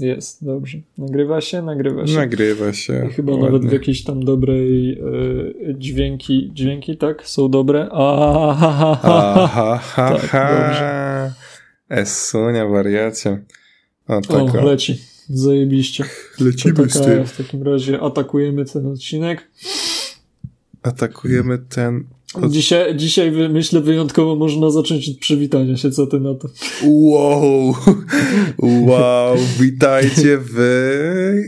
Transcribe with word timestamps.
Jest, 0.00 0.44
dobrze. 0.44 0.78
Nagrywa 0.98 1.40
się, 1.40 1.62
nagrywa 1.62 2.06
się. 2.06 2.14
Nagrywa 2.14 2.72
się. 2.72 3.06
I 3.10 3.12
chyba 3.12 3.32
ładnie. 3.32 3.46
nawet 3.46 3.66
w 3.66 3.72
jakiejś 3.72 4.04
tam 4.04 4.24
dobrej 4.24 4.92
y, 4.92 5.74
dźwięki, 5.78 6.50
dźwięki, 6.54 6.96
tak? 6.96 7.26
Są 7.26 7.48
dobre. 7.48 7.88
Aha, 7.92 8.98
ha, 9.02 9.46
ha, 9.46 9.78
ha, 9.78 10.10
tak, 10.10 10.20
ha. 10.30 11.32
Esunia, 11.88 12.66
wariacie. 12.66 13.44
O, 14.08 14.20
tak, 14.20 14.54
o, 14.54 14.64
leci. 14.64 14.98
Zajebiście. 15.28 16.04
Lecimy 16.40 16.90
z 16.90 17.00
tym. 17.00 17.26
W 17.26 17.36
takim 17.36 17.62
razie 17.62 18.00
atakujemy 18.00 18.64
ten 18.64 18.86
odcinek. 18.86 19.50
Atakujemy 20.82 21.58
ten. 21.58 22.04
Dzisiaj, 22.48 22.96
dzisiaj 22.96 23.32
myślę 23.50 23.80
wyjątkowo 23.80 24.36
można 24.36 24.70
zacząć 24.70 25.08
od 25.08 25.16
przywitania 25.18 25.76
się, 25.76 25.90
co 25.90 26.06
ty 26.06 26.20
na 26.20 26.34
to? 26.34 26.48
Wow, 26.84 27.74
wow, 28.62 29.36
witajcie 29.60 30.38
w 30.40 30.58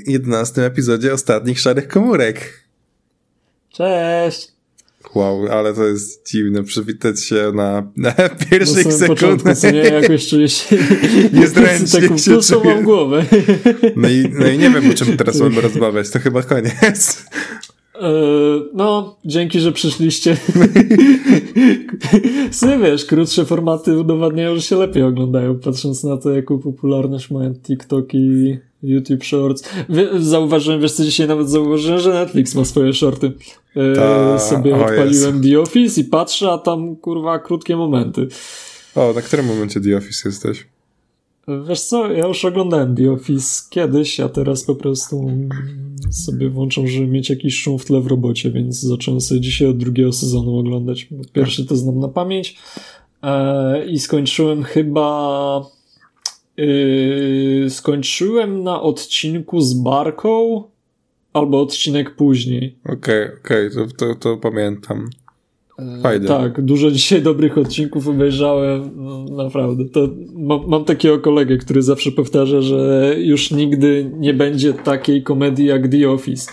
11 0.07 0.67
epizodzie 0.67 1.13
Ostatnich 1.13 1.61
Szarych 1.61 1.89
Komórek. 1.89 2.67
Cześć! 3.73 4.53
Wow, 5.15 5.47
ale 5.51 5.75
to 5.75 5.85
jest 5.85 6.31
dziwne 6.31 6.63
przywitać 6.63 7.25
się 7.25 7.53
na, 7.55 7.93
na 7.97 8.13
pierwszych 8.51 8.87
na 8.87 8.93
sekundach. 8.93 9.63
nie, 9.63 9.79
jakoś 9.79 10.29
czuję 10.29 10.49
się 10.49 10.77
niezręcznie 11.33 12.01
taką 12.03 12.19
się 12.19 12.41
czuję. 12.41 12.75
mam 12.75 12.85
głowę. 12.85 13.25
No 13.97 14.09
i, 14.09 14.29
no 14.39 14.49
i 14.49 14.59
nie 14.59 14.71
wiem, 14.71 14.91
o 14.91 14.95
czym 14.95 15.17
teraz 15.17 15.41
mamy 15.41 15.61
rozmawiać, 15.61 16.11
to 16.11 16.19
chyba 16.19 16.43
koniec. 16.43 17.25
E, 18.03 18.13
no, 18.75 19.17
dzięki, 19.25 19.61
że 19.61 19.73
przyszliście. 19.73 20.37
Sobie 22.51 22.79
wiesz, 22.79 23.05
krótsze 23.05 23.45
formaty 23.45 23.99
udowadniają, 23.99 24.57
że 24.57 24.63
się 24.63 24.77
lepiej 24.77 25.03
oglądają, 25.03 25.59
patrząc 25.59 26.05
na 26.05 26.17
to, 26.17 26.31
jaką 26.31 26.59
popularność 26.59 27.31
mają 27.31 27.55
TikTok 27.55 28.15
i 28.15 28.59
YouTube 28.83 29.25
Shorts. 29.25 29.65
Zauważyłem, 30.19 30.81
wiesz 30.81 30.93
co, 30.93 31.05
dzisiaj 31.05 31.29
nawet 31.29 31.51
zauważyłem, 31.51 32.01
że 32.01 32.13
Netflix 32.13 32.55
ma 32.55 32.65
swoje 32.65 32.93
shorty. 32.93 33.33
E, 33.77 33.95
Ta, 33.95 34.39
sobie 34.39 34.77
odpaliłem 34.77 35.43
The 35.43 35.61
Office 35.61 36.01
i 36.01 36.05
patrzę, 36.05 36.51
a 36.51 36.59
tam, 36.59 36.97
kurwa, 36.97 37.39
krótkie 37.39 37.77
momenty. 37.77 38.29
O, 38.95 39.13
na 39.13 39.23
którym 39.23 39.47
momencie 39.47 39.81
The 39.81 39.97
Office 39.97 40.29
jesteś? 40.29 40.67
Wiesz 41.69 41.81
co, 41.81 42.13
ja 42.13 42.27
już 42.27 42.45
oglądałem 42.45 42.97
The 42.97 43.13
Office 43.13 43.63
kiedyś, 43.71 44.21
a 44.21 44.29
teraz 44.29 44.65
po 44.65 44.75
prostu 44.75 45.31
sobie 46.11 46.51
włączam, 46.51 46.89
żeby 46.89 47.07
mieć 47.07 47.31
jakiś 47.31 47.57
szum 47.57 47.79
w 47.79 47.85
tle 47.85 48.01
w 48.01 48.07
robocie, 48.07 48.51
więc 48.51 48.81
zacząłem 48.81 49.21
sobie 49.21 49.41
dzisiaj 49.41 49.69
od 49.69 49.77
drugiego 49.77 50.13
sezonu 50.13 50.59
oglądać. 50.59 51.09
Pierwszy 51.33 51.67
to 51.67 51.77
znam 51.77 51.99
na 51.99 52.09
pamięć 52.09 52.59
e, 53.23 53.87
i 53.87 53.99
skończyłem 53.99 54.63
chyba 54.63 55.61
yy, 56.57 57.67
skończyłem 57.71 58.63
na 58.63 58.83
odcinku 58.83 59.61
z 59.61 59.75
Barką 59.75 60.63
albo 61.33 61.61
odcinek 61.61 62.17
później. 62.17 62.79
Okej, 62.85 63.25
okay, 63.25 63.39
okej, 63.45 63.67
okay, 63.67 63.89
to, 63.89 64.07
to, 64.07 64.15
to 64.15 64.37
pamiętam. 64.37 65.11
Fajne. 66.03 66.29
Tak, 66.29 66.61
dużo 66.61 66.91
dzisiaj 66.91 67.23
dobrych 67.23 67.59
odcinków 67.59 68.09
obejrzałem, 68.09 68.91
no, 68.97 69.25
naprawdę. 69.25 69.85
To 69.85 70.09
mam, 70.35 70.61
mam, 70.67 70.85
takiego 70.85 71.19
kolegę, 71.19 71.57
który 71.57 71.83
zawsze 71.83 72.13
powtarza, 72.13 72.61
że 72.61 73.15
już 73.19 73.51
nigdy 73.51 74.11
nie 74.19 74.35
będzie 74.35 74.73
takiej 74.73 75.23
komedii 75.23 75.67
jak 75.67 75.89
The 75.89 76.11
Office. 76.11 76.53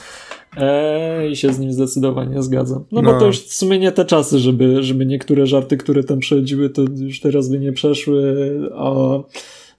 Eee, 0.57 1.31
I 1.31 1.35
się 1.35 1.53
z 1.53 1.59
nim 1.59 1.73
zdecydowanie 1.73 2.43
zgadzam. 2.43 2.83
No, 2.91 3.01
no, 3.01 3.13
bo 3.13 3.19
to 3.19 3.25
już 3.25 3.39
w 3.39 3.53
sumie 3.53 3.79
nie 3.79 3.91
te 3.91 4.05
czasy, 4.05 4.39
żeby, 4.39 4.83
żeby 4.83 5.05
niektóre 5.05 5.47
żarty, 5.47 5.77
które 5.77 6.03
tam 6.03 6.19
przechodziły, 6.19 6.69
to 6.69 6.81
już 6.95 7.19
teraz 7.19 7.49
by 7.49 7.59
nie 7.59 7.73
przeszły, 7.73 8.47
a 8.75 9.19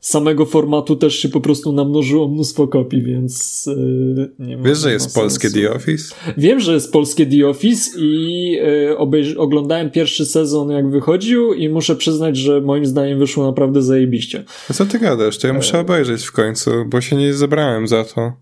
samego 0.00 0.46
formatu 0.46 0.96
też 0.96 1.18
się 1.18 1.28
po 1.28 1.40
prostu 1.40 1.72
namnożyło 1.72 2.28
mnóstwo 2.28 2.68
kopii, 2.68 3.02
więc 3.02 3.66
yy, 3.66 4.30
nie 4.38 4.56
Wiesz, 4.56 4.78
że 4.78 4.92
jest 4.92 5.14
polskie 5.14 5.50
The 5.50 5.72
Office? 5.72 6.14
Wiem, 6.36 6.60
że 6.60 6.74
jest 6.74 6.92
polskie 6.92 7.26
The 7.26 7.48
Office 7.48 7.90
i 7.98 8.50
yy, 8.50 9.38
oglądałem 9.38 9.90
pierwszy 9.90 10.26
sezon 10.26 10.70
jak 10.70 10.90
wychodził 10.90 11.54
i 11.54 11.68
muszę 11.68 11.96
przyznać, 11.96 12.36
że 12.36 12.60
moim 12.60 12.86
zdaniem 12.86 13.18
wyszło 13.18 13.46
naprawdę 13.46 13.82
zajebiście. 13.82 14.44
A 14.70 14.72
co 14.72 14.86
ty 14.86 14.98
gadasz? 14.98 15.38
To 15.38 15.46
ja 15.46 15.52
muszę 15.52 15.76
e... 15.76 15.80
obejrzeć 15.80 16.24
w 16.24 16.32
końcu, 16.32 16.70
bo 16.86 17.00
się 17.00 17.16
nie 17.16 17.34
zebrałem 17.34 17.88
za 17.88 18.04
to. 18.04 18.32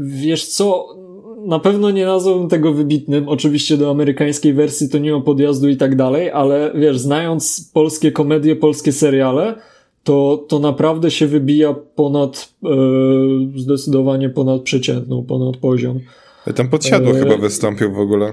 Wiesz 0.00 0.46
co, 0.46 0.86
na 1.46 1.58
pewno 1.58 1.90
nie 1.90 2.06
nazwałbym 2.06 2.48
tego 2.48 2.72
wybitnym. 2.72 3.28
Oczywiście 3.28 3.76
do 3.76 3.90
amerykańskiej 3.90 4.54
wersji 4.54 4.88
to 4.88 4.98
nie 4.98 5.12
ma 5.12 5.20
podjazdu 5.20 5.68
i 5.68 5.76
tak 5.76 5.96
dalej, 5.96 6.30
ale 6.30 6.72
wiesz, 6.74 6.98
znając 6.98 7.70
polskie 7.74 8.12
komedie, 8.12 8.56
polskie 8.56 8.92
seriale, 8.92 9.54
to, 10.08 10.44
to 10.48 10.58
naprawdę 10.58 11.10
się 11.10 11.26
wybija 11.26 11.74
ponad, 11.94 12.54
e, 12.64 12.68
zdecydowanie 13.56 14.28
ponad 14.28 14.62
przeciętną, 14.62 15.24
ponad 15.24 15.56
poziom. 15.56 16.00
Tam 16.54 16.68
podsiadło 16.68 17.10
e... 17.10 17.18
chyba 17.18 17.36
wystąpił 17.36 17.92
w 17.92 17.98
ogóle. 17.98 18.32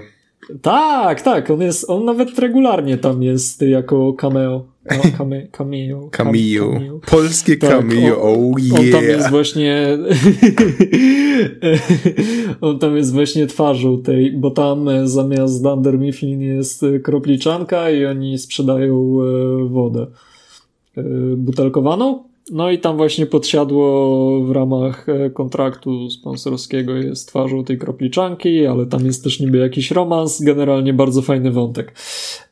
Tak, 0.62 1.22
tak, 1.22 1.50
on 1.50 1.60
jest, 1.60 1.90
on 1.90 2.04
nawet 2.04 2.38
regularnie 2.38 2.98
tam 2.98 3.22
jest 3.22 3.62
jako 3.62 4.12
cameo. 4.12 4.64
No, 4.90 4.96
cameo. 5.18 5.42
Cameo. 5.50 6.08
cameo. 6.10 7.00
Polskie 7.10 7.56
tak, 7.56 7.70
cameo, 7.70 8.22
on, 8.22 8.44
oh 8.44 8.60
yeah. 8.60 8.80
On 8.80 8.90
tam 8.92 9.04
jest 9.04 9.30
właśnie 9.30 9.98
on 12.60 12.78
tam 12.78 12.96
jest 12.96 13.12
właśnie 13.12 13.46
twarzą 13.46 14.02
tej, 14.02 14.32
bo 14.32 14.50
tam 14.50 14.88
zamiast 15.04 15.62
Dunder 15.62 15.98
Mifflin 15.98 16.40
jest 16.40 16.84
kropliczanka 17.02 17.90
i 17.90 18.06
oni 18.06 18.38
sprzedają 18.38 19.18
e, 19.22 19.68
wodę. 19.68 20.06
E, 20.96 21.02
butelkowaną. 21.36 22.22
No 22.52 22.70
i 22.70 22.78
tam 22.78 22.96
właśnie 22.96 23.26
podsiadło 23.26 24.40
w 24.44 24.50
ramach 24.50 25.08
e, 25.08 25.30
kontraktu 25.30 26.10
sponsorskiego 26.10 26.94
jest 26.94 27.28
twarzą 27.28 27.64
tej 27.64 27.78
kropliczanki, 27.78 28.66
ale 28.66 28.86
tam 28.86 29.06
jest 29.06 29.24
też 29.24 29.40
niby 29.40 29.58
jakiś 29.58 29.90
romans, 29.90 30.42
generalnie 30.42 30.94
bardzo 30.94 31.22
fajny 31.22 31.50
wątek. 31.50 31.94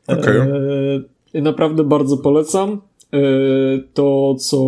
Okay. 0.06 0.52
E, 1.34 1.40
naprawdę 1.40 1.84
bardzo 1.84 2.16
polecam. 2.16 2.80
To, 3.94 4.34
co 4.34 4.58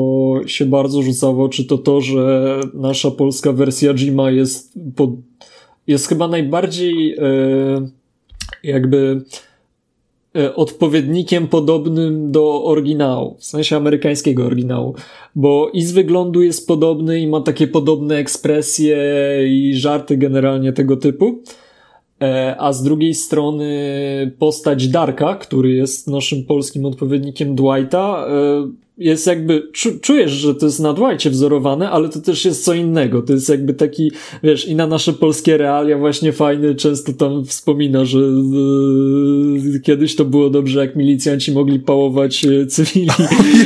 się 0.47 0.67
bardzo 0.67 1.03
rzuca 1.03 1.33
w 1.33 1.41
oczy, 1.41 1.65
to 1.65 1.79
to, 1.79 2.01
że 2.01 2.61
nasza 2.75 3.11
polska 3.11 3.53
wersja 3.53 3.95
Jima 3.95 4.31
jest, 4.31 4.79
pod, 4.97 5.11
jest 5.87 6.09
chyba 6.09 6.29
najbardziej 6.29 7.17
jakby 8.63 9.21
E, 9.21 9.46
odpowiednikiem 10.55 11.49
podobnym 11.49 12.33
do 12.33 12.65
oryginału, 12.65 13.37
w 13.39 13.45
sensie 13.45 13.77
amerykańskiego 13.77 14.45
oryginału, 14.45 14.95
bo 15.35 15.71
i 15.73 15.83
z 15.83 15.93
wyglądu 15.93 16.43
jest 16.43 16.69
podobny 16.69 17.21
i 17.21 17.27
ma 17.27 17.41
takie 17.41 17.67
podobne 17.67 18.17
ekspresje 18.17 18.97
i 19.49 19.75
żarty 19.75 20.17
generalnie 20.17 20.73
tego 20.73 20.97
typu. 20.97 21.43
E, 22.23 22.57
a 22.59 22.73
z 22.73 22.83
drugiej 22.83 23.15
strony 23.15 23.67
postać 24.39 24.89
Darka, 24.89 25.35
który 25.35 25.73
jest 25.73 26.09
naszym 26.09 26.45
polskim 26.45 26.85
odpowiednikiem 26.85 27.55
Dwighta, 27.55 28.27
e, 28.29 28.86
jest 28.99 29.27
jakby, 29.27 29.69
czujesz, 30.01 30.33
że 30.33 30.55
to 30.55 30.67
jest 30.67 30.81
na 30.81 30.93
Dwightie 30.93 31.31
wzorowane, 31.31 31.91
ale 31.91 32.09
to 32.09 32.21
też 32.21 32.45
jest 32.45 32.65
co 32.65 32.75
innego. 32.75 33.23
To 33.23 33.33
jest 33.33 33.49
jakby 33.49 33.75
taki, 33.75 34.13
wiesz, 34.43 34.69
i 34.69 34.75
na 34.75 34.87
nasze 34.87 35.13
polskie 35.13 35.57
realia 35.57 35.99
właśnie 35.99 36.33
fajny, 36.33 36.75
często 36.75 37.13
tam 37.13 37.45
wspomina, 37.45 38.05
że 38.05 38.19
yy, 38.19 39.81
kiedyś 39.81 40.17
to 40.17 40.25
było 40.25 40.51
dobrze, 40.51 40.81
jak 40.81 40.97
milicjanci 40.97 41.53
mogli 41.53 41.81
pałować 41.81 42.45
e, 42.45 42.67
cywili. 42.67 43.09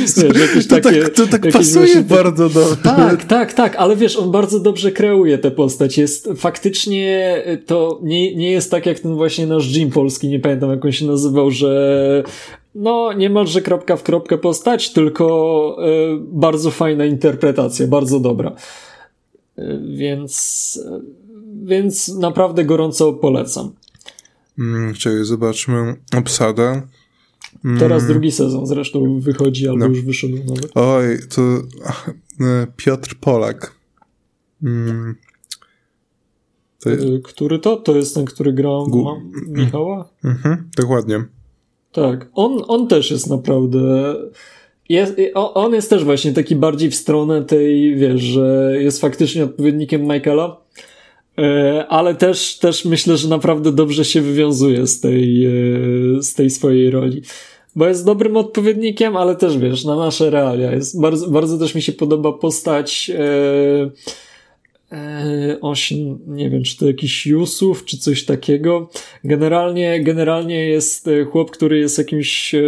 Wiesz, 0.01 0.39
jakieś 0.41 0.67
to, 0.67 0.79
takie, 0.81 1.01
tak, 1.01 1.13
to 1.13 1.27
tak 1.27 1.51
pasuje 1.51 2.01
bardzo 2.01 2.49
dobrze. 2.49 2.75
Tak, 2.83 3.25
tak, 3.25 3.53
tak, 3.53 3.75
ale 3.75 3.95
wiesz, 3.95 4.17
on 4.17 4.31
bardzo 4.31 4.59
dobrze 4.59 4.91
kreuje 4.91 5.37
tę 5.37 5.51
postać. 5.51 5.97
Jest 5.97 6.29
faktycznie 6.35 7.35
to 7.65 7.99
nie, 8.03 8.35
nie 8.35 8.51
jest 8.51 8.71
tak 8.71 8.85
jak 8.85 8.99
ten 8.99 9.15
właśnie 9.15 9.47
nasz 9.47 9.75
Jim 9.75 9.89
polski, 9.89 10.27
nie 10.27 10.39
pamiętam 10.39 10.69
jak 10.69 10.85
on 10.85 10.91
się 10.91 11.05
nazywał, 11.05 11.51
że 11.51 12.23
no 12.75 13.13
niemalże 13.13 13.61
kropka 13.61 13.97
w 13.97 14.03
kropkę 14.03 14.37
postać, 14.37 14.93
tylko 14.93 15.77
y, 16.15 16.19
bardzo 16.21 16.71
fajna 16.71 17.05
interpretacja, 17.05 17.87
bardzo 17.87 18.19
dobra. 18.19 18.55
Y, 19.59 19.81
więc, 19.97 20.79
y, 20.85 21.01
więc 21.63 22.07
naprawdę 22.07 22.65
gorąco 22.65 23.13
polecam. 23.13 23.71
Mm, 24.59 24.93
czyli 24.93 25.25
zobaczmy 25.25 25.95
obsadę. 26.17 26.81
Mm. 27.65 27.79
Teraz 27.79 28.07
drugi 28.07 28.31
sezon 28.31 28.67
zresztą 28.67 29.19
wychodzi, 29.19 29.67
albo 29.67 29.79
no. 29.79 29.87
już 29.87 30.01
wyszedł 30.01 30.37
nawet. 30.37 30.71
Oj, 30.75 31.19
to 31.35 31.41
Piotr 32.77 33.15
Polak. 33.19 33.75
Mm. 34.63 35.15
To 36.79 36.89
jest... 36.89 37.03
Który 37.23 37.59
to? 37.59 37.77
To 37.77 37.95
jest 37.95 38.15
ten, 38.15 38.25
który 38.25 38.53
grał 38.53 38.87
Gu... 38.87 39.07
Michała? 39.47 40.09
Mhm, 40.23 40.69
dokładnie. 40.77 41.25
Tak, 41.91 42.29
on, 42.33 42.63
on 42.67 42.87
też 42.87 43.11
jest 43.11 43.29
naprawdę. 43.29 44.15
Jest, 44.89 45.15
on 45.33 45.73
jest 45.73 45.89
też 45.89 46.03
właśnie 46.03 46.33
taki 46.33 46.55
bardziej 46.55 46.89
w 46.91 46.95
stronę 46.95 47.45
tej, 47.45 47.95
wiesz, 47.95 48.21
że 48.21 48.73
jest 48.79 49.01
faktycznie 49.01 49.43
odpowiednikiem 49.43 50.01
Michaela, 50.01 50.57
e, 51.37 51.85
ale 51.87 52.15
też, 52.15 52.57
też 52.57 52.85
myślę, 52.85 53.17
że 53.17 53.27
naprawdę 53.27 53.71
dobrze 53.71 54.05
się 54.05 54.21
wywiązuje 54.21 54.87
z 54.87 54.99
tej, 54.99 55.45
e, 55.45 55.51
z 56.23 56.33
tej 56.33 56.49
swojej 56.49 56.89
roli. 56.89 57.21
bo 57.75 57.87
jest 57.87 58.05
dobrym 58.05 58.37
odpowiednikiem, 58.37 59.17
ale 59.17 59.35
też 59.35 59.57
wiesz, 59.57 59.85
na 59.85 59.95
nasze 59.95 60.29
realia. 60.29 60.71
Jest 60.71 61.01
bardzo, 61.01 61.27
bardzo 61.27 61.57
też 61.57 61.75
mi 61.75 61.81
się 61.81 61.91
podoba 61.91 62.33
postać. 62.33 63.11
E, 63.15 63.91
oś, 65.61 65.93
nie 66.27 66.49
wiem, 66.49 66.63
czy 66.63 66.77
to 66.77 66.87
jakiś 66.87 67.25
Jusuf, 67.25 67.85
czy 67.85 67.97
coś 67.97 68.25
takiego. 68.25 68.89
Generalnie, 69.23 70.03
generalnie 70.03 70.65
jest 70.65 71.07
e, 71.07 71.23
chłop, 71.25 71.51
który 71.51 71.79
jest 71.79 71.97
jakimś 71.97 72.55
e, 72.55 72.61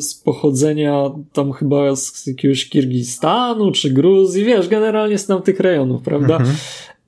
z 0.00 0.14
pochodzenia 0.14 1.10
tam 1.32 1.52
chyba 1.52 1.96
z 1.96 2.26
jakiegoś 2.26 2.68
Kirgistanu, 2.68 3.72
czy 3.72 3.90
Gruzji, 3.90 4.44
wiesz, 4.44 4.68
generalnie 4.68 5.18
z 5.18 5.26
tamtych 5.26 5.60
rejonów, 5.60 6.02
prawda? 6.02 6.36
Mhm. 6.36 6.56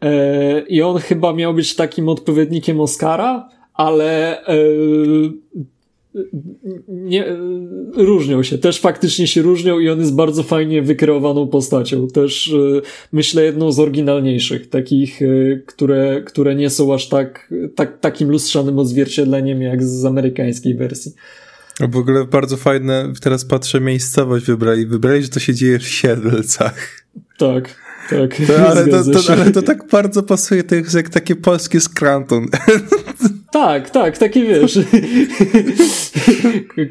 E, 0.03 0.61
I 0.69 0.83
on 0.83 0.99
chyba 0.99 1.33
miał 1.33 1.55
być 1.55 1.77
takim 1.77 2.09
odpowiednikiem 2.09 2.81
Oscara, 2.81 3.49
ale 3.75 4.41
e, 4.47 4.55
nie, 6.89 7.37
różnią 7.97 8.43
się, 8.43 8.59
też 8.59 8.81
faktycznie 8.81 9.27
się 9.27 9.43
różnią 9.43 9.79
i 9.79 9.89
on 9.89 10.01
jest 10.01 10.15
bardzo 10.15 10.43
fajnie 10.43 10.83
wykreowaną 10.83 11.49
postacią. 11.49 12.09
Też 12.09 12.49
e, 12.49 12.81
myślę 13.13 13.45
jedną 13.45 13.73
z 13.73 13.79
oryginalniejszych, 13.79 14.69
takich, 14.69 15.21
które, 15.67 16.23
które 16.27 16.55
nie 16.55 16.71
są 16.71 16.95
aż 16.95 17.09
tak, 17.09 17.53
tak 17.75 18.01
takim 18.01 18.31
lustrzanym 18.31 18.79
odzwierciedleniem 18.79 19.63
jak 19.63 19.85
z 19.85 20.05
amerykańskiej 20.05 20.75
wersji. 20.75 21.13
W 21.81 21.97
ogóle 21.97 22.25
bardzo 22.25 22.57
fajne, 22.57 23.13
teraz 23.21 23.45
patrzę, 23.45 23.81
miejscowość 23.81 24.47
wybrali. 24.47 24.87
Wybrali, 24.87 25.23
że 25.23 25.29
to 25.29 25.41
się 25.41 25.55
dzieje 25.55 25.79
w 25.79 25.89
Siedlcach. 25.89 27.05
Tak. 27.39 27.83
Tak, 28.11 28.37
to, 28.47 28.69
ale, 28.69 28.87
to, 28.87 29.05
to, 29.05 29.33
ale 29.33 29.51
to 29.51 29.63
tak 29.63 29.89
bardzo 29.89 30.23
pasuje, 30.23 30.65
to 30.65 30.75
jest 30.75 30.95
jak 30.95 31.09
takie 31.09 31.37
polskie 31.37 31.81
Scranton. 31.81 32.47
Tak, 33.53 33.91
tak, 33.91 34.19
takie 34.19 34.45
wiesz. 34.45 34.79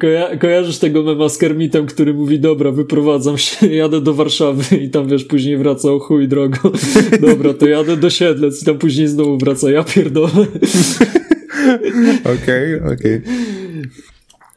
Koja 0.01 0.37
kojarzysz 0.37 0.77
tego 0.77 1.03
mema 1.03 1.29
z 1.29 1.37
Kermitem, 1.37 1.85
który 1.85 2.13
mówi, 2.13 2.39
dobra, 2.39 2.71
wyprowadzam 2.71 3.37
się, 3.37 3.67
jadę 3.83 4.01
do 4.01 4.13
Warszawy 4.13 4.77
i 4.77 4.89
tam 4.89 5.07
wiesz, 5.07 5.25
później 5.25 5.57
wraca 5.57 5.91
o 5.91 5.99
chuj 5.99 6.27
drogo. 6.27 6.71
Dobra, 7.27 7.53
to 7.53 7.67
jadę 7.67 7.97
do 7.97 8.09
Siedlec 8.09 8.61
i 8.61 8.65
tam 8.65 8.77
później 8.77 9.07
znowu 9.07 9.37
wraca, 9.37 9.71
ja 9.71 9.83
pierdolę. 9.83 10.29
Okej, 12.23 12.75
okej. 12.75 12.81
Okay, 12.81 12.93
okay. 12.93 13.21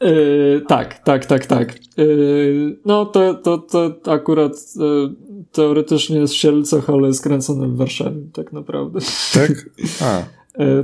Yy, 0.01 0.61
tak, 0.67 1.03
tak, 1.03 1.25
tak, 1.25 1.45
tak. 1.45 1.75
Yy, 1.97 2.77
no 2.85 3.05
to, 3.05 3.33
to, 3.33 3.57
to 3.57 4.11
akurat 4.11 4.53
yy, 4.75 5.15
teoretycznie 5.51 6.19
jest 6.19 6.33
w 6.33 6.37
Sielcach, 6.37 6.89
ale 6.89 7.13
skręcone 7.13 7.67
w 7.67 7.75
Warszawie, 7.75 8.21
tak 8.33 8.53
naprawdę. 8.53 8.99
Tak? 9.33 9.69
A. 10.01 10.23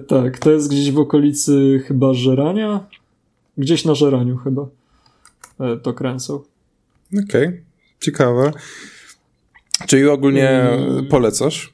tak, 0.08 0.40
to 0.40 0.52
jest 0.52 0.70
gdzieś 0.70 0.92
w 0.92 1.00
okolicy 1.00 1.84
chyba 1.88 2.14
Żerania. 2.14 2.88
Gdzieś 3.58 3.86
na 3.86 3.96
Żeraniu 3.96 4.38
chyba 4.38 4.68
to 5.84 5.94
kręcą. 5.94 6.44
Okej, 7.26 7.48
okay. 7.48 7.64
ciekawe. 8.00 8.52
Czyli 9.88 10.08
ogólnie 10.08 10.70
polecasz? 11.10 11.74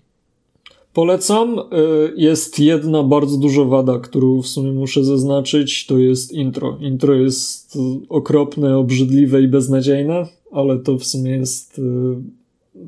Polecam. 0.97 1.59
Y, 1.59 2.13
jest 2.15 2.59
jedna 2.59 3.03
bardzo 3.03 3.38
duża 3.38 3.63
wada, 3.63 4.00
którą 4.00 4.41
w 4.41 4.47
sumie 4.47 4.71
muszę 4.71 5.03
zaznaczyć, 5.03 5.85
to 5.85 5.97
jest 5.97 6.31
intro. 6.31 6.77
Intro 6.81 7.13
jest 7.13 7.77
okropne, 8.09 8.77
obrzydliwe 8.77 9.41
i 9.41 9.47
beznadziejne, 9.47 10.27
ale 10.51 10.79
to 10.79 10.97
w 10.97 11.05
sumie 11.05 11.31
jest 11.31 11.79
y, 11.79 11.81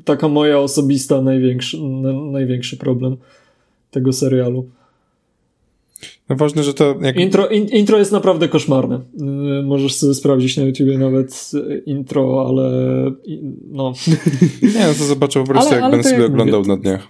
taka 0.04 0.28
moja 0.28 0.58
osobista 0.58 1.22
największy, 1.22 1.78
największy 2.32 2.76
problem 2.76 3.16
tego 3.90 4.12
serialu. 4.12 4.66
No 6.30 6.36
ważne, 6.36 6.62
że 6.62 6.74
to... 6.74 6.94
Jak... 7.00 7.16
Intro, 7.16 7.48
in, 7.48 7.68
intro 7.68 7.98
jest 7.98 8.12
naprawdę 8.12 8.48
koszmarne. 8.48 8.96
Y, 9.60 9.62
możesz 9.62 9.94
sobie 9.94 10.14
sprawdzić 10.14 10.56
na 10.56 10.62
YouTubie 10.62 10.98
nawet 10.98 11.50
intro, 11.86 12.46
ale 12.48 12.70
no... 13.70 13.92
Nie, 14.74 14.86
no 14.86 14.94
to 14.98 15.04
zobaczę 15.04 15.40
po 15.40 15.46
prostu, 15.46 15.68
ale, 15.68 15.76
jak 15.76 15.84
ale 15.84 15.90
będę 15.92 16.08
sobie 16.08 16.22
jak 16.22 16.30
oglądał 16.30 16.60
mówię, 16.60 16.72
na 16.72 16.76
dniach. 16.76 17.08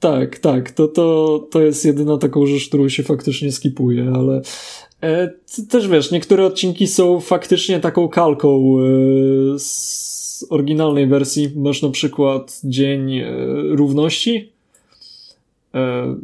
Tak, 0.00 0.38
tak. 0.38 0.70
To, 0.70 0.88
to, 0.88 1.38
to 1.50 1.60
jest 1.60 1.84
jedyna 1.84 2.18
taką 2.18 2.46
rzecz, 2.46 2.68
którą 2.68 2.88
się 2.88 3.02
faktycznie 3.02 3.52
skipuje, 3.52 4.12
ale 4.14 4.42
e, 5.02 5.30
też 5.68 5.88
wiesz, 5.88 6.10
niektóre 6.10 6.46
odcinki 6.46 6.86
są 6.86 7.20
faktycznie 7.20 7.80
taką 7.80 8.08
kalką 8.08 8.76
e, 8.78 9.58
z 9.58 10.46
oryginalnej 10.50 11.06
wersji. 11.06 11.50
Masz 11.56 11.82
na 11.82 11.90
przykład 11.90 12.60
Dzień 12.64 13.18
e, 13.18 13.26
Równości. 13.68 14.52
E, 15.74 16.14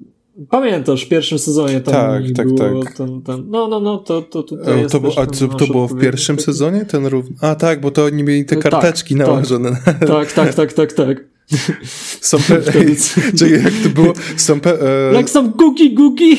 pamiętasz, 0.50 1.04
w 1.04 1.08
pierwszym 1.08 1.38
sezonie 1.38 1.80
tam 1.80 1.94
tak, 1.94 2.22
tak, 2.36 2.46
było 2.46 2.84
tak. 2.84 2.96
Ten, 2.96 3.22
ten, 3.22 3.44
no, 3.50 3.68
no, 3.68 3.80
no, 3.80 3.98
to, 3.98 4.22
to 4.22 4.42
tutaj 4.42 4.80
jest 4.80 4.92
to, 4.92 5.00
było, 5.00 5.18
A 5.18 5.26
co, 5.26 5.48
to 5.48 5.66
było 5.66 5.88
w 5.88 6.00
pierwszym 6.00 6.36
taki... 6.36 6.46
sezonie? 6.46 6.84
Ten 6.84 7.06
rów... 7.06 7.26
A 7.40 7.54
tak, 7.54 7.80
bo 7.80 7.90
to 7.90 8.04
oni 8.04 8.22
mieli 8.22 8.44
te 8.44 8.56
tak, 8.56 8.70
karteczki 8.70 9.16
tak, 9.16 9.26
nałożone. 9.26 9.76
Tak, 10.06 10.32
tak, 10.32 10.54
tak, 10.54 10.72
tak, 10.72 10.92
tak. 10.92 11.24
Są 12.20 12.38
pe... 12.38 12.62
Czyli 13.38 13.52
jak 13.52 13.72
to 13.82 13.88
było? 13.88 14.12
Są 14.36 14.60
pe... 14.60 14.78
Like 15.16 15.28
some 15.28 15.52
cookie 15.52 15.90
cookie. 15.96 16.36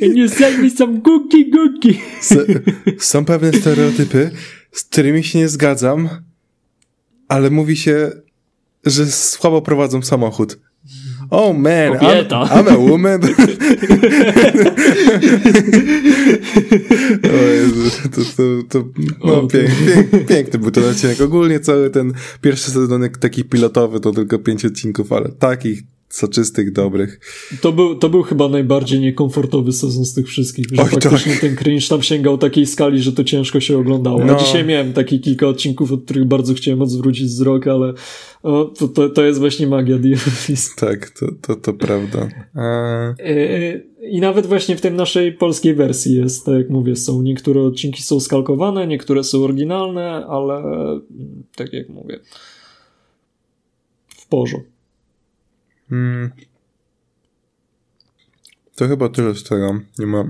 Can 0.00 0.16
you 0.16 0.28
sell 0.28 0.62
me 0.62 0.70
some 0.70 1.00
cookie 1.00 1.44
cookie? 1.50 1.94
są 2.98 3.24
pewne 3.24 3.52
stereotypy, 3.52 4.30
z 4.72 4.84
którymi 4.84 5.24
się 5.24 5.38
nie 5.38 5.48
zgadzam, 5.48 6.08
ale 7.28 7.50
mówi 7.50 7.76
się, 7.76 8.10
że 8.86 9.06
słabo 9.06 9.62
prowadzą 9.62 10.02
samochód. 10.02 10.58
Oh 11.30 11.52
man, 11.52 11.92
I'm, 11.92 12.26
I'm, 12.32 12.68
a 12.68 12.76
woman. 12.76 13.20
o 17.24 17.36
Jezu, 17.54 17.90
to, 18.10 18.20
to, 18.36 18.42
to 18.68 18.84
no, 19.24 19.46
pięk, 19.46 19.70
pięk, 19.86 20.26
piękny 20.26 20.58
był 20.58 20.70
ten 20.70 20.84
odcinek. 20.84 21.20
Ogólnie 21.20 21.60
cały 21.60 21.90
ten 21.90 22.12
pierwszy 22.40 22.70
sezon 22.70 23.08
taki 23.20 23.44
pilotowy 23.44 24.00
to 24.00 24.12
tylko 24.12 24.38
pięć 24.38 24.64
odcinków, 24.64 25.12
ale 25.12 25.28
takich 25.28 25.82
soczystych, 26.10 26.72
dobrych. 26.72 27.20
To 27.60 27.72
był, 27.72 27.94
to 27.94 28.08
był 28.08 28.22
chyba 28.22 28.48
najbardziej 28.48 29.00
niekomfortowy 29.00 29.72
sezon 29.72 30.04
z 30.04 30.14
tych 30.14 30.26
wszystkich, 30.26 30.66
że 30.72 30.82
Oj, 30.82 30.88
faktycznie 30.88 31.32
tak. 31.32 31.40
ten 31.40 31.56
cringe 31.56 31.88
tam 31.88 32.02
sięgał 32.02 32.38
takiej 32.38 32.66
skali, 32.66 33.02
że 33.02 33.12
to 33.12 33.24
ciężko 33.24 33.60
się 33.60 33.78
oglądało. 33.78 34.24
No. 34.24 34.36
A 34.36 34.38
dzisiaj 34.38 34.64
miałem 34.64 34.92
takie 34.92 35.18
kilka 35.18 35.46
odcinków, 35.46 35.92
od 35.92 36.04
których 36.04 36.24
bardzo 36.24 36.54
chciałem 36.54 36.82
odwrócić 36.82 37.26
wzrok, 37.26 37.66
ale 37.66 37.94
o, 38.42 38.64
to, 38.64 38.88
to, 38.88 39.08
to 39.08 39.24
jest 39.24 39.38
właśnie 39.38 39.66
magia 39.66 39.98
The 39.98 40.12
Office. 40.12 40.70
Tak, 40.76 41.10
to, 41.10 41.26
to, 41.42 41.56
to 41.56 41.72
prawda. 41.72 42.28
A... 42.54 43.14
E, 43.18 43.80
I 44.02 44.20
nawet 44.20 44.46
właśnie 44.46 44.76
w 44.76 44.80
tej 44.80 44.92
naszej 44.92 45.32
polskiej 45.32 45.74
wersji 45.74 46.16
jest, 46.16 46.46
tak 46.46 46.54
jak 46.54 46.70
mówię, 46.70 46.96
są 46.96 47.22
niektóre 47.22 47.62
odcinki 47.62 48.02
są 48.02 48.20
skalkowane, 48.20 48.86
niektóre 48.86 49.24
są 49.24 49.44
oryginalne, 49.44 50.26
ale 50.26 50.62
tak 51.56 51.72
jak 51.72 51.88
mówię, 51.88 52.20
w 54.08 54.26
porządku. 54.26 54.79
Hmm. 55.90 56.30
To 58.76 58.88
chyba 58.88 59.08
tyle 59.08 59.34
z 59.34 59.44
tego. 59.44 59.80
Nie 59.98 60.06
ma. 60.06 60.24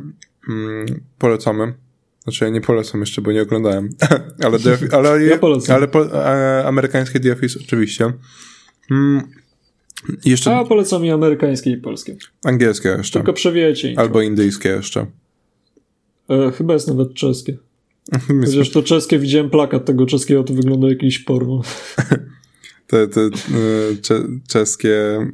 Hmm, 0.46 0.86
polecamy. 1.18 1.74
Znaczy 2.22 2.44
ja 2.44 2.50
nie 2.50 2.60
polecam 2.60 3.00
jeszcze, 3.00 3.22
bo 3.22 3.32
nie 3.32 3.42
oglądałem. 3.42 3.88
ale 4.44 4.58
ale, 4.92 5.24
ja 5.24 5.38
polecam. 5.38 5.76
ale 5.76 5.88
po, 5.88 6.24
e, 6.24 6.64
amerykańskie 6.66 7.20
The 7.20 7.32
Office 7.32 7.58
oczywiście. 7.64 8.12
Hmm. 8.88 9.22
Jeszcze... 10.24 10.56
A 10.56 10.64
polecam 10.64 11.04
i 11.04 11.10
amerykańskie 11.10 11.70
i 11.70 11.76
polskie. 11.76 12.16
Angielskie 12.44 12.88
jeszcze. 12.88 13.18
Tylko 13.18 13.32
przewijajcie. 13.32 13.94
Albo 13.96 14.22
indyjskie 14.22 14.68
jeszcze. 14.68 15.06
E, 16.30 16.52
chyba 16.52 16.74
jest 16.74 16.88
nawet 16.88 17.14
czeskie. 17.14 17.56
Chociaż 18.44 18.70
to 18.70 18.82
czeskie, 18.82 19.18
widziałem 19.18 19.50
plakat 19.50 19.84
tego 19.84 20.06
czeskiego, 20.06 20.44
to 20.44 20.54
wygląda 20.54 20.88
jakiś 20.88 21.18
porno. 21.18 21.62
te, 22.86 23.08
te 23.08 23.20
e, 23.20 23.30
czeskie 24.48 25.26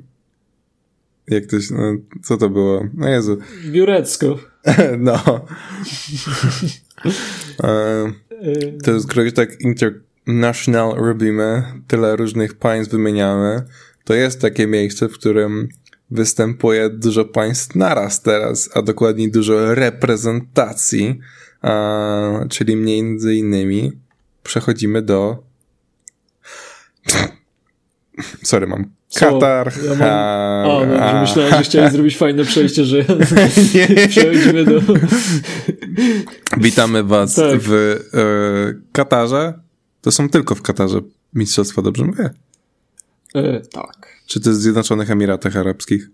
jak 1.29 1.47
to 1.47 1.61
się, 1.61 1.75
no, 1.75 1.97
co 2.23 2.37
to 2.37 2.51
było? 2.51 2.85
No 2.95 3.09
Jezu. 3.09 3.39
Biurecko. 3.67 4.39
no. 4.99 5.47
e, 7.63 8.13
to 8.85 8.91
jest 8.91 9.07
skoro 9.07 9.33
tak 9.33 9.61
international 9.61 10.95
robimy, 10.97 11.63
tyle 11.87 12.17
różnych 12.17 12.55
państw 12.55 12.93
wymieniamy, 12.93 13.63
to 14.05 14.15
jest 14.15 14.41
takie 14.41 14.67
miejsce, 14.67 15.09
w 15.09 15.13
którym 15.13 15.69
występuje 16.11 16.91
dużo 16.91 17.25
państw 17.25 17.75
naraz 17.75 18.23
teraz, 18.23 18.71
a 18.75 18.83
dokładniej 18.83 19.31
dużo 19.31 19.75
reprezentacji, 19.75 21.19
a, 21.63 22.45
czyli 22.49 22.77
między 22.77 23.35
innymi 23.35 23.93
przechodzimy 24.43 25.03
do 25.03 25.43
Sorry, 28.43 28.67
mam 28.67 28.91
Katar. 29.15 29.73
Ja 29.85 29.95
mam... 29.95 30.03
A, 30.03 30.65
no, 30.67 30.81
że 31.13 31.21
myślałem, 31.21 31.51
że 31.51 31.63
chciałeś 31.63 31.93
zrobić 31.93 32.17
fajne 32.17 32.45
przejście, 32.45 32.85
że 32.85 33.05
przechodzimy 34.09 34.65
do... 34.65 34.81
Witamy 36.57 37.05
was 37.05 37.35
tak. 37.35 37.61
w 37.61 37.73
e, 37.73 38.19
Katarze. 38.93 39.61
To 40.01 40.11
są 40.11 40.29
tylko 40.29 40.55
w 40.55 40.63
Katarze 40.63 41.01
mistrzostwa, 41.35 41.83
dobrze 41.83 42.05
mówię? 42.05 42.31
E, 43.35 43.61
tak. 43.61 44.21
Czy 44.27 44.41
to 44.41 44.51
jest 44.51 44.61
w 44.61 44.63
Zjednoczonych 44.63 45.11
Emiratach 45.11 45.57
Arabskich? 45.57 46.11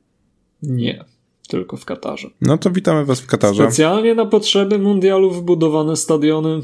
Nie. 0.63 1.05
tylko 1.49 1.77
w 1.77 1.85
Katarze. 1.85 2.29
No 2.41 2.59
to 2.59 2.71
witamy 2.71 3.05
Was 3.05 3.21
w 3.21 3.27
Katarze. 3.27 3.63
Specjalnie 3.63 4.15
na 4.15 4.27
potrzeby 4.27 4.79
mundialu 4.79 5.31
wybudowane 5.31 5.97
stadiony. 5.97 6.61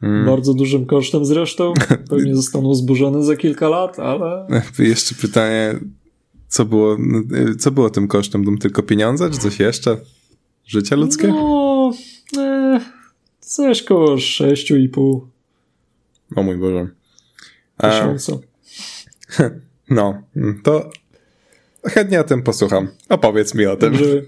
Hmm. 0.00 0.26
Bardzo 0.26 0.54
dużym 0.54 0.86
kosztem 0.86 1.24
zresztą. 1.24 1.74
Pewnie 2.10 2.36
zostaną 2.36 2.74
zburzone 2.74 3.24
za 3.24 3.36
kilka 3.36 3.68
lat, 3.68 3.98
ale. 3.98 4.46
Jeszcze 4.78 5.14
pytanie, 5.14 5.80
co 6.48 6.64
było, 6.64 6.96
co 7.58 7.70
było 7.70 7.90
tym 7.90 8.08
kosztem? 8.08 8.58
Tylko 8.58 8.82
pieniądze, 8.82 9.30
czy 9.30 9.38
coś 9.38 9.60
jeszcze? 9.60 9.96
Życie 10.66 10.96
ludzkie? 10.96 11.28
No, 11.28 11.92
e, 12.38 12.80
coś 13.40 13.82
koło 13.82 14.14
6,5. 14.16 15.20
O 16.36 16.42
mój 16.42 16.56
Boże. 16.56 16.88
Tysiąca. 17.76 18.32
No, 19.90 20.22
to 20.62 20.90
chętnie 21.84 22.20
o 22.20 22.24
tym 22.24 22.42
posłucham. 22.42 22.88
Opowiedz 23.08 23.54
mi 23.54 23.66
o 23.66 23.76
tym. 23.76 23.92
Dobrze. 23.92 24.22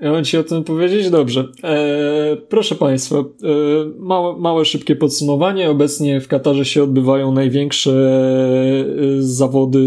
Ja 0.00 0.12
mam 0.12 0.24
ci 0.24 0.38
o 0.38 0.44
tym 0.44 0.64
powiedzieć? 0.64 1.10
Dobrze. 1.10 1.48
E, 1.64 2.36
proszę 2.48 2.74
Państwa, 2.74 3.18
e, 3.18 3.24
małe, 3.98 4.36
małe, 4.38 4.64
szybkie 4.64 4.96
podsumowanie. 4.96 5.70
Obecnie 5.70 6.20
w 6.20 6.28
Katarze 6.28 6.64
się 6.64 6.82
odbywają 6.82 7.32
największe 7.32 7.92
e, 7.92 9.22
zawody 9.22 9.78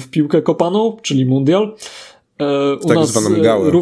w 0.00 0.08
piłkę 0.10 0.42
kopaną, 0.42 0.96
czyli 1.02 1.26
mundial. 1.26 1.74
E, 2.38 2.74
u 2.74 2.88
tak 2.88 2.96
nas 2.96 3.12
zwaną 3.12 3.42
gałę. 3.42 3.72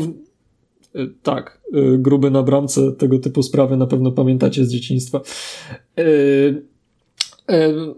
E, 0.95 1.07
tak, 1.23 1.61
e, 1.73 1.99
gruby 1.99 2.31
na 2.31 2.43
bramce, 2.43 2.93
tego 2.93 3.19
typu 3.19 3.43
sprawy 3.43 3.77
na 3.77 3.87
pewno 3.87 4.13
pamiętacie 4.13 4.65
z 4.65 4.69
dzieciństwa. 4.69 5.21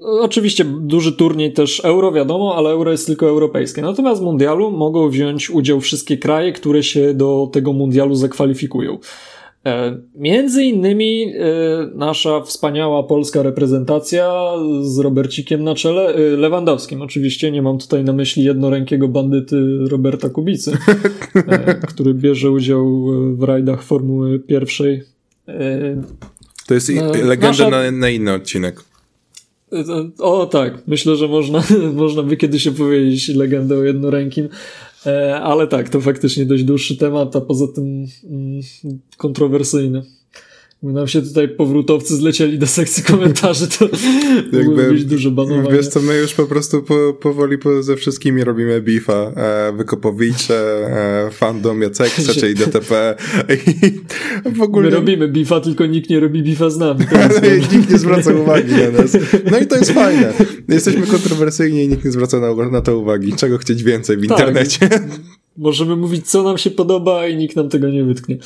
Oczywiście 0.01 0.65
duży 0.65 1.13
turniej 1.13 1.53
też 1.53 1.85
euro, 1.85 2.13
wiadomo, 2.13 2.55
ale 2.57 2.71
euro 2.71 2.91
jest 2.91 3.07
tylko 3.07 3.29
europejskie. 3.29 3.83
Natomiast 3.83 4.21
w 4.21 4.25
mundialu 4.25 4.71
mogą 4.71 5.11
wziąć 5.11 5.51
udział 5.51 5.81
wszystkie 5.81 6.19
kraje, 6.19 6.53
które 6.53 6.83
się 6.83 7.15
do 7.15 7.51
tego 7.53 7.73
mundialu 7.73 8.15
zakwalifikują. 8.15 8.99
E, 9.67 9.99
między 10.15 10.65
innymi 10.65 11.25
e, 11.25 11.43
nasza 11.95 12.41
wspaniała 12.41 13.03
polska 13.03 13.43
reprezentacja 13.43 14.53
z 14.83 14.99
Robercikiem 14.99 15.65
na 15.65 15.75
czele, 15.75 16.13
Lewandowskim. 16.37 17.03
Oczywiście 17.03 17.51
nie 17.51 17.63
mam 17.63 17.79
tutaj 17.79 18.05
na 18.05 18.13
myśli 18.13 18.45
jednorękiego 18.45 19.09
bandyty 19.09 19.57
Roberta 19.91 20.29
Kubicy, 20.29 20.79
który 21.95 22.15
bierze 22.15 22.51
udział 22.51 23.07
w 23.35 23.43
rajdach 23.43 23.83
Formuły 23.83 24.39
pierwszej. 24.39 25.03
To 26.67 26.75
jest 26.75 26.89
legenda 27.25 27.49
nasza... 27.49 27.71
na, 27.71 27.91
na 27.91 28.11
inny 28.11 28.35
odcinek. 28.35 28.88
O 30.19 30.47
tak, 30.47 30.83
myślę, 30.87 31.17
że 31.17 31.29
można, 31.29 31.63
można 31.95 32.23
by 32.23 32.37
kiedyś 32.37 32.67
opowiedzieć 32.67 33.29
legendę 33.29 33.79
o 33.79 33.85
jednorękim, 33.85 34.49
e, 35.07 35.41
ale 35.41 35.67
tak, 35.67 35.89
to 35.89 36.01
faktycznie 36.01 36.47
dość 36.47 36.65
dłuższy 36.65 36.97
temat, 36.97 37.37
a 37.37 37.41
poza 37.41 37.67
tym 37.75 38.07
mm, 38.31 38.61
kontrowersyjny. 39.17 40.03
Nam 40.83 41.09
się 41.09 41.23
tutaj 41.23 41.49
powrótowcy 41.49 42.17
zlecieli 42.17 42.59
do 42.59 42.67
sekcji 42.67 43.03
komentarzy, 43.03 43.69
to 43.69 43.89
Jakby, 44.59 44.93
być 44.93 45.05
duże 45.05 45.31
banowanie. 45.31 45.77
Wiesz 45.77 45.89
co, 45.89 46.01
my 46.01 46.19
już 46.19 46.35
po 46.35 46.47
prostu 46.47 46.83
po, 46.83 47.15
powoli 47.21 47.59
po, 47.59 47.83
ze 47.83 47.97
wszystkimi 47.97 48.45
robimy 48.45 48.83
bifa. 48.83 49.33
E, 49.37 49.73
Wykopowicze, 49.77 50.55
e, 51.27 51.31
fandom 51.31 51.83
Jaceksa, 51.83 52.35
czyli 52.35 52.55
DTP. 52.55 53.17
I 54.47 54.51
w 54.51 54.63
ogóle... 54.63 54.91
My 54.91 54.97
robimy 54.97 55.29
bifa, 55.29 55.61
tylko 55.61 55.87
nikt 55.87 56.11
nie 56.11 56.21
robi 56.21 56.43
bifa 56.43 56.71
z 56.71 56.79
nami. 56.79 57.01
nikt 57.73 57.91
nie 57.91 57.99
zwraca 57.99 58.35
uwagi 58.35 58.73
na 58.73 58.91
nas. 58.91 59.17
No 59.51 59.59
i 59.59 59.67
to 59.67 59.77
jest 59.77 59.91
fajne. 59.91 60.33
Jesteśmy 60.69 61.07
kontrowersyjni 61.07 61.85
i 61.85 61.89
nikt 61.89 62.05
nie 62.05 62.11
zwraca 62.11 62.41
na, 62.41 62.71
na 62.71 62.81
to 62.81 62.99
uwagi. 62.99 63.33
Czego 63.33 63.59
chcieć 63.59 63.83
więcej 63.83 64.17
w 64.17 64.21
tak. 64.21 64.31
internecie. 64.31 64.89
Możemy 65.57 65.97
mówić, 65.97 66.31
co 66.31 66.43
nam 66.43 66.59
się 66.59 66.71
podoba 66.71 67.27
i 67.27 67.37
nikt 67.37 67.57
nam 67.57 67.69
tego 67.69 67.89
nie 67.89 68.05
wytknie. 68.05 68.39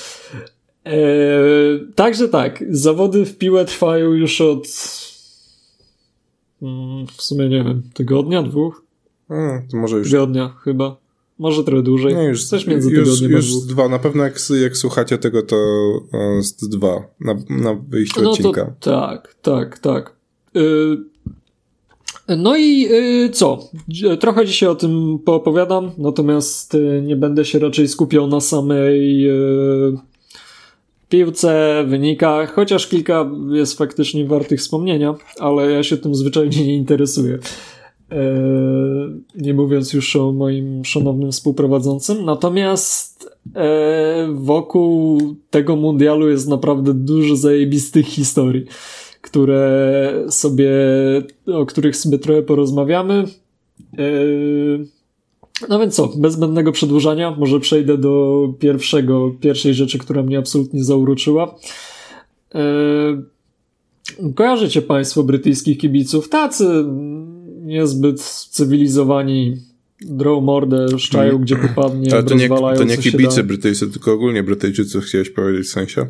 Eee, 0.84 1.86
także 1.94 2.28
tak, 2.28 2.64
zawody 2.70 3.24
w 3.24 3.38
piłę 3.38 3.64
trwają 3.64 4.12
już 4.12 4.40
od 4.40 4.66
mm, 6.62 7.06
w 7.06 7.22
sumie 7.22 7.48
nie 7.48 7.64
wiem, 7.64 7.82
tygodnia, 7.94 8.42
dwóch? 8.42 8.82
A, 9.28 9.62
to 9.70 9.76
może 9.76 9.98
już... 9.98 10.10
Tygodnia 10.10 10.48
chyba. 10.48 10.96
Może 11.38 11.64
trochę 11.64 11.82
dłużej. 11.82 12.14
No 12.14 12.22
już, 12.22 12.44
Coś 12.44 12.66
między 12.66 12.90
już, 12.90 13.04
tygodniem 13.04 13.30
już 13.30 13.50
dwóch. 13.50 13.66
dwa. 13.66 13.88
Na 13.88 13.98
pewno 13.98 14.24
jak, 14.24 14.34
jak 14.62 14.76
słuchacie 14.76 15.18
tego, 15.18 15.42
to 15.42 15.56
z 16.40 16.68
dwa 16.68 17.02
na, 17.20 17.34
na 17.50 17.74
wyjściu 17.74 18.22
no 18.22 18.30
odcinka. 18.30 18.74
To, 18.80 18.90
tak, 18.90 19.34
tak, 19.42 19.78
tak. 19.78 20.16
Yy, 20.54 21.04
no 22.36 22.56
i 22.56 22.80
yy, 22.80 23.30
co? 23.30 23.70
Trochę 24.20 24.46
dzisiaj 24.46 24.68
o 24.68 24.74
tym 24.74 25.18
poopowiadam, 25.24 25.90
natomiast 25.98 26.74
yy, 26.74 27.02
nie 27.02 27.16
będę 27.16 27.44
się 27.44 27.58
raczej 27.58 27.88
skupiał 27.88 28.26
na 28.26 28.40
samej 28.40 29.28
piłce, 31.12 31.84
wynikach, 31.88 32.54
chociaż 32.54 32.88
kilka 32.88 33.30
jest 33.50 33.78
faktycznie 33.78 34.26
wartych 34.26 34.60
wspomnienia, 34.60 35.14
ale 35.38 35.70
ja 35.70 35.82
się 35.82 35.96
tym 35.96 36.14
zwyczajnie 36.14 36.66
nie 36.66 36.76
interesuję. 36.76 37.38
Eee, 38.10 38.18
nie 39.34 39.54
mówiąc 39.54 39.92
już 39.92 40.16
o 40.16 40.32
moim 40.32 40.84
szanownym 40.84 41.32
współprowadzącym. 41.32 42.24
Natomiast 42.24 43.36
eee, 43.54 44.34
wokół 44.34 45.20
tego 45.50 45.76
mundialu 45.76 46.28
jest 46.28 46.48
naprawdę 46.48 46.94
dużo 46.94 47.36
zajebistych 47.36 48.06
historii, 48.06 48.64
które 49.20 50.12
sobie, 50.28 50.70
o 51.46 51.66
których 51.66 51.96
sobie 51.96 52.18
trochę 52.18 52.42
porozmawiamy. 52.42 53.24
No 55.68 55.78
więc 55.78 55.94
co, 55.94 56.12
bez 56.16 56.32
zbędnego 56.32 56.72
przedłużania, 56.72 57.30
może 57.38 57.60
przejdę 57.60 57.98
do 57.98 58.48
pierwszego, 58.58 59.34
pierwszej 59.40 59.74
rzeczy, 59.74 59.98
która 59.98 60.22
mnie 60.22 60.38
absolutnie 60.38 60.84
zauroczyła. 60.84 61.54
Eee, 62.54 63.22
kojarzycie 64.34 64.82
Państwo 64.82 65.22
brytyjskich 65.22 65.78
kibiców? 65.78 66.28
Tacy 66.28 66.84
niezbyt 67.62 68.22
cywilizowani, 68.50 69.56
drą 70.00 70.40
mordę, 70.40 70.86
szczają 70.98 71.38
gdzie 71.38 71.56
popadnie, 71.56 72.12
Ale 72.12 72.22
to 72.22 72.34
nie, 72.34 72.48
to 72.48 72.84
nie 72.84 72.98
kibice 72.98 73.44
brytyjscy, 73.44 73.90
tylko 73.90 74.12
ogólnie 74.12 74.42
Brytyjczycy, 74.42 75.00
chciałeś 75.00 75.30
powiedzieć 75.30 75.66
w 75.66 75.70
sensie? 75.70 76.06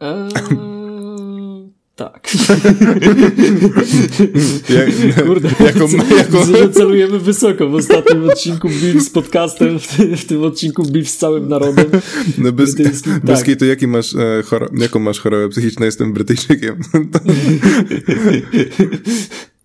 Eee... 0.00 0.67
Tak. 1.98 2.28
Jak, 4.68 4.90
Kurde, 5.26 5.48
jaką, 5.66 5.88
jaką... 6.16 6.38
Widzę, 6.38 6.58
że 6.58 6.70
celujemy 6.70 7.18
wysoko 7.18 7.68
w 7.68 7.74
ostatnim 7.74 8.30
odcinku 8.30 8.68
Bill 8.68 9.00
z 9.00 9.10
podcastem, 9.10 9.78
w, 9.78 9.96
tym, 9.96 10.16
w 10.16 10.24
tym 10.24 10.42
odcinku 10.42 10.82
Bill 10.82 11.06
z 11.06 11.16
całym 11.16 11.48
narodem. 11.48 11.86
No 12.38 12.52
bez, 12.52 12.74
bez 12.74 13.02
tak. 13.02 13.46
to 13.58 13.64
jaki 13.64 13.86
masz, 13.86 14.14
e, 14.14 14.42
choro, 14.46 14.68
jaką 14.78 14.98
masz 14.98 15.20
chorobę 15.20 15.48
psychiczną? 15.48 15.86
Jestem 15.86 16.12
Brytyjczykiem. 16.12 16.76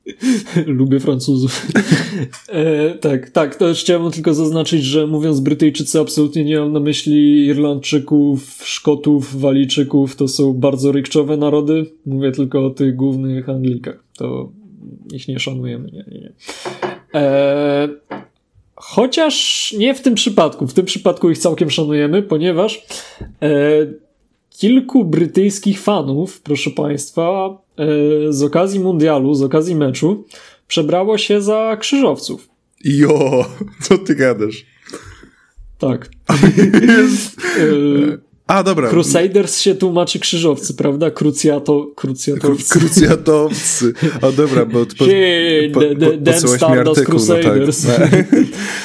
Lubię 0.65 0.99
Francuzów. 0.99 1.61
E, 2.49 2.91
tak, 2.91 3.29
tak, 3.29 3.55
to 3.55 3.73
chciałem 3.73 4.11
tylko 4.11 4.33
zaznaczyć, 4.33 4.83
że 4.83 5.07
mówiąc 5.07 5.39
Brytyjczycy, 5.39 5.99
absolutnie 5.99 6.45
nie 6.45 6.59
mam 6.59 6.73
na 6.73 6.79
myśli 6.79 7.45
Irlandczyków, 7.45 8.61
Szkotów, 8.63 9.41
Walijczyków. 9.41 10.15
To 10.15 10.27
są 10.27 10.53
bardzo 10.53 10.91
rykczowe 10.91 11.37
narody. 11.37 11.85
Mówię 12.05 12.31
tylko 12.31 12.65
o 12.65 12.69
tych 12.69 12.95
głównych 12.95 13.49
Anglikach. 13.49 14.03
To 14.17 14.51
ich 15.13 15.27
nie 15.27 15.39
szanujemy. 15.39 15.91
Nie, 15.91 16.05
nie, 16.11 16.19
nie. 16.19 16.31
E, 17.15 17.89
chociaż 18.75 19.75
nie 19.77 19.93
w 19.93 20.01
tym 20.01 20.15
przypadku. 20.15 20.67
W 20.67 20.73
tym 20.73 20.85
przypadku 20.85 21.29
ich 21.29 21.37
całkiem 21.37 21.69
szanujemy, 21.69 22.21
ponieważ 22.21 22.85
e, 23.41 23.49
kilku 24.49 25.05
brytyjskich 25.05 25.81
fanów, 25.81 26.41
proszę 26.41 26.71
Państwa, 26.71 27.57
z 28.29 28.43
okazji 28.43 28.79
mundialu, 28.79 29.33
z 29.33 29.41
okazji 29.41 29.75
meczu, 29.75 30.25
przebrało 30.67 31.17
się 31.17 31.41
za 31.41 31.77
krzyżowców. 31.79 32.49
Jo, 32.83 33.45
co 33.83 33.97
ty 33.97 34.15
gadasz? 34.15 34.65
Tak. 35.77 36.09
E, 37.59 38.17
a, 38.47 38.63
dobra. 38.63 38.89
Crusaders 38.89 39.59
się 39.59 39.75
tłumaczy 39.75 40.19
krzyżowcy, 40.19 40.73
prawda? 40.73 41.11
Krucjato, 41.11 41.91
krucjatowcy. 41.95 42.79
Krucjatowcy. 42.79 43.93
O 44.21 44.31
dobra, 44.31 44.65
bo 44.65 44.85
po, 44.85 44.95
po, 44.95 45.05
po, 45.73 46.57
po, 46.59 46.71
mi 46.71 46.79
artykuł. 46.79 47.05
Crusaders. 47.05 47.83
No, 47.83 47.93
tak. 47.93 48.13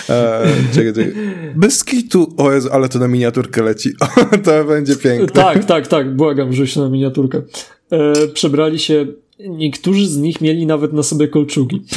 e, 0.09 0.47
czekaj, 0.75 0.93
czekaj. 0.93 1.13
Bez 1.57 1.85
kitu. 1.85 2.35
O 2.37 2.53
Jezu, 2.53 2.69
ale 2.73 2.89
to 2.89 2.99
na 2.99 3.09
miniaturkę 3.09 3.63
leci. 3.63 3.93
O, 4.01 4.39
to 4.45 4.65
będzie 4.65 4.97
piękne. 4.97 5.29
Tak, 5.29 5.65
tak, 5.65 5.87
tak. 5.87 6.17
Błagam, 6.17 6.53
rzuć 6.53 6.77
na 6.77 6.89
miniaturkę. 6.89 7.43
E, 7.91 8.29
przebrali 8.29 8.79
się 8.79 9.07
Niektórzy 9.39 10.07
z 10.07 10.17
nich 10.17 10.41
mieli 10.41 10.67
nawet 10.67 10.93
na 10.93 11.03
sobie 11.03 11.29
kolczugi. 11.29 11.83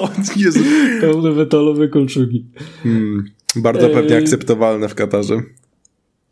O 0.00 0.08
Jezu. 0.36 0.60
Pełne 1.00 1.30
metalowe 1.30 1.88
kolczugi. 1.88 2.44
Hmm, 2.82 3.24
bardzo 3.56 3.88
pewnie 3.88 4.16
e, 4.16 4.18
akceptowalne 4.18 4.88
w 4.88 4.94
Katarze. 4.94 5.42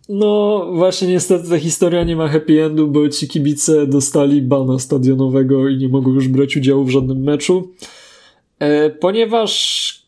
No, 0.08 0.66
właśnie 0.74 1.08
niestety 1.08 1.48
ta 1.48 1.58
historia 1.58 2.04
nie 2.04 2.16
ma 2.16 2.28
happy 2.28 2.64
endu, 2.64 2.88
bo 2.88 3.08
ci 3.08 3.28
kibice 3.28 3.86
dostali 3.86 4.42
bana 4.42 4.78
stadionowego 4.78 5.68
i 5.68 5.76
nie 5.76 5.88
mogą 5.88 6.12
już 6.12 6.28
brać 6.28 6.56
udziału 6.56 6.84
w 6.84 6.90
żadnym 6.90 7.22
meczu. 7.22 7.72
E, 8.58 8.90
ponieważ 8.90 10.02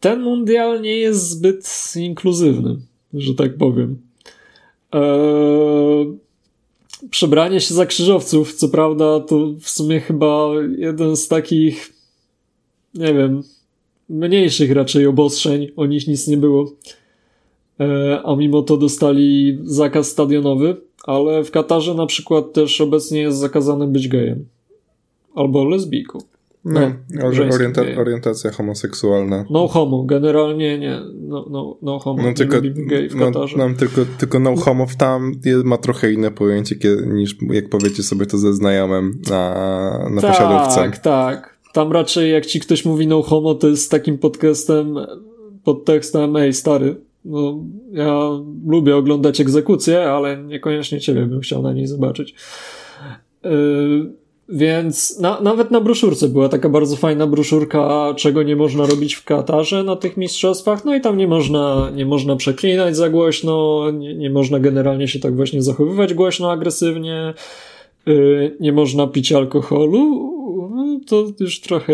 ten 0.00 0.20
mundial 0.20 0.80
nie 0.80 0.96
jest 0.96 1.28
zbyt 1.28 1.92
inkluzywny, 1.96 2.76
że 3.14 3.34
tak 3.34 3.56
powiem. 3.56 3.98
Eee, 4.92 6.18
przebranie 7.10 7.60
się 7.60 7.74
za 7.74 7.86
krzyżowców, 7.86 8.54
co 8.54 8.68
prawda, 8.68 9.20
to 9.20 9.48
w 9.60 9.68
sumie 9.68 10.00
chyba 10.00 10.50
jeden 10.76 11.16
z 11.16 11.28
takich, 11.28 11.92
nie 12.94 13.14
wiem, 13.14 13.42
mniejszych 14.08 14.72
raczej 14.72 15.06
obostrzeń, 15.06 15.68
o 15.76 15.86
nich 15.86 16.08
nic 16.08 16.28
nie 16.28 16.36
było. 16.36 16.72
Eee, 17.78 18.20
a 18.24 18.36
mimo 18.36 18.62
to 18.62 18.76
dostali 18.76 19.58
zakaz 19.62 20.08
stadionowy, 20.08 20.76
ale 21.04 21.44
w 21.44 21.50
Katarze 21.50 21.94
na 21.94 22.06
przykład 22.06 22.52
też 22.52 22.80
obecnie 22.80 23.20
jest 23.20 23.38
zakazane 23.38 23.86
być 23.86 24.08
gejem 24.08 24.46
albo 25.34 25.64
lesbijką. 25.64 26.18
No, 26.64 26.80
no 27.10 27.26
orienta 27.54 27.82
orientacja 27.96 28.50
homoseksualna. 28.50 29.44
No 29.50 29.68
homo, 29.68 30.04
generalnie 30.04 30.78
nie. 30.78 31.00
No, 31.20 31.46
no, 31.50 31.78
no 31.82 31.98
homo, 31.98 32.22
no, 32.22 32.34
tylko, 32.34 32.60
gay 32.62 33.08
w 33.08 33.16
no, 33.16 33.26
Katarze. 33.26 33.58
No, 33.58 33.68
no, 33.68 33.74
tylko, 33.74 34.00
tylko 34.18 34.38
no 34.38 34.56
homo 34.56 34.86
tam 34.98 35.32
ma 35.64 35.78
trochę 35.78 36.12
inne 36.12 36.30
pojęcie 36.30 36.76
niż 37.06 37.36
jak 37.50 37.68
powiecie 37.68 38.02
sobie 38.02 38.26
to 38.26 38.38
ze 38.38 38.52
znajomym 38.52 39.22
na, 39.30 40.08
na 40.10 40.20
tak, 40.20 40.30
posiadówce. 40.30 40.76
Tak, 40.76 40.98
tak. 40.98 41.58
Tam 41.72 41.92
raczej 41.92 42.32
jak 42.32 42.46
ci 42.46 42.60
ktoś 42.60 42.84
mówi 42.84 43.06
no 43.06 43.22
homo, 43.22 43.54
to 43.54 43.68
jest 43.68 43.90
takim 43.90 44.18
podcastem, 44.18 44.96
podtekstem, 45.64 46.36
ej 46.36 46.52
stary, 46.52 46.96
no, 47.24 47.64
ja 47.92 48.20
lubię 48.66 48.96
oglądać 48.96 49.40
egzekucje, 49.40 50.10
ale 50.10 50.42
niekoniecznie 50.42 51.00
ciebie 51.00 51.26
bym 51.26 51.40
chciał 51.40 51.62
na 51.62 51.72
niej 51.72 51.86
zobaczyć. 51.86 52.34
Yy, 53.44 54.21
więc 54.48 55.18
na, 55.20 55.40
nawet 55.40 55.70
na 55.70 55.80
broszurce 55.80 56.28
była 56.28 56.48
taka 56.48 56.68
bardzo 56.68 56.96
fajna 56.96 57.26
broszurka, 57.26 58.14
czego 58.16 58.42
nie 58.42 58.56
można 58.56 58.86
robić 58.86 59.14
w 59.14 59.24
Katarze 59.24 59.84
na 59.84 59.96
tych 59.96 60.16
mistrzostwach. 60.16 60.84
No 60.84 60.94
i 60.94 61.00
tam 61.00 61.16
nie 61.16 61.28
można, 61.28 61.90
nie 61.94 62.06
można 62.06 62.36
przeklinać 62.36 62.96
za 62.96 63.10
głośno, 63.10 63.90
nie, 63.90 64.14
nie 64.14 64.30
można 64.30 64.60
generalnie 64.60 65.08
się 65.08 65.18
tak 65.18 65.36
właśnie 65.36 65.62
zachowywać 65.62 66.14
głośno, 66.14 66.50
agresywnie, 66.50 67.34
yy, 68.06 68.56
nie 68.60 68.72
można 68.72 69.06
pić 69.06 69.32
alkoholu. 69.32 70.32
No, 70.74 71.00
to 71.06 71.26
już 71.40 71.60
trochę 71.60 71.92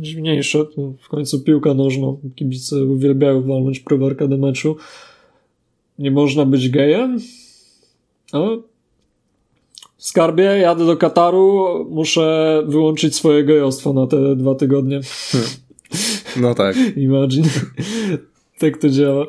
dziwniejsze. 0.00 0.64
W 1.00 1.08
końcu 1.08 1.40
piłka 1.40 1.74
nożna, 1.74 2.06
kibice 2.36 2.84
uwielbiają 2.84 3.42
walnąć 3.42 3.80
prowarka 3.80 4.26
do 4.26 4.36
meczu. 4.36 4.76
Nie 5.98 6.10
można 6.10 6.46
być 6.46 6.68
gejem. 6.68 7.18
No, 8.32 8.62
skarbie, 10.00 10.42
jadę 10.42 10.86
do 10.86 10.96
Kataru, 10.96 11.86
muszę 11.90 12.62
wyłączyć 12.66 13.16
swoje 13.16 13.44
gejostwo 13.44 13.92
na 13.92 14.06
te 14.06 14.36
dwa 14.36 14.54
tygodnie. 14.54 15.00
No 16.36 16.54
tak. 16.54 16.76
Imagine. 16.96 17.48
tak 18.58 18.78
to 18.78 18.88
działa. 18.88 19.26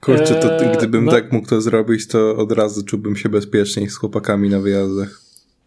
Kurczę, 0.00 0.34
to 0.34 0.60
eee, 0.60 0.76
gdybym 0.76 1.04
no. 1.04 1.12
tak 1.12 1.32
mógł 1.32 1.48
to 1.48 1.60
zrobić, 1.60 2.06
to 2.06 2.36
od 2.36 2.52
razu 2.52 2.82
czułbym 2.82 3.16
się 3.16 3.28
bezpieczniej 3.28 3.90
z 3.90 3.96
chłopakami 3.96 4.48
na 4.48 4.60
wyjazdach. 4.60 5.20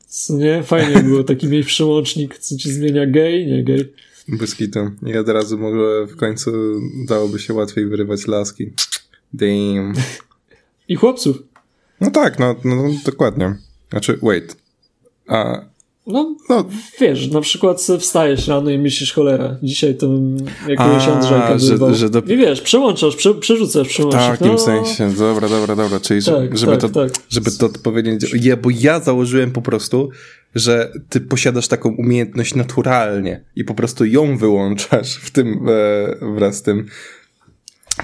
Co 0.07 0.33
nie? 0.33 0.63
Fajnie 0.63 1.03
było 1.03 1.23
taki 1.23 1.47
mieć 1.47 1.67
przełącznik, 1.67 2.37
co 2.37 2.57
ci 2.57 2.71
zmienia 2.71 3.05
gej, 3.05 3.47
nie 3.47 3.63
gej. 3.63 3.93
Bez 4.27 4.55
kitu. 4.55 4.79
I 5.05 5.17
od 5.17 5.29
razu 5.29 5.57
może 5.57 6.07
w 6.07 6.15
końcu 6.15 6.51
dałoby 7.07 7.39
się 7.39 7.53
łatwiej 7.53 7.85
wyrywać 7.85 8.27
laski. 8.27 8.71
Damn. 9.33 9.93
I 10.87 10.95
chłopców. 10.95 11.43
No 12.01 12.11
tak, 12.11 12.39
no, 12.39 12.55
no 12.63 12.83
dokładnie. 13.05 13.55
Znaczy, 13.91 14.19
wait. 14.21 14.57
A, 15.27 15.61
no, 16.07 16.35
no, 16.49 16.65
wiesz, 16.99 17.31
na 17.31 17.41
przykład 17.41 17.81
wstajesz 17.99 18.47
rano 18.47 18.69
i 18.69 18.77
myślisz, 18.77 19.13
cholera, 19.13 19.57
dzisiaj 19.63 19.95
to 19.95 20.07
jakiegoś 20.67 21.07
A, 21.07 21.13
Andrzejka 21.13 21.59
że, 21.59 21.95
że 21.95 22.09
do... 22.09 22.19
I 22.19 22.37
wiesz, 22.37 22.61
przełączasz, 22.61 23.15
prze, 23.15 23.33
przerzucasz 23.33 23.87
przełącznik. 23.87 24.23
Tak, 24.23 24.35
w 24.35 24.39
takim 24.39 24.53
no. 24.53 24.59
sensie, 24.59 25.13
dobra, 25.17 25.49
dobra, 25.49 25.75
dobra, 25.75 25.99
czyli 25.99 26.23
tak, 26.23 26.57
żeby, 26.57 26.71
tak, 26.77 26.81
to, 26.81 26.89
tak. 26.89 27.11
żeby 27.29 27.51
to 27.51 27.65
odpowiedzieć, 27.65 28.35
ja, 28.41 28.57
bo 28.57 28.69
ja 28.69 28.99
założyłem 28.99 29.51
po 29.51 29.61
prostu, 29.61 30.09
że 30.55 30.91
ty 31.09 31.21
posiadasz 31.21 31.67
taką 31.67 31.95
umiejętność 31.95 32.55
naturalnie 32.55 33.43
i 33.55 33.63
po 33.63 33.73
prostu 33.73 34.05
ją 34.05 34.37
wyłączasz 34.37 35.15
w 35.15 35.31
tym, 35.31 35.67
e, 35.69 36.33
wraz 36.35 36.55
z 36.55 36.61
tym 36.61 36.85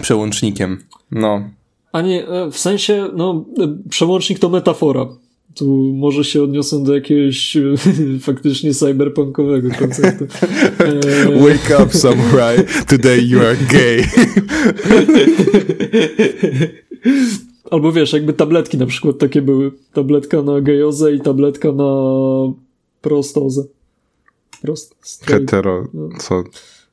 przełącznikiem, 0.01 0.84
no. 1.12 1.50
A 1.92 2.01
nie, 2.01 2.27
e, 2.27 2.51
w 2.51 2.57
sensie, 2.57 3.09
no, 3.16 3.46
e, 3.59 3.90
przełącznik 3.90 4.40
to 4.40 4.50
metafora 4.50 5.07
tu 5.57 5.93
może 5.93 6.24
się 6.24 6.43
odniosą 6.43 6.83
do 6.83 6.96
jakiegoś 6.96 7.57
faktycznie 8.22 8.74
cyberpunkowego 8.74 9.70
konceptu. 9.79 10.25
E, 10.79 11.39
Wake 11.43 11.83
up, 11.83 11.98
samurai. 11.98 12.57
Today 12.87 13.22
you 13.22 13.39
are 13.39 13.57
gay. 13.72 14.03
Albo 17.72 17.91
wiesz, 17.91 18.13
jakby 18.13 18.33
tabletki 18.33 18.77
na 18.77 18.85
przykład 18.85 19.17
takie 19.17 19.41
były. 19.41 19.72
Tabletka 19.93 20.41
na 20.41 20.61
gejozę 20.61 21.13
i 21.13 21.22
tabletka 21.22 21.72
na 21.72 21.93
prostozę. 23.01 23.63
Prost, 24.61 24.96
Hetero... 25.25 25.87
No. 25.93 26.09
Co? 26.20 26.43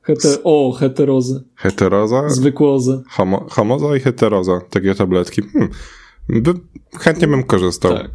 Hete, 0.03 0.29
o, 0.45 0.73
heterozę. 0.73 1.41
Heteroza? 1.57 2.29
Zwykłozę. 2.29 3.03
Homo, 3.09 3.47
homoza 3.51 3.97
i 3.97 4.01
heteroza. 4.01 4.61
Takie 4.71 4.95
tabletki. 4.95 5.43
Hmm. 5.43 5.71
By, 6.29 6.55
chętnie 6.99 7.29
bym 7.29 7.43
korzystał. 7.43 7.93
Tak 7.93 8.11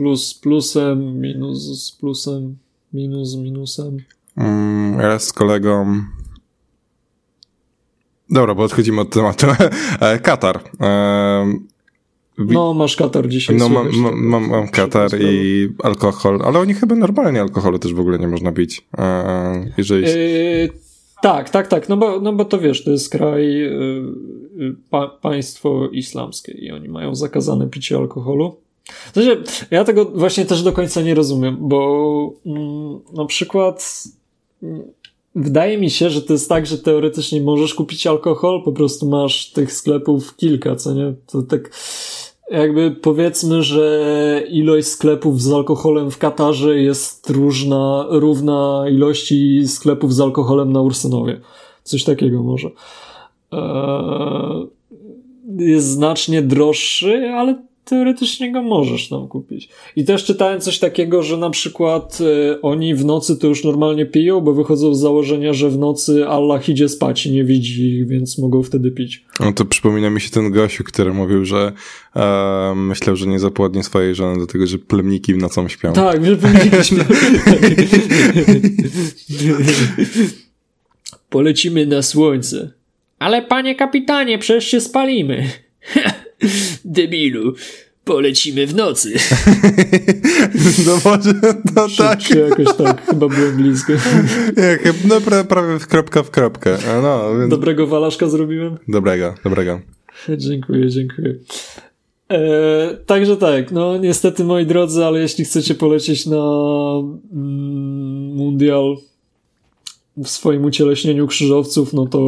plus 0.00 0.26
z 0.26 0.34
plusem, 0.34 1.20
minus 1.20 1.58
z 1.60 1.92
plusem, 1.92 2.56
minus 2.92 3.28
z 3.28 3.36
minusem. 3.36 3.96
Mm, 4.36 5.00
ja 5.00 5.18
z 5.18 5.32
kolegą. 5.32 6.00
Dobra, 8.30 8.54
bo 8.54 8.62
odchodzimy 8.62 9.00
od 9.00 9.10
tematu. 9.10 9.46
E, 10.00 10.18
Katar. 10.18 10.60
E, 10.80 10.88
no, 12.38 12.74
masz 12.74 12.96
Katar 12.96 13.28
dzisiaj. 13.28 13.56
No, 13.56 13.68
mam, 13.68 13.88
mam, 14.14 14.48
mam 14.48 14.68
Katar 14.68 15.10
i 15.20 15.68
alkohol, 15.82 16.38
ale 16.44 16.58
oni 16.58 16.74
chyba 16.74 16.94
normalnie 16.94 17.40
alkoholu 17.40 17.78
też 17.78 17.94
w 17.94 18.00
ogóle 18.00 18.18
nie 18.18 18.28
można 18.28 18.52
pić. 18.52 18.86
E, 18.98 19.72
jeżeli... 19.78 20.04
Yy, 20.04 20.70
tak, 21.22 21.50
tak, 21.50 21.68
tak, 21.68 21.88
no 21.88 21.96
bo, 21.96 22.20
no 22.20 22.32
bo 22.32 22.44
to 22.44 22.58
wiesz, 22.58 22.84
to 22.84 22.90
jest 22.90 23.10
kraj, 23.10 23.54
yy, 23.54 24.76
pa, 24.90 25.08
państwo 25.08 25.88
islamskie 25.92 26.52
i 26.52 26.70
oni 26.72 26.88
mają 26.88 27.14
zakazane 27.14 27.68
picie 27.68 27.96
alkoholu. 27.96 28.56
Znaczy, 29.12 29.42
ja 29.70 29.84
tego 29.84 30.04
właśnie 30.04 30.44
też 30.44 30.62
do 30.62 30.72
końca 30.72 31.02
nie 31.02 31.14
rozumiem, 31.14 31.56
bo 31.60 32.32
mm, 32.46 33.00
na 33.12 33.24
przykład 33.24 34.04
mm, 34.62 34.82
wydaje 35.34 35.78
mi 35.78 35.90
się, 35.90 36.10
że 36.10 36.22
to 36.22 36.32
jest 36.32 36.48
tak, 36.48 36.66
że 36.66 36.78
teoretycznie 36.78 37.40
możesz 37.40 37.74
kupić 37.74 38.06
alkohol, 38.06 38.62
po 38.64 38.72
prostu 38.72 39.08
masz 39.08 39.50
tych 39.50 39.72
sklepów 39.72 40.36
kilka, 40.36 40.76
co 40.76 40.94
nie? 40.94 41.14
To 41.26 41.42
tak 41.42 41.70
jakby 42.50 42.90
powiedzmy, 42.90 43.62
że 43.62 44.42
ilość 44.48 44.86
sklepów 44.86 45.42
z 45.42 45.52
alkoholem 45.52 46.10
w 46.10 46.18
Katarze 46.18 46.78
jest 46.78 47.30
różna, 47.30 48.06
równa 48.08 48.84
ilości 48.90 49.68
sklepów 49.68 50.14
z 50.14 50.20
alkoholem 50.20 50.72
na 50.72 50.80
Ursynowie. 50.80 51.40
Coś 51.82 52.04
takiego 52.04 52.42
może. 52.42 52.70
Eee, 53.52 54.66
jest 55.58 55.86
znacznie 55.86 56.42
droższy, 56.42 57.30
ale 57.34 57.62
teoretycznie 57.84 58.52
go 58.52 58.62
możesz 58.62 59.08
tam 59.08 59.28
kupić. 59.28 59.68
I 59.96 60.04
też 60.04 60.24
czytałem 60.24 60.60
coś 60.60 60.78
takiego, 60.78 61.22
że 61.22 61.36
na 61.36 61.50
przykład 61.50 62.18
y, 62.20 62.60
oni 62.62 62.94
w 62.94 63.04
nocy 63.04 63.36
to 63.36 63.46
już 63.46 63.64
normalnie 63.64 64.06
piją, 64.06 64.40
bo 64.40 64.52
wychodzą 64.52 64.94
z 64.94 65.00
założenia, 65.00 65.52
że 65.52 65.70
w 65.70 65.78
nocy 65.78 66.28
Allah 66.28 66.68
idzie 66.68 66.88
spać 66.88 67.26
i 67.26 67.32
nie 67.32 67.44
widzi 67.44 67.88
ich, 67.88 68.06
więc 68.06 68.38
mogą 68.38 68.62
wtedy 68.62 68.90
pić. 68.90 69.24
No 69.40 69.52
to 69.52 69.64
przypomina 69.64 70.10
mi 70.10 70.20
się 70.20 70.30
ten 70.30 70.50
Gosiu, 70.50 70.84
który 70.84 71.14
mówił, 71.14 71.44
że 71.44 71.72
e, 72.16 72.74
myślał, 72.76 73.16
że 73.16 73.26
nie 73.26 73.38
zapłodni 73.38 73.82
swojej 73.82 74.14
żony, 74.14 74.38
dlatego 74.38 74.66
że 74.66 74.78
plemniki 74.78 75.34
w 75.34 75.38
nocą 75.38 75.68
śpią. 75.68 75.92
Tak, 75.92 76.26
że 76.26 76.36
plemniki 76.36 76.84
śpią. 76.84 77.04
Polecimy 81.30 81.86
na 81.86 82.02
słońce. 82.02 82.70
Ale 83.18 83.42
panie 83.42 83.74
kapitanie, 83.74 84.38
przecież 84.38 84.64
się 84.64 84.80
spalimy. 84.80 85.50
Debilu, 86.84 87.54
polecimy 88.04 88.66
w 88.66 88.74
nocy. 88.74 89.12
No 90.86 91.00
może, 91.04 91.34
no 91.76 91.86
tak. 91.98 92.18
Czy 92.18 92.38
jakoś 92.38 92.76
tak, 92.76 93.06
chyba 93.06 93.28
byłem 93.28 93.56
blisko. 93.56 93.92
Nie, 94.56 94.78
no 95.08 95.44
prawie 95.44 95.78
w 95.78 95.86
kropka 95.86 96.22
w 96.22 96.30
kropkę. 96.30 96.78
No, 97.02 97.38
więc... 97.38 97.50
Dobrego 97.50 97.86
walaszka 97.86 98.28
zrobiłem? 98.28 98.78
Dobrego, 98.88 99.34
dobrego. 99.44 99.80
Dziękuję, 100.36 100.88
dziękuję. 100.88 101.34
E, 102.30 102.96
także 103.06 103.36
tak, 103.36 103.72
no 103.72 103.98
niestety 103.98 104.44
moi 104.44 104.66
drodzy, 104.66 105.04
ale 105.04 105.20
jeśli 105.20 105.44
chcecie 105.44 105.74
polecieć 105.74 106.26
na 106.26 106.44
mm, 107.32 108.34
mundial 108.34 108.96
w 110.16 110.28
swoim 110.28 110.64
ucieleśnieniu 110.64 111.26
krzyżowców, 111.26 111.92
no 111.92 112.06
to 112.06 112.20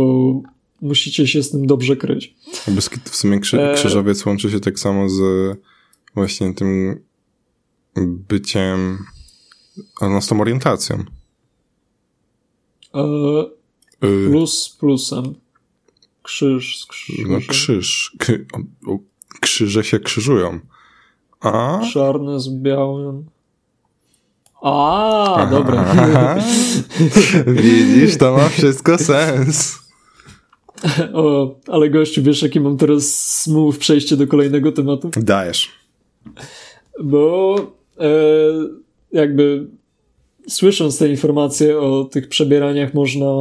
musicie 0.83 1.27
się 1.27 1.43
z 1.43 1.51
tym 1.51 1.67
dobrze 1.67 1.97
kryć. 1.97 2.35
w 3.05 3.17
sumie 3.17 3.41
krzy, 3.41 3.63
e, 3.63 3.75
krzyżowiec 3.75 4.27
łączy 4.27 4.51
się 4.51 4.61
tak 4.61 4.79
samo 4.79 5.09
z 5.09 5.21
właśnie 6.15 6.55
tym 6.55 7.01
byciem, 8.07 8.99
no 10.01 10.23
z 10.23 10.27
tą 10.27 10.41
orientacją. 10.41 11.05
E, 12.95 13.63
Y... 14.05 14.29
Plus 14.31 14.77
plusem. 14.81 15.35
Krzyż 16.23 16.81
z 16.81 16.87
krzyżem. 16.87 17.33
No 17.33 17.39
krzyż. 17.49 18.17
krzyże 19.41 19.85
się 19.85 20.01
krzyżują. 20.01 20.61
A? 21.41 21.81
Czarny 21.93 22.41
z 22.41 22.49
białym. 22.49 23.25
A, 24.63 25.49
dobra. 25.51 25.95
Widzisz, 27.47 28.17
to 28.17 28.37
ma 28.37 28.49
wszystko 28.49 28.99
sens. 28.99 29.82
O, 31.15 31.55
ale 31.67 31.91
gościu, 31.91 32.23
wiesz, 32.23 32.43
jaki 32.43 32.61
mam 32.61 32.77
teraz 32.77 33.05
smooth 33.43 33.75
przejście 33.79 34.17
do 34.17 34.27
kolejnego 34.27 34.73
tematu? 34.73 35.11
Dajesz. 35.17 35.71
Bo 37.03 37.57
e, 38.01 38.09
jakby 39.13 39.67
słysząc 40.49 40.99
te 40.99 41.09
informacje 41.09 41.79
o 41.79 42.05
tych 42.05 42.29
przebieraniach 42.29 42.95
można, 42.95 43.33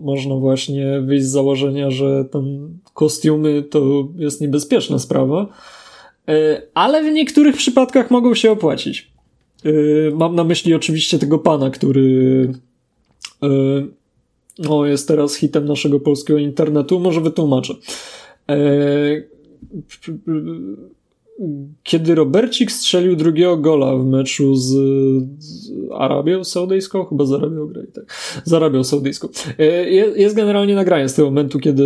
można 0.00 0.34
właśnie 0.34 1.00
wyjść 1.00 1.24
z 1.24 1.30
założenia, 1.30 1.90
że 1.90 2.24
tam 2.24 2.68
kostiumy 2.94 3.62
to 3.62 4.08
jest 4.16 4.40
niebezpieczna 4.40 4.98
sprawa, 4.98 5.46
e, 6.28 6.62
ale 6.74 7.02
w 7.10 7.12
niektórych 7.12 7.56
przypadkach 7.56 8.10
mogą 8.10 8.34
się 8.34 8.50
opłacić. 8.50 9.12
E, 9.64 9.70
mam 10.14 10.34
na 10.34 10.44
myśli 10.44 10.74
oczywiście 10.74 11.18
tego 11.18 11.38
pana, 11.38 11.70
który 11.70 12.48
e, 13.42 13.48
no, 14.58 14.86
jest 14.86 15.08
teraz 15.08 15.34
hitem 15.34 15.64
naszego 15.64 16.00
polskiego 16.00 16.38
internetu. 16.38 17.00
Może 17.00 17.20
wytłumaczę 17.20 17.74
kiedy 21.82 22.14
Robercik 22.14 22.72
strzelił 22.72 23.16
drugiego 23.16 23.56
gola 23.56 23.96
w 23.96 24.06
meczu 24.06 24.54
z, 24.54 24.74
Arabią 25.94 26.44
Saudyjską, 26.44 27.04
chyba 27.04 27.24
z 27.24 27.32
Arabią 27.32 27.66
grali, 27.66 27.88
tak, 27.92 28.04
z 28.44 28.52
Arabią 28.52 28.84
Saudyjską. 28.84 29.28
E, 29.58 29.90
jest 29.90 30.36
generalnie 30.36 30.74
nagranie 30.74 31.08
z 31.08 31.14
tego 31.14 31.28
momentu, 31.28 31.58
kiedy 31.58 31.84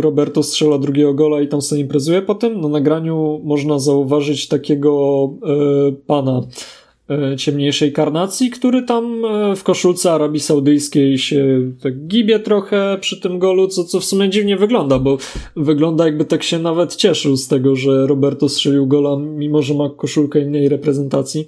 Roberto 0.00 0.42
strzela 0.42 0.78
drugiego 0.78 1.14
gola 1.14 1.40
i 1.40 1.48
tam 1.48 1.62
sobie 1.62 1.80
imprezuje. 1.80 2.22
Potem 2.22 2.60
na 2.60 2.68
nagraniu 2.68 3.40
można 3.44 3.78
zauważyć 3.78 4.48
takiego 4.48 5.30
e, 5.42 5.92
pana, 5.92 6.42
E, 6.42 6.83
ciemniejszej 7.36 7.92
karnacji, 7.92 8.50
który 8.50 8.82
tam 8.82 9.24
e, 9.24 9.56
w 9.56 9.62
koszulce 9.62 10.12
Arabii 10.12 10.40
Saudyjskiej 10.40 11.18
się 11.18 11.72
tak 11.82 12.06
gibie 12.06 12.38
trochę 12.38 12.98
przy 13.00 13.20
tym 13.20 13.38
golu, 13.38 13.68
co, 13.68 13.84
co 13.84 14.00
w 14.00 14.04
sumie 14.04 14.30
dziwnie 14.30 14.56
wygląda, 14.56 14.98
bo 14.98 15.18
wygląda 15.56 16.04
jakby 16.04 16.24
tak 16.24 16.42
się 16.42 16.58
nawet 16.58 16.96
cieszył 16.96 17.36
z 17.36 17.48
tego, 17.48 17.76
że 17.76 18.06
Roberto 18.06 18.48
strzelił 18.48 18.86
gola, 18.86 19.16
mimo 19.16 19.62
że 19.62 19.74
ma 19.74 19.90
koszulkę 19.96 20.40
innej 20.40 20.68
reprezentacji. 20.68 21.46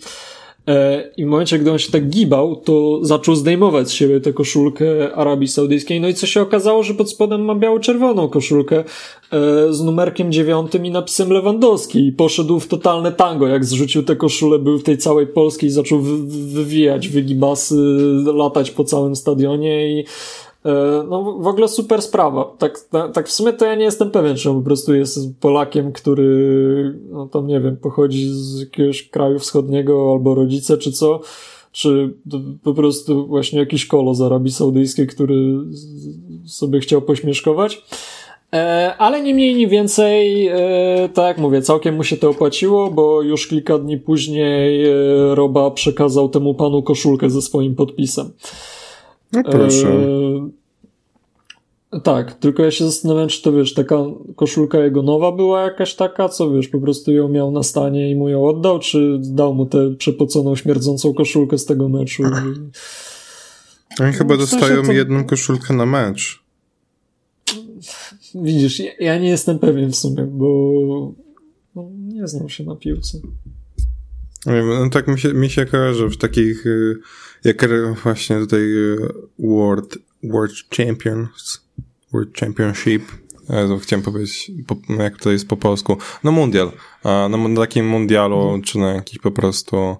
E, 0.68 1.05
I 1.16 1.24
w 1.24 1.29
momencie, 1.29 1.59
gdy 1.59 1.72
on 1.72 1.79
się 1.79 1.92
tak 1.92 2.09
gibał, 2.09 2.57
to 2.57 2.98
zaczął 3.02 3.35
zdejmować 3.35 3.88
z 3.88 3.92
siebie 3.92 4.20
tę 4.20 4.33
koszulkę 4.33 5.14
Arabii 5.14 5.48
Saudyjskiej. 5.48 6.00
No 6.00 6.09
i 6.09 6.14
co 6.14 6.26
się 6.26 6.42
okazało, 6.42 6.83
że 6.83 6.94
pod 6.94 7.11
spodem 7.11 7.44
ma 7.44 7.55
biało-czerwoną 7.55 8.29
koszulkę 8.29 8.79
e, 8.79 8.85
z 9.70 9.83
numerkiem 9.83 10.33
dziewiątym 10.33 10.87
i 10.87 10.90
napisem 10.90 11.33
Lewandowski. 11.33 12.07
I 12.07 12.12
poszedł 12.12 12.61
w 12.61 12.66
totalne 12.66 13.12
tango. 13.12 13.48
Jak 13.48 13.64
zrzucił 13.64 14.02
tę 14.02 14.16
koszulę, 14.16 14.59
był 14.59 14.79
w 14.79 14.83
tej 14.83 14.98
całej 14.98 15.26
Polskiej 15.26 15.68
i 15.68 15.72
zaczął 15.72 16.00
wywijać 16.46 17.09
wygibasy, 17.09 17.76
latać 18.35 18.70
po 18.70 18.85
całym 18.85 19.16
stadionie 19.16 20.00
i 20.00 20.05
no 21.09 21.33
w 21.33 21.46
ogóle 21.46 21.68
super 21.68 22.02
sprawa. 22.02 22.55
Tak, 22.59 22.81
tak 23.12 23.29
w 23.29 23.33
sumie 23.33 23.52
to 23.52 23.64
ja 23.64 23.74
nie 23.74 23.85
jestem 23.85 24.11
pewien, 24.11 24.37
czy 24.37 24.50
on 24.50 24.57
po 24.57 24.62
prostu 24.62 24.94
jest 24.94 25.18
Polakiem, 25.40 25.92
który, 25.92 26.98
no 27.11 27.26
tam 27.26 27.46
nie 27.46 27.61
wiem, 27.61 27.76
pochodzi 27.76 28.29
z 28.31 28.61
jakiegoś 28.61 29.09
kraju 29.09 29.38
wschodniego 29.38 30.12
albo 30.12 30.35
rodzice, 30.35 30.79
czy 30.79 30.92
co, 30.92 31.20
czy 31.72 32.14
po 32.62 32.74
prostu 32.74 33.26
właśnie 33.26 33.59
jakiś 33.59 33.87
kolo 33.87 34.14
z 34.14 34.22
Arabii 34.22 34.52
Saudyjskiej, 34.52 35.07
który 35.07 35.55
sobie 36.46 36.81
chciał 36.81 37.02
pośmieszkować. 37.02 37.83
E, 38.52 38.94
ale 38.98 39.22
nie 39.22 39.35
mniej, 39.35 39.55
nie 39.55 39.68
więcej, 39.68 40.46
e, 40.46 41.09
tak 41.14 41.26
jak 41.26 41.38
mówię, 41.38 41.62
całkiem 41.62 41.96
mu 41.96 42.05
się 42.05 42.16
to 42.16 42.31
opłaciło, 42.31 42.90
bo 42.90 43.22
już 43.22 43.46
kilka 43.46 43.79
dni 43.79 43.98
później 43.98 44.87
Roba 45.35 45.70
przekazał 45.70 46.29
temu 46.29 46.55
panu 46.55 46.83
koszulkę 46.83 47.31
ze 47.31 47.42
swoim 47.42 47.74
podpisem. 47.74 48.31
No 49.33 49.42
proszę. 49.44 49.88
Tak, 52.03 52.35
tylko 52.35 52.63
ja 52.63 52.71
się 52.71 52.85
zastanawiam, 52.85 53.29
czy 53.29 53.43
to 53.43 53.53
wiesz, 53.53 53.75
taka 53.75 53.97
koszulka 54.37 54.79
jego 54.79 55.03
nowa 55.03 55.33
była 55.33 55.63
jakaś 55.63 55.95
taka, 55.95 56.29
co 56.29 56.51
wiesz, 56.51 56.69
po 56.69 56.81
prostu 56.81 57.13
ją 57.13 57.29
miał 57.29 57.51
na 57.51 57.63
stanie 57.63 58.11
i 58.11 58.17
mu 58.17 58.29
ją 58.29 58.49
oddał, 58.49 58.79
czy 58.79 59.19
dał 59.21 59.55
mu 59.55 59.67
tę 59.67 59.95
przepoconą, 59.99 60.57
śmierdzącą 60.57 61.15
koszulkę 61.15 61.59
z 61.59 61.65
tego 61.65 61.89
meczu. 61.89 62.23
Oni 64.01 64.13
chyba 64.13 64.35
no, 64.35 64.41
dostają 64.41 64.83
to... 64.83 64.93
jedną 64.93 65.25
koszulkę 65.25 65.75
na 65.75 65.87
mecz. 65.87 66.43
Widzisz, 68.35 68.79
ja, 68.79 68.91
ja 69.01 69.19
nie 69.19 69.29
jestem 69.29 69.59
pewien 69.59 69.93
w 69.93 69.97
sumie, 69.97 70.23
bo 70.23 70.47
no, 71.75 71.91
nie 72.09 72.29
znam 72.29 72.49
się 72.49 72.65
na 72.65 72.77
piłce. 72.77 73.19
No 74.47 74.91
tak 74.91 75.09
mi 75.09 75.19
się, 75.19 75.35
mi 75.35 75.51
się 75.51 75.67
kojarzy 75.67 76.09
w 76.09 76.17
takich 76.17 76.67
y, 76.67 76.97
jak 77.45 77.69
właśnie 78.03 78.39
tutaj 78.39 78.61
e, 78.61 78.97
World, 79.39 79.99
World 80.23 80.55
Champions, 80.77 81.65
World 82.16 82.38
Championship, 82.38 83.02
e, 83.50 83.79
chciałem 83.83 84.02
powiedzieć, 84.02 84.50
jak 84.98 85.16
to 85.16 85.33
jest 85.33 85.48
po 85.48 85.57
polsku, 85.57 85.96
no 86.24 86.33
mundial, 86.33 86.72
no, 87.05 87.48
na 87.48 87.61
takim 87.61 87.88
mundialu, 87.88 88.61
czy 88.64 88.79
na 88.79 88.94
jakiś 88.94 89.18
po 89.18 89.31
prostu 89.31 89.96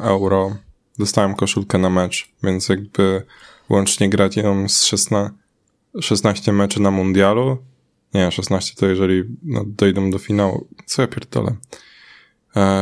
euro, 0.00 0.56
dostałem 0.98 1.34
koszulkę 1.34 1.78
na 1.78 1.90
mecz, 1.90 2.28
więc 2.42 2.68
jakby 2.68 3.22
łącznie 3.68 4.08
grać 4.08 4.36
ją 4.36 4.68
z 4.68 4.84
16, 4.84 5.30
16 6.00 6.52
meczy 6.52 6.82
na 6.82 6.90
mundialu, 6.90 7.58
nie, 8.14 8.30
16 8.30 8.74
to 8.76 8.86
jeżeli 8.86 9.24
no, 9.42 9.64
dojdą 9.66 10.10
do 10.10 10.18
finału, 10.18 10.68
co 10.86 11.02
ja 11.02 11.08
pierdolę, 11.08 11.56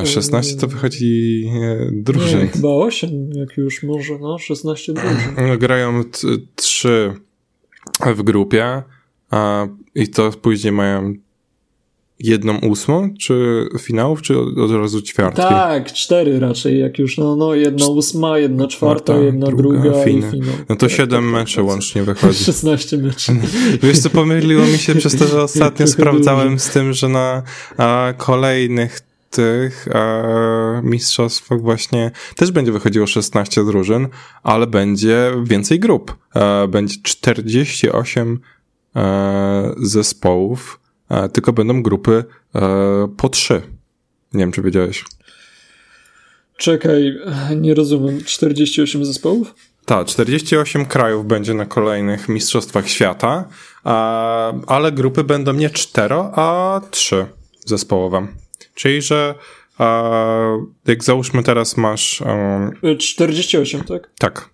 16 0.05 0.57
to 0.57 0.69
wychodzi 0.69 1.45
e, 1.63 1.89
drużyn. 1.93 2.41
Nie, 2.41 2.47
chyba 2.47 2.69
8, 2.69 3.31
jak 3.33 3.57
już 3.57 3.83
może, 3.83 4.19
no, 4.19 4.39
16 4.39 4.93
drużyn. 4.93 5.59
Grają 5.59 6.05
3 6.55 7.15
w 8.17 8.23
grupie 8.23 8.83
a, 9.31 9.67
i 9.95 10.09
to 10.09 10.31
później 10.31 10.73
mają 10.73 11.15
jedną 12.19 12.59
ósmą, 12.59 13.15
czy 13.21 13.67
finałów, 13.81 14.23
czy 14.23 14.39
od 14.39 14.71
razu 14.71 15.03
ćwiartki? 15.03 15.43
Tak, 15.43 15.93
cztery 15.93 16.41
raczej, 16.41 16.81
jak 16.81 16.99
już, 16.99 17.19
no, 17.19 17.37
no 17.37 17.55
jedna 17.55 17.87
ósma, 17.87 18.39
jedna 18.39 18.69
czwarta, 18.69 19.17
jedna 19.17 19.47
druga, 19.47 19.81
druga 19.81 20.03
i 20.03 20.05
finał. 20.05 20.31
No 20.69 20.77
to 20.77 20.89
siedem 20.89 21.31
meczy 21.31 21.63
łącznie 21.63 22.03
wychodzi. 22.03 22.45
16 22.55 22.99
meczy. 22.99 23.33
Wiesz 23.83 23.99
co, 23.99 24.11
pomyliło 24.11 24.65
mi 24.65 24.79
się 24.79 24.95
przez 24.95 25.17
to, 25.17 25.27
że 25.27 25.43
ostatnio 25.53 25.87
sprawdzałem 25.87 26.59
z 26.59 26.71
tym, 26.71 26.93
że 26.93 27.09
na 27.09 27.43
a, 27.77 28.15
kolejnych 28.17 29.01
tych 29.35 29.89
e, 29.89 30.81
mistrzostwach 30.85 31.61
właśnie 31.61 32.11
też 32.37 32.53
będzie 32.53 32.73
wychodziło 32.73 33.07
16 33.07 33.65
drużyn, 33.65 34.09
ale 34.43 34.67
będzie 34.67 35.33
więcej 35.45 35.81
grup. 35.81 36.17
E, 36.35 36.69
będzie 36.69 36.97
48 37.03 38.41
e, 38.97 39.75
zespołów, 39.77 40.81
e, 41.09 41.29
tylko 41.29 41.53
będą 41.53 41.83
grupy 41.83 42.25
e, 42.55 42.61
po 43.17 43.29
3. 43.29 43.63
Nie 44.33 44.41
wiem, 44.41 44.53
czy 44.53 44.63
wiedziałeś. 44.63 45.05
Czekaj, 46.57 47.19
nie 47.57 47.75
rozumiem. 47.75 48.25
48 48.25 49.05
zespołów? 49.05 49.55
Tak, 49.87 50.07
48 50.07 50.87
krajów 50.87 51.27
będzie 51.27 51.55
na 51.55 51.67
kolejnych 51.67 52.29
Mistrzostwach 52.29 52.89
Świata, 52.89 53.49
ale 54.67 54.93
grupy 54.93 55.25
będą 55.25 55.53
nie 55.53 55.71
4, 55.71 56.15
a 56.15 56.81
3 56.91 57.27
zespołowe. 57.67 58.27
Czyli, 58.75 59.03
że 59.03 59.35
jak 60.87 61.05
załóżmy 61.05 61.43
teraz 61.43 61.77
masz... 61.77 62.21
Um, 62.83 62.99
48, 62.99 63.85
tak? 63.85 64.11
Tak. 64.19 64.51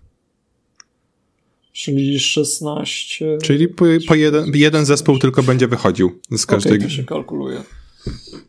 Czyli 1.71 2.19
16... 2.19 3.37
Czyli 3.43 3.67
po, 3.67 3.85
po 4.07 4.15
jeden, 4.15 4.51
jeden 4.53 4.85
zespół 4.85 5.19
tylko 5.19 5.43
będzie 5.43 5.67
wychodził 5.67 6.19
z 6.31 6.45
każdej... 6.45 6.73
Okay, 6.73 6.87
to 6.87 6.93
się 6.93 7.03
kalkuluje. 7.03 7.63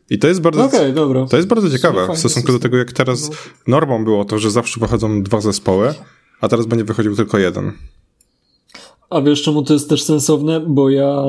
I 0.09 0.19
to 0.19 0.27
jest 0.27 0.41
bardzo, 0.41 0.65
okay, 0.65 0.93
dobra. 0.93 1.25
To 1.25 1.37
jest 1.37 1.49
bardzo 1.49 1.69
ciekawe 1.69 2.07
w 2.15 2.17
stosunku 2.17 2.51
do 2.51 2.59
tego, 2.59 2.77
jak 2.77 2.91
teraz 2.91 3.29
no. 3.29 3.35
normą 3.67 4.03
było 4.03 4.25
to, 4.25 4.39
że 4.39 4.51
zawsze 4.51 4.79
wychodzą 4.79 5.23
dwa 5.23 5.41
zespoły, 5.41 5.93
a 6.41 6.47
teraz 6.47 6.65
będzie 6.65 6.85
wychodził 6.85 7.15
tylko 7.15 7.37
jeden. 7.37 7.71
A 9.09 9.21
wiesz 9.21 9.41
czemu 9.41 9.63
to 9.63 9.73
jest 9.73 9.89
też 9.89 10.03
sensowne? 10.03 10.59
Bo 10.59 10.89
ja 10.89 11.23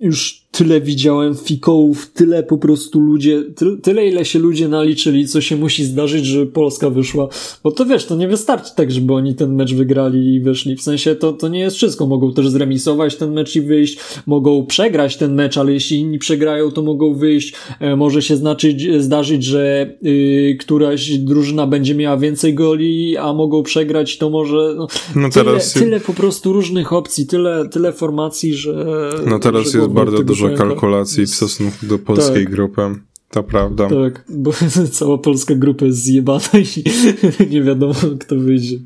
już 0.00 0.47
tyle 0.58 0.80
widziałem 0.80 1.34
fikołów, 1.34 2.10
tyle 2.12 2.42
po 2.42 2.58
prostu 2.58 3.00
ludzie, 3.00 3.42
ty, 3.56 3.76
tyle 3.82 4.08
ile 4.08 4.24
się 4.24 4.38
ludzie 4.38 4.68
naliczyli, 4.68 5.28
co 5.28 5.40
się 5.40 5.56
musi 5.56 5.84
zdarzyć, 5.84 6.26
żeby 6.26 6.46
Polska 6.46 6.90
wyszła. 6.90 7.28
Bo 7.64 7.72
to 7.72 7.86
wiesz, 7.86 8.06
to 8.06 8.16
nie 8.16 8.28
wystarczy 8.28 8.70
tak, 8.76 8.90
żeby 8.90 9.14
oni 9.14 9.34
ten 9.34 9.54
mecz 9.54 9.74
wygrali 9.74 10.34
i 10.34 10.40
wyszli. 10.40 10.76
W 10.76 10.82
sensie 10.82 11.14
to, 11.14 11.32
to 11.32 11.48
nie 11.48 11.60
jest 11.60 11.76
wszystko. 11.76 12.06
Mogą 12.06 12.32
też 12.32 12.48
zremisować 12.48 13.16
ten 13.16 13.32
mecz 13.32 13.56
i 13.56 13.60
wyjść, 13.60 13.98
mogą 14.26 14.66
przegrać 14.66 15.16
ten 15.16 15.34
mecz, 15.34 15.58
ale 15.58 15.72
jeśli 15.72 15.98
inni 15.98 16.18
przegrają, 16.18 16.70
to 16.70 16.82
mogą 16.82 17.14
wyjść. 17.14 17.54
E, 17.80 17.96
może 17.96 18.22
się 18.22 18.36
znaczyć, 18.36 19.02
zdarzyć, 19.02 19.44
że 19.44 19.94
y, 20.04 20.56
któraś 20.60 21.10
drużyna 21.10 21.66
będzie 21.66 21.94
miała 21.94 22.16
więcej 22.16 22.54
goli, 22.54 23.16
a 23.16 23.32
mogą 23.32 23.62
przegrać, 23.62 24.18
to 24.18 24.30
może. 24.30 24.74
No, 24.76 24.86
no 25.16 25.30
teraz 25.30 25.72
tyle, 25.72 25.84
tyle 25.84 26.00
po 26.00 26.14
prostu 26.14 26.52
różnych 26.52 26.92
opcji, 26.92 27.26
tyle, 27.26 27.68
tyle 27.68 27.92
formacji, 27.92 28.54
że. 28.54 29.10
No 29.26 29.38
teraz 29.38 29.74
jest 29.74 29.88
bardzo 29.88 30.22
dużo 30.22 30.47
kalkulacji 30.56 31.26
w 31.26 31.30
stosunku 31.30 31.86
do 31.86 31.98
polskiej 31.98 32.44
tak. 32.44 32.52
grupy. 32.52 32.82
To 33.30 33.42
prawda. 33.42 33.88
Tak, 33.88 34.24
bo 34.28 34.52
cała 34.98 35.18
polska 35.18 35.54
grupa 35.54 35.84
jest 35.84 35.98
zjebana 35.98 36.48
i 36.54 36.84
nie 37.54 37.62
wiadomo, 37.62 37.94
kto 38.20 38.36
wyjdzie. 38.36 38.78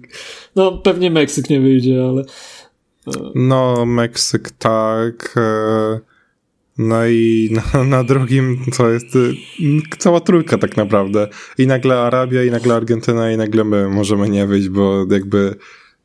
No, 0.57 0.73
pewnie 0.79 1.11
Meksyk 1.11 1.51
nie 1.51 1.61
wyjdzie, 1.61 2.05
ale. 2.05 2.25
E, 3.07 3.31
no, 3.35 3.87
Meksyk 3.87 4.51
tak. 4.51 5.35
E, 5.37 6.01
no 6.79 7.07
i 7.07 7.51
na, 7.75 7.85
na, 7.85 8.05
drugim 8.05 8.65
to 8.77 8.91
jest 8.91 9.17
e, 9.17 9.19
cała 9.99 10.21
trójka 10.21 10.59
tak 10.59 10.77
naprawdę. 10.77 11.29
I 11.59 11.67
nagle 11.67 12.01
Arabia, 12.01 12.45
i 12.45 12.51
nagle 12.51 12.75
Argentyna, 12.75 13.33
i 13.33 13.37
nagle 13.37 13.65
my 13.65 13.89
możemy 13.89 14.29
nie 14.29 14.47
wyjść, 14.47 14.69
bo 14.69 15.07
jakby 15.11 15.55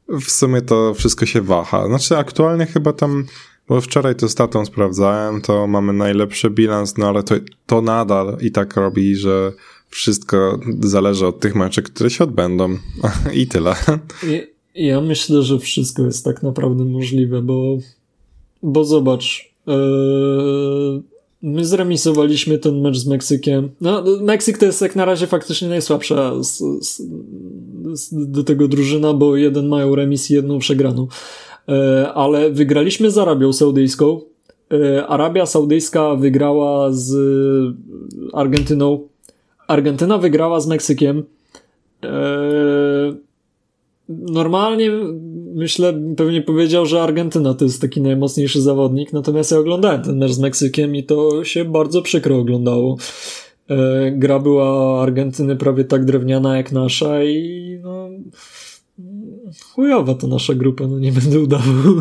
w 0.09 0.31
sumie 0.31 0.61
to 0.61 0.93
wszystko 0.93 1.25
się 1.25 1.41
waha. 1.41 1.87
Znaczy 1.87 2.17
aktualnie 2.17 2.65
chyba 2.65 2.93
tam 2.93 3.25
bo 3.69 3.81
wczoraj 3.81 4.15
to 4.15 4.29
statą 4.29 4.65
sprawdzałem, 4.65 5.41
to 5.41 5.67
mamy 5.67 5.93
najlepszy 5.93 6.49
bilans, 6.49 6.97
no 6.97 7.07
ale 7.07 7.23
to, 7.23 7.35
to 7.65 7.81
nadal 7.81 8.37
i 8.41 8.51
tak 8.51 8.75
robi, 8.75 9.15
że 9.15 9.51
wszystko 9.89 10.59
zależy 10.79 11.27
od 11.27 11.39
tych 11.39 11.55
meczów, 11.55 11.83
które 11.83 12.09
się 12.09 12.23
odbędą. 12.23 12.77
I 13.33 13.47
tyle. 13.47 13.75
Ja 14.75 15.01
myślę, 15.01 15.43
że 15.43 15.59
wszystko 15.59 16.03
jest 16.03 16.25
tak 16.25 16.43
naprawdę 16.43 16.85
możliwe, 16.85 17.41
bo, 17.41 17.77
bo 18.63 18.85
zobacz, 18.85 19.53
yy, 19.67 21.03
my 21.41 21.65
zremisowaliśmy 21.65 22.57
ten 22.57 22.81
mecz 22.81 22.97
z 22.97 23.07
Meksykiem. 23.07 23.69
No, 23.81 24.03
Meksyk 24.21 24.57
to 24.57 24.65
jest 24.65 24.81
jak 24.81 24.95
na 24.95 25.05
razie 25.05 25.27
faktycznie 25.27 25.67
najsłabsza 25.67 26.43
z, 26.43 26.57
z, 26.81 27.01
z, 27.93 28.09
do 28.31 28.43
tego 28.43 28.67
drużyna, 28.67 29.13
bo 29.13 29.35
jeden 29.35 29.67
mają 29.67 29.95
remis 29.95 30.31
i 30.31 30.33
jedną 30.33 30.59
przegraną. 30.59 31.07
E, 31.69 32.07
ale 32.13 32.51
wygraliśmy 32.51 33.11
z 33.11 33.17
Arabią 33.17 33.53
Saudyjską. 33.53 34.21
E, 34.73 35.07
Arabia 35.07 35.45
Saudyjska 35.45 36.15
wygrała 36.15 36.91
z 36.91 37.15
Argentyną. 38.33 39.07
Argentyna 39.67 40.17
wygrała 40.17 40.59
z 40.59 40.67
Meksykiem. 40.67 41.23
E, 42.03 42.09
normalnie 44.09 44.91
myślę, 45.53 45.93
pewnie 46.17 46.41
powiedział, 46.41 46.85
że 46.85 47.01
Argentyna 47.01 47.53
to 47.53 47.65
jest 47.65 47.81
taki 47.81 48.01
najmocniejszy 48.01 48.61
zawodnik, 48.61 49.13
natomiast 49.13 49.51
ja 49.51 49.57
oglądałem 49.57 50.01
ten 50.01 50.17
mecz 50.17 50.31
z 50.31 50.39
Meksykiem 50.39 50.95
i 50.95 51.03
to 51.03 51.43
się 51.43 51.65
bardzo 51.65 52.01
przykro 52.01 52.37
oglądało. 52.37 52.97
Gra 54.11 54.39
była 54.39 55.01
Argentyny 55.01 55.55
prawie 55.55 55.83
tak 55.83 56.05
drewniana 56.05 56.57
jak 56.57 56.71
nasza 56.71 57.23
i 57.23 57.79
no, 57.83 58.09
chujowa 59.75 60.15
to 60.15 60.27
nasza 60.27 60.53
grupa, 60.53 60.87
no 60.87 60.99
nie 60.99 61.11
będę 61.11 61.39
udawał. 61.39 61.95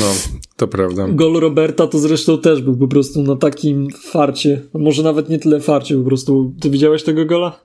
No, 0.00 0.14
to 0.56 0.68
prawda. 0.68 1.08
Gol 1.08 1.40
Roberta 1.40 1.86
to 1.86 1.98
zresztą 1.98 2.38
też 2.38 2.62
był 2.62 2.76
po 2.76 2.88
prostu 2.88 3.22
na 3.22 3.36
takim 3.36 3.88
farcie, 3.90 4.62
może 4.74 5.02
nawet 5.02 5.28
nie 5.28 5.38
tyle 5.38 5.60
farcie, 5.60 5.96
po 5.96 6.04
prostu. 6.04 6.52
Ty 6.60 6.70
widziałeś 6.70 7.02
tego 7.02 7.26
gola? 7.26 7.60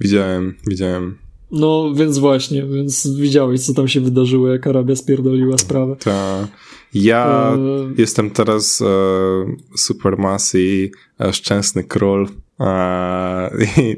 Widziałem, 0.00 0.54
widziałem. 0.66 1.18
No, 1.52 1.92
więc 1.94 2.18
właśnie, 2.18 2.62
więc 2.62 3.14
widziałeś, 3.16 3.60
co 3.60 3.74
tam 3.74 3.88
się 3.88 4.00
wydarzyło, 4.00 4.48
jak 4.48 4.66
Arabia 4.66 4.96
spierdoliła 4.96 5.58
sprawę. 5.58 5.96
Tak. 5.96 6.48
Ja 6.94 7.52
e... 7.56 7.94
jestem 7.98 8.30
teraz 8.30 8.82
e, 8.82 10.58
i 10.58 10.90
e, 11.20 11.32
szczęsny 11.32 11.84
król 11.84 12.28
e, 12.60 13.50
i, 13.76 13.96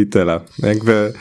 i 0.00 0.06
tyle. 0.06 0.40
Jakby 0.58 1.12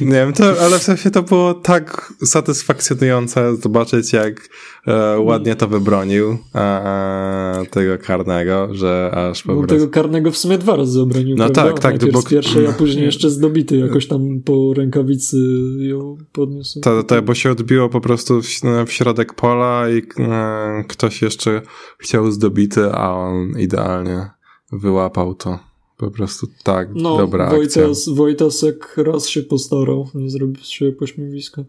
nie 0.00 0.10
wiem, 0.10 0.32
to, 0.32 0.60
ale 0.60 0.78
w 0.78 0.82
sensie 0.82 1.10
to 1.10 1.22
było 1.22 1.54
tak 1.54 2.12
satysfakcjonujące 2.24 3.56
zobaczyć, 3.56 4.12
jak 4.12 4.48
e, 4.86 5.20
ładnie 5.20 5.56
to 5.56 5.68
wybronił 5.68 6.38
e, 6.54 7.62
tego 7.70 7.98
karnego, 7.98 8.68
że 8.74 9.10
aż 9.14 9.42
po 9.42 9.52
prostu... 9.52 9.66
Tego 9.66 9.88
karnego 9.88 10.30
w 10.30 10.36
sumie 10.36 10.58
dwa 10.58 10.76
razy 10.76 11.00
obronił. 11.00 11.36
No 11.36 11.44
prawda? 11.44 11.62
tak, 11.62 11.80
tak. 11.80 11.92
Najpierw 11.92 12.12
bo... 12.12 12.22
pierwszej, 12.22 12.66
a 12.66 12.72
później 12.72 13.04
jeszcze 13.04 13.30
zdobity, 13.30 13.76
jakoś 13.76 14.06
tam 14.06 14.40
po 14.44 14.74
rękawicy 14.74 15.36
ją 15.78 16.16
podniósł. 16.32 16.80
Tak, 16.80 17.06
ta, 17.06 17.22
bo 17.22 17.34
się 17.34 17.50
odbiło 17.50 17.88
po 17.88 18.00
prostu 18.00 18.42
w, 18.42 18.62
no, 18.64 18.86
w 18.86 18.92
środek 18.92 19.34
pola 19.34 19.90
i 19.90 20.02
e, 20.18 20.84
ktoś 20.88 21.22
jeszcze 21.22 21.62
chciał 21.98 22.30
zdobity, 22.30 22.92
a 22.92 23.14
on 23.14 23.58
idealnie 23.58 24.30
wyłapał 24.72 25.34
to. 25.34 25.71
Po 26.02 26.10
prostu 26.10 26.46
tak, 26.62 26.88
no, 26.94 27.16
dobra 27.16 27.50
Wojtas, 27.50 27.98
akcja. 27.98 28.14
Wojtasek 28.14 28.94
raz 28.96 29.28
się 29.28 29.42
postarał, 29.42 30.08
nie 30.14 30.30
zrobił 30.30 30.62
siebie 30.62 30.92
pośmiewiska. 30.92 31.64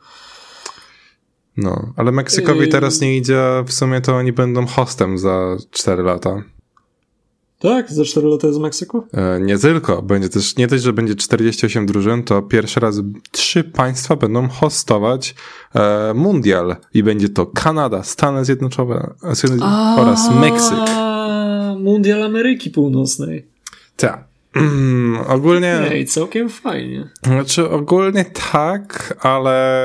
No, 1.57 1.93
ale 1.95 2.11
Meksykowi 2.11 2.67
teraz 2.67 3.01
nie 3.01 3.17
idzie, 3.17 3.63
w 3.67 3.73
sumie 3.73 4.01
to 4.01 4.15
oni 4.15 4.31
będą 4.31 4.65
hostem 4.65 5.17
za 5.17 5.57
4 5.71 6.03
lata. 6.03 6.43
Tak? 7.59 7.91
Za 7.91 8.05
4 8.05 8.27
lata 8.27 8.47
jest 8.47 8.59
Meksyku? 8.59 9.03
E, 9.13 9.39
nie 9.39 9.57
tylko. 9.57 10.01
Będzie 10.01 10.29
też, 10.29 10.55
nie 10.55 10.67
dość, 10.67 10.83
że 10.83 10.93
będzie 10.93 11.15
48 11.15 11.85
drużyn, 11.85 12.23
to 12.23 12.41
pierwszy 12.41 12.79
raz 12.79 13.01
trzy 13.31 13.63
państwa 13.63 14.15
będą 14.15 14.47
hostować 14.47 15.35
e, 15.75 16.13
mundial. 16.13 16.75
I 16.93 17.03
będzie 17.03 17.29
to 17.29 17.45
Kanada, 17.45 18.03
Stany 18.03 18.45
Zjednoczone 18.45 19.13
oraz 19.97 20.35
Meksyk. 20.41 20.77
Mundial 21.79 22.23
Ameryki 22.23 22.69
Północnej. 22.69 23.52
Tak. 23.95 24.33
Mm, 24.55 25.19
ogólnie. 25.27 25.91
Ej, 25.91 26.05
całkiem 26.05 26.49
fajnie. 26.49 27.09
Znaczy, 27.23 27.69
ogólnie 27.69 28.25
tak, 28.25 29.17
ale 29.19 29.83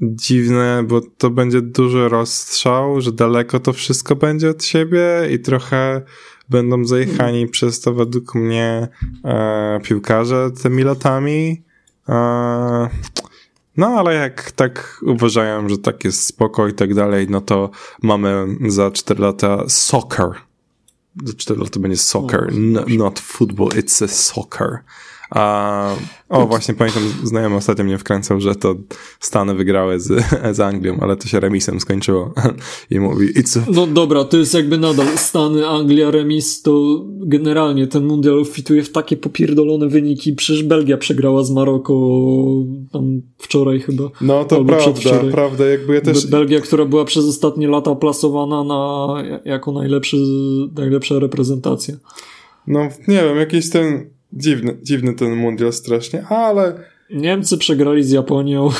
dziwne, 0.00 0.84
bo 0.88 1.00
to 1.18 1.30
będzie 1.30 1.62
duży 1.62 2.08
rozstrzał, 2.08 3.00
że 3.00 3.12
daleko 3.12 3.60
to 3.60 3.72
wszystko 3.72 4.16
będzie 4.16 4.50
od 4.50 4.64
siebie 4.64 5.04
i 5.30 5.38
trochę 5.38 6.02
będą 6.48 6.84
zajechani 6.84 7.18
hmm. 7.18 7.48
przez 7.48 7.80
to 7.80 7.94
według 7.94 8.34
mnie 8.34 8.88
e, 9.24 9.80
piłkarze 9.82 10.50
tymi 10.62 10.82
latami. 10.82 11.62
E, 12.08 12.88
no, 13.76 13.86
ale 13.86 14.14
jak 14.14 14.50
tak 14.50 15.00
uważają, 15.02 15.68
że 15.68 15.78
tak 15.78 16.04
jest 16.04 16.26
spoko 16.26 16.68
i 16.68 16.72
tak 16.72 16.94
dalej, 16.94 17.26
no 17.30 17.40
to 17.40 17.70
mamy 18.02 18.46
za 18.68 18.90
4 18.90 19.22
lata 19.22 19.68
soccer 19.68 20.51
za 21.24 21.34
4 21.34 21.60
lata 21.60 21.80
będzie 21.80 21.96
soccer, 21.96 22.52
no, 22.52 22.84
not 22.88 23.20
football, 23.20 23.68
it's 23.68 24.04
a 24.04 24.08
soccer. 24.08 24.78
A, 25.34 25.94
o, 26.28 26.46
właśnie 26.46 26.74
pamiętam, 26.74 27.02
znajomy 27.24 27.56
ostatnio 27.56 27.84
mnie 27.84 27.98
wkręcał, 27.98 28.40
że 28.40 28.54
to 28.54 28.74
Stany 29.20 29.54
wygrały 29.54 30.00
z, 30.00 30.24
z 30.56 30.60
Anglią, 30.60 30.98
ale 31.00 31.16
to 31.16 31.28
się 31.28 31.40
remisem 31.40 31.80
skończyło. 31.80 32.34
I 32.90 33.00
mówi, 33.00 33.34
it's 33.34 33.58
a... 33.58 33.70
No 33.70 33.86
dobra, 33.86 34.24
to 34.24 34.36
jest 34.36 34.54
jakby 34.54 34.78
nadal 34.78 35.06
Stany, 35.16 35.68
Anglia, 35.68 36.10
remis, 36.10 36.62
to 36.62 37.04
generalnie 37.06 37.86
ten 37.86 38.04
mundial 38.04 38.44
fituje 38.44 38.82
w 38.82 38.92
takie 38.92 39.16
popierdolone 39.16 39.88
wyniki. 39.88 40.32
Przecież 40.32 40.64
Belgia 40.64 40.96
przegrała 40.96 41.44
z 41.44 41.50
Maroko 41.50 41.94
tam 42.92 43.22
wczoraj 43.38 43.80
chyba. 43.80 44.04
No 44.20 44.44
to 44.44 44.64
prawda, 44.64 45.10
prawda, 45.30 45.66
jakby 45.66 45.94
ja 45.94 46.00
też... 46.00 46.26
Belgia, 46.26 46.60
która 46.60 46.84
była 46.84 47.04
przez 47.04 47.24
ostatnie 47.24 47.68
lata 47.68 47.94
plasowana 47.94 48.64
na, 48.64 49.14
jako 49.44 49.72
najlepszy, 49.72 50.16
najlepsza 50.76 51.18
reprezentacja. 51.18 51.94
No 52.66 52.88
nie 53.08 53.22
wiem, 53.22 53.36
jakiś 53.36 53.70
ten 53.70 54.10
Dziwny, 54.32 54.76
dziwny 54.82 55.14
ten 55.14 55.36
mundial 55.36 55.72
strasznie, 55.72 56.26
ale... 56.26 56.84
Niemcy 57.10 57.58
przegrali 57.58 58.04
z 58.04 58.10
Japonią. 58.10 58.70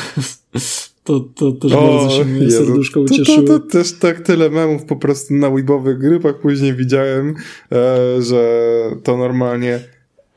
To, 1.05 1.21
to 1.21 1.53
też 1.53 1.73
o, 1.73 1.89
bardzo 1.89 2.17
się 2.17 2.25
mnie 2.25 2.51
serduszko 2.51 3.01
ucieszyło. 3.01 3.43
To, 3.43 3.59
to, 3.59 3.59
to, 3.59 3.67
też 3.67 3.93
tak 3.93 4.21
tyle 4.21 4.51
memów 4.51 4.85
po 4.85 4.97
prostu 4.97 5.35
na 5.35 5.51
weebowych 5.51 5.99
grupach 5.99 6.41
później 6.41 6.75
widziałem, 6.75 7.35
e, 7.73 8.23
że 8.23 8.61
to 9.03 9.17
normalnie 9.17 9.81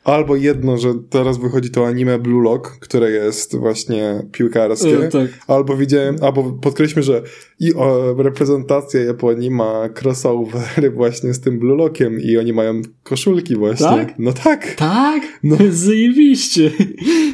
albo 0.05 0.35
jedno, 0.35 0.77
że 0.77 0.93
teraz 1.09 1.37
wychodzi 1.37 1.69
to 1.69 1.87
anime 1.87 2.19
Blue 2.19 2.43
Lock, 2.43 2.79
które 2.79 3.11
jest 3.11 3.55
właśnie 3.55 4.27
piłkarskie, 4.31 5.05
e, 5.05 5.09
tak. 5.09 5.27
albo 5.47 5.77
widziałem, 5.77 6.15
albo 6.21 6.43
podkreślmy, 6.43 7.03
że 7.03 7.23
i 7.59 7.73
o, 7.73 8.15
reprezentacja 8.17 9.03
Japonii 9.03 9.51
ma 9.51 9.89
crossovery 10.01 10.91
właśnie 10.91 11.33
z 11.33 11.39
tym 11.39 11.59
Blue 11.59 11.77
Lockiem 11.77 12.19
i 12.19 12.37
oni 12.37 12.53
mają 12.53 12.81
koszulki 13.03 13.55
właśnie. 13.55 13.85
Tak? 13.87 14.13
No 14.19 14.33
tak. 14.33 14.75
Tak? 14.75 15.23
No. 15.43 15.57
Zajebiście. 15.71 16.71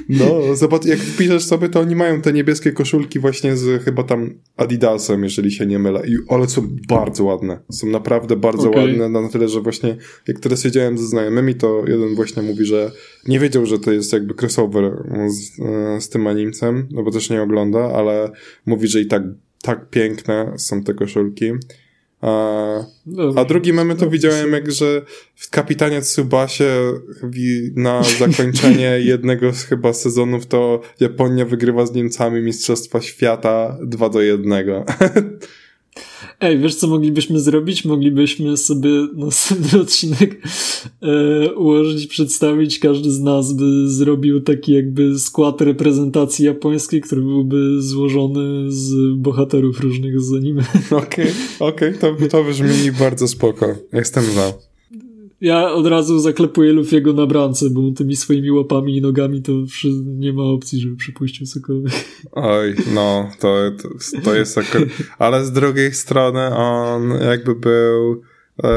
No, 0.10 0.56
zobacz, 0.56 0.86
jak 0.86 1.00
wpiszesz 1.00 1.44
sobie, 1.44 1.70
to 1.70 1.80
oni 1.80 1.96
mają 1.96 2.22
te 2.22 2.34
niebieskie 2.34 2.72
koszulki 2.72 3.20
właśnie 3.20 3.58
z 3.58 3.84
chyba 3.84 4.04
tam 4.04 4.30
Adidasem, 4.58 5.24
jeżeli 5.24 5.52
się 5.52 5.66
nie 5.66 5.80
mylę. 5.80 6.02
I, 6.08 6.18
ale 6.30 6.50
są 6.50 6.68
bardzo 6.88 7.24
ładne. 7.24 7.60
Są 7.72 7.88
naprawdę 7.88 8.36
bardzo 8.36 8.70
okay. 8.70 8.86
ładne, 8.86 9.10
na 9.10 9.30
tyle, 9.30 9.48
że 9.48 9.62
właśnie 9.62 9.98
jak 10.28 10.40
teraz 10.40 10.64
siedziałem 10.64 10.98
ze 10.98 11.06
znajomymi, 11.06 11.56
to 11.56 11.84
jeden 11.88 12.16
właśnie 12.16 12.42
mówi, 12.44 12.61
że 12.66 12.92
nie 13.28 13.40
wiedział, 13.40 13.66
że 13.66 13.80
to 13.80 13.92
jest 13.92 14.14
jakby 14.14 14.34
crossover 14.42 15.04
z, 15.28 15.56
z 16.04 16.10
tym 16.10 16.28
animcem, 16.28 16.88
no 16.92 17.04
bo 17.04 17.12
też 17.12 17.30
nie 17.30 17.42
ogląda, 17.42 17.80
ale 17.80 18.32
mówi, 18.66 18.88
że 18.88 19.02
i 19.02 19.06
tak, 19.06 19.24
tak 19.62 19.90
piękne 19.90 20.54
są 20.58 20.84
te 20.84 20.94
koszulki. 20.94 21.52
A, 22.22 22.86
a 23.36 23.46
drugi 23.46 23.74
moment 23.74 24.00
to 24.00 24.10
widziałem, 24.10 24.52
jak 24.52 24.72
że 24.72 25.02
w 25.36 25.50
Kapitanie 25.50 26.02
Tsubasie 26.02 26.94
na 27.76 28.04
zakończenie 28.04 29.00
jednego 29.12 29.54
z 29.54 29.64
chyba 29.64 29.94
sezonów 29.94 30.46
to 30.46 30.82
Japonia 31.00 31.46
wygrywa 31.46 31.86
z 31.86 31.94
Niemcami 31.94 32.42
Mistrzostwa 32.42 33.02
Świata 33.02 33.78
2 33.84 34.10
do 34.10 34.22
1. 34.22 34.54
Ej, 36.40 36.60
wiesz 36.60 36.76
co 36.76 36.88
moglibyśmy 36.88 37.40
zrobić? 37.40 37.86
Moglibyśmy 37.86 38.58
sobie 38.58 38.90
następny 39.14 39.80
odcinek 39.82 40.42
e, 41.02 41.54
ułożyć, 41.54 42.08
przedstawić. 42.08 42.80
Każdy 42.80 43.12
z 43.12 43.20
nas 43.20 43.54
by 43.54 43.90
zrobił 43.90 44.42
taki 44.42 44.74
jakby 44.74 45.20
skład 45.20 45.62
reprezentacji 45.62 46.46
japońskiej, 46.46 47.02
który 47.02 47.22
byłby 47.22 47.82
złożony 47.82 48.72
z 48.72 49.18
bohaterów 49.18 49.80
różnych 49.80 50.22
z 50.22 50.34
anime. 50.34 50.64
Okej, 50.92 51.32
okej, 51.60 51.96
okay, 51.96 52.28
to, 52.28 52.28
to 52.30 52.44
brzmi 52.44 52.92
bardzo 53.00 53.28
spoko. 53.28 53.76
Jestem 53.94 54.24
za. 54.24 54.71
Ja 55.42 55.72
od 55.72 55.88
razu 55.88 56.20
zaklepuję 56.20 56.74
Luffy'ego 56.74 57.16
na 57.16 57.26
bramce, 57.26 57.70
bo 57.70 57.92
tymi 57.92 58.16
swoimi 58.16 58.52
łapami 58.52 58.98
i 58.98 59.02
nogami 59.02 59.42
to 59.42 59.52
nie 60.06 60.34
ma 60.34 60.44
opcji, 60.44 60.82
żeby 60.82 60.96
przypuścił 60.96 61.48
cokolwiek. 61.48 61.94
Oj, 62.32 62.76
no, 62.94 63.30
to, 63.40 63.58
to, 63.82 63.90
to 64.24 64.36
jest 64.36 64.58
akurat... 64.58 64.88
Ale 65.20 65.46
z 65.46 65.52
drugiej 65.52 65.94
strony 65.94 66.56
on 66.56 67.14
jakby 67.22 67.56
był 67.56 68.22
e, 68.64 68.70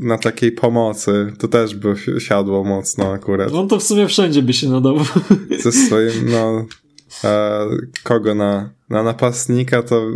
na 0.00 0.18
takiej 0.18 0.52
pomocy, 0.52 1.32
to 1.38 1.48
też 1.48 1.74
by 1.74 1.94
siadło 2.18 2.64
mocno 2.64 3.12
akurat. 3.12 3.52
On 3.52 3.68
to 3.68 3.78
w 3.78 3.82
sumie 3.82 4.08
wszędzie 4.08 4.42
by 4.42 4.52
się 4.52 4.68
nadał. 4.68 4.96
Ze 5.62 5.72
swoim, 5.72 6.30
no... 6.30 6.66
E, 7.24 7.68
kogo 8.04 8.34
na, 8.34 8.70
na 8.90 9.02
napastnika, 9.02 9.82
to, 9.82 10.06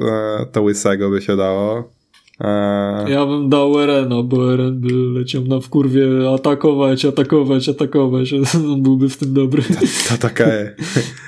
e, 0.41 0.47
to 0.53 0.63
łysego 0.63 1.11
by 1.11 1.23
się 1.23 1.37
dało. 1.37 1.96
Eee... 2.41 3.13
Ja 3.13 3.27
bym 3.27 3.49
dał 3.49 3.81
Ereno, 3.81 4.23
bo 4.23 4.53
Eren 4.53 4.81
by 4.81 4.93
leciał 5.19 5.45
na 5.45 5.61
wkurwie 5.61 6.07
atakować, 6.35 7.05
atakować, 7.05 7.69
atakować. 7.69 8.33
On 8.73 8.83
byłby 8.83 9.09
w 9.09 9.17
tym 9.17 9.33
dobry. 9.35 9.63
To, 9.63 9.75
to 10.09 10.19
taka 10.19 10.45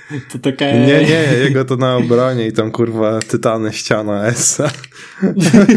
To 0.33 0.39
taka 0.39 0.65
Nie, 0.73 0.87
nie, 0.87 1.45
jego 1.45 1.65
to 1.65 1.77
na 1.77 1.97
obronie 1.97 2.47
i 2.47 2.53
tam 2.53 2.71
kurwa 2.71 3.19
tytany 3.19 3.73
ściana 3.73 4.27
Essa. 4.27 4.71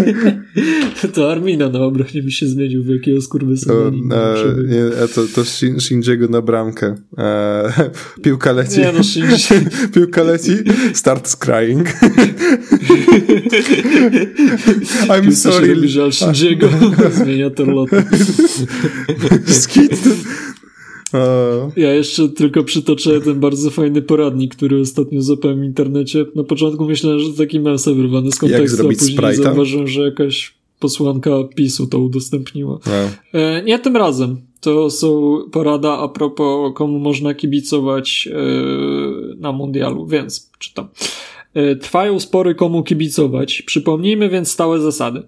to 1.13 1.31
Armina 1.31 1.69
na 1.69 1.79
obronie 1.79 2.23
by 2.23 2.31
się 2.31 2.47
zmienił 2.47 2.83
w 2.83 2.87
jakiego 2.87 3.21
skurwysyna. 3.21 3.73
To, 3.73 3.87
e, 4.15 5.03
e, 5.03 5.07
to, 5.07 5.21
to 5.35 5.45
Shinjiego 5.79 6.27
na 6.27 6.41
bramkę. 6.41 6.95
E, 7.17 7.89
piłka 8.23 8.51
leci. 8.51 8.79
Nie 8.79 8.91
no, 8.91 9.03
Shinji. 9.03 9.37
piłka 9.93 10.23
leci, 10.23 10.51
start 10.93 11.35
crying. 11.35 11.87
I'm 15.07 15.21
Piłka 15.21 15.35
sorry. 15.35 15.75
Robi 15.75 15.87
żal 15.87 16.11
Shinjiego. 16.11 16.69
Zmienia 17.23 17.49
torlotę. 17.49 18.03
Skit. 19.61 19.99
Ja 21.75 21.93
jeszcze 21.93 22.29
tylko 22.29 22.63
przytoczę 22.63 23.21
ten 23.21 23.39
bardzo 23.39 23.69
fajny 23.69 24.01
poradnik, 24.01 24.55
który 24.55 24.79
ostatnio 24.79 25.21
złapałem 25.21 25.61
w 25.61 25.63
internecie. 25.63 26.25
Na 26.35 26.43
początku 26.43 26.85
myślałem, 26.85 27.19
że 27.19 27.31
to 27.31 27.37
taki 27.37 27.59
mem 27.59 27.77
wyrwany 27.95 28.31
z 28.31 28.35
kontekstu, 28.35 28.81
a 28.81 28.83
później 28.83 29.17
sprite'a? 29.17 29.43
zauważyłem, 29.43 29.87
że 29.87 30.01
jakaś 30.01 30.53
posłanka 30.79 31.31
PiSu 31.55 31.87
to 31.87 31.99
udostępniła. 31.99 32.79
No. 32.85 32.91
E, 33.39 33.63
nie 33.63 33.79
tym 33.79 33.97
razem. 33.97 34.37
To 34.61 34.89
są 34.89 35.37
porada 35.51 35.97
a 35.97 36.07
propos 36.07 36.73
komu 36.75 36.99
można 36.99 37.33
kibicować 37.33 38.29
e, 38.31 38.35
na 39.37 39.51
mundialu, 39.51 40.07
więc 40.07 40.49
czytam. 40.59 40.87
E, 41.53 41.75
trwają 41.75 42.19
spory 42.19 42.55
komu 42.55 42.83
kibicować. 42.83 43.61
Przypomnijmy 43.61 44.29
więc 44.29 44.51
stałe 44.51 44.79
zasady. 44.79 45.23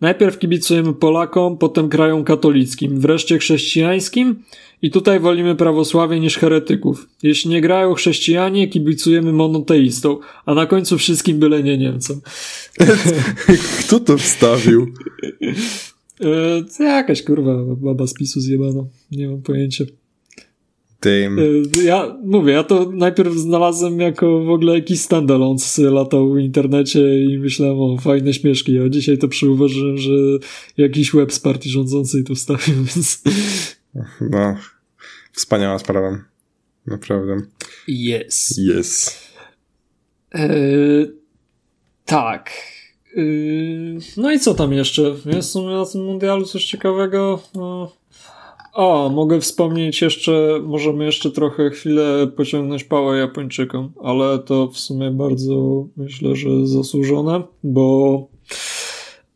Najpierw 0.00 0.38
kibicujemy 0.38 0.92
Polakom, 0.92 1.58
potem 1.58 1.88
krajom 1.88 2.24
katolickim, 2.24 3.00
wreszcie 3.00 3.38
chrześcijańskim 3.38 4.42
i 4.82 4.90
tutaj 4.90 5.20
wolimy 5.20 5.56
prawosławie 5.56 6.20
niż 6.20 6.36
heretyków. 6.36 7.08
Jeśli 7.22 7.50
nie 7.50 7.60
grają 7.60 7.94
chrześcijanie, 7.94 8.68
kibicujemy 8.68 9.32
monoteistą, 9.32 10.18
a 10.46 10.54
na 10.54 10.66
końcu 10.66 10.98
wszystkim 10.98 11.38
byle 11.38 11.62
nie 11.62 11.78
Niemcom. 11.78 12.20
Kto 13.80 14.00
to 14.00 14.18
wstawił? 14.18 14.86
E, 16.80 16.84
jakaś 16.84 17.22
kurwa 17.22 17.56
baba 17.76 18.06
z 18.06 18.14
PiSu 18.14 18.40
zjebana. 18.40 18.84
Nie 19.10 19.28
mam 19.28 19.42
pojęcia. 19.42 19.84
Damn. 21.04 21.38
E, 21.38 21.84
ja 21.84 22.16
mówię, 22.24 22.52
ja 22.52 22.62
to 22.62 22.90
najpierw 22.92 23.34
znalazłem 23.34 24.00
jako 24.00 24.44
w 24.44 24.50
ogóle 24.50 24.74
jakiś 24.74 25.00
standalone, 25.00 25.60
latał 25.78 26.32
w 26.32 26.38
internecie 26.38 27.24
i 27.24 27.38
myślałem 27.38 27.80
o 27.80 27.98
fajne 27.98 28.34
śmieszki, 28.34 28.78
a 28.78 28.88
dzisiaj 28.88 29.18
to 29.18 29.28
przyuważyłem, 29.28 29.98
że 29.98 30.12
jakiś 30.76 31.12
web 31.12 31.32
z 31.32 31.40
partii 31.40 31.70
rządzącej 31.70 32.24
tu 32.24 32.34
wstawił, 32.34 32.74
więc... 32.94 33.22
No, 34.20 34.56
wspaniała 35.32 35.78
sprawa. 35.78 36.18
Naprawdę. 36.86 37.36
Yes. 37.88 38.58
Yes. 38.58 39.20
E, 40.34 40.48
tak. 42.04 42.50
E, 43.16 43.20
no 44.16 44.32
i 44.32 44.40
co 44.40 44.54
tam 44.54 44.72
jeszcze? 44.72 45.02
Jest 45.26 45.54
na 45.54 45.86
tym 45.86 46.04
mundialu 46.04 46.44
coś 46.44 46.64
ciekawego? 46.64 47.42
No. 47.54 47.92
O, 48.74 49.08
mogę 49.08 49.40
wspomnieć 49.40 50.02
jeszcze, 50.02 50.60
możemy 50.62 51.04
jeszcze 51.04 51.30
trochę 51.30 51.70
chwilę 51.70 52.26
pociągnąć 52.36 52.84
pałę 52.84 53.18
Japończykom, 53.18 53.92
ale 54.02 54.38
to 54.38 54.68
w 54.68 54.78
sumie 54.78 55.10
bardzo 55.10 55.86
myślę, 55.96 56.36
że 56.36 56.66
zasłużone, 56.66 57.42
bo 57.62 58.28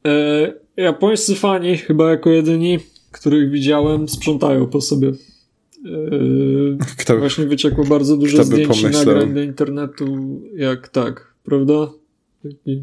e, 0.06 0.52
japońscy 0.76 1.34
fani, 1.34 1.76
chyba 1.76 2.10
jako 2.10 2.30
jedyni, 2.30 2.78
których 3.12 3.50
widziałem, 3.50 4.08
sprzątają 4.08 4.66
po 4.66 4.80
sobie. 4.80 5.08
E, 5.08 5.12
kto, 6.98 7.18
właśnie 7.18 7.46
wyciekło 7.46 7.84
bardzo 7.84 8.16
dużo 8.16 8.44
zdjęć 8.44 8.82
i 8.82 8.84
nagrań 8.84 9.34
do 9.34 9.42
internetu, 9.42 10.06
jak 10.56 10.88
tak, 10.88 11.34
prawda? 11.44 11.90
Taki 12.42 12.82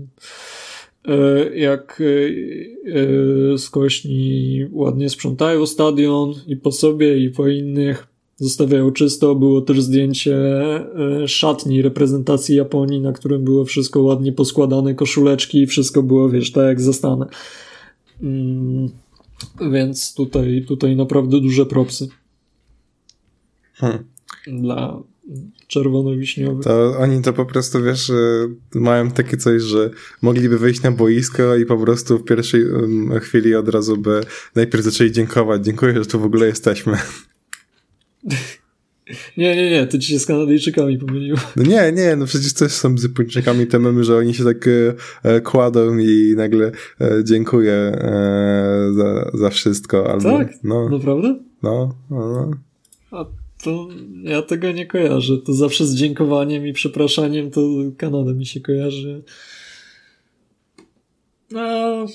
jak 1.55 2.01
e, 2.01 3.53
e, 3.53 3.57
skośni 3.57 4.65
ładnie 4.71 5.09
sprzątają 5.09 5.65
stadion 5.65 6.33
i 6.47 6.55
po 6.55 6.71
sobie 6.71 7.17
i 7.17 7.29
po 7.29 7.47
innych 7.47 8.07
zostawiają 8.37 8.91
czysto. 8.91 9.35
Było 9.35 9.61
też 9.61 9.81
zdjęcie 9.81 10.37
szatni 11.27 11.81
reprezentacji 11.81 12.55
Japonii, 12.55 13.01
na 13.01 13.13
którym 13.13 13.43
było 13.43 13.65
wszystko 13.65 14.01
ładnie 14.01 14.31
poskładane, 14.31 14.93
koszuleczki 14.93 15.61
i 15.61 15.67
wszystko 15.67 16.03
było, 16.03 16.29
wiesz, 16.29 16.51
tak 16.51 16.65
jak 16.65 16.81
zastane. 16.81 17.25
Mm, 18.21 18.89
więc 19.71 20.13
tutaj, 20.13 20.65
tutaj 20.67 20.95
naprawdę 20.95 21.41
duże 21.41 21.65
propsy. 21.65 22.07
Hmm. 23.73 24.03
Dla, 24.47 25.03
czerwono-wiśniowy. 25.67 26.63
To 26.63 26.97
oni 26.97 27.21
to 27.21 27.33
po 27.33 27.45
prostu, 27.45 27.83
wiesz, 27.83 28.11
mają 28.75 29.11
takie 29.11 29.37
coś, 29.37 29.61
że 29.61 29.89
mogliby 30.21 30.57
wyjść 30.57 30.81
na 30.81 30.91
boisko 30.91 31.55
i 31.55 31.65
po 31.65 31.77
prostu 31.77 32.17
w 32.17 32.23
pierwszej 32.23 32.63
chwili 33.21 33.55
od 33.55 33.69
razu 33.69 33.97
by 33.97 34.21
najpierw 34.55 34.83
zaczęli 34.83 35.11
dziękować. 35.11 35.65
Dziękuję, 35.65 35.93
że 35.93 36.05
tu 36.05 36.19
w 36.19 36.25
ogóle 36.25 36.45
jesteśmy. 36.45 36.97
Nie, 39.37 39.55
nie, 39.55 39.69
nie, 39.69 39.87
to 39.87 39.97
ci 39.97 40.07
się 40.07 40.19
z 40.19 40.25
Kanadyjczykami 40.25 40.97
pomyliło. 40.97 41.37
No 41.55 41.63
nie, 41.63 41.91
nie, 41.91 42.15
no 42.15 42.25
przecież 42.25 42.53
też 42.53 42.71
są 42.71 42.97
z 42.97 43.03
Japończykami 43.03 43.67
te 43.67 43.79
memy, 43.79 44.03
że 44.03 44.17
oni 44.17 44.33
się 44.33 44.43
tak 44.43 44.67
e, 44.67 44.93
e 45.23 45.41
kładą 45.41 45.97
i 45.97 46.33
nagle 46.37 46.71
e, 47.01 47.23
dziękuję 47.23 47.73
e, 47.73 48.91
za, 48.93 49.31
za 49.33 49.49
wszystko. 49.49 50.11
Albo, 50.11 50.37
tak? 50.37 50.53
No, 50.63 50.89
naprawdę? 50.89 51.39
No, 51.63 51.95
no, 52.09 52.17
no. 52.17 52.51
A 53.11 53.25
to 53.65 53.87
ja 54.23 54.41
tego 54.41 54.71
nie 54.71 54.85
kojarzę. 54.85 55.37
To 55.37 55.53
zawsze 55.53 55.85
z 55.85 55.95
dziękowaniem 55.95 56.67
i 56.67 56.73
przepraszaniem 56.73 57.51
to 57.51 57.61
Kanada 57.97 58.33
mi 58.33 58.45
się 58.45 58.59
kojarzy. 58.59 59.23
No, 61.51 62.05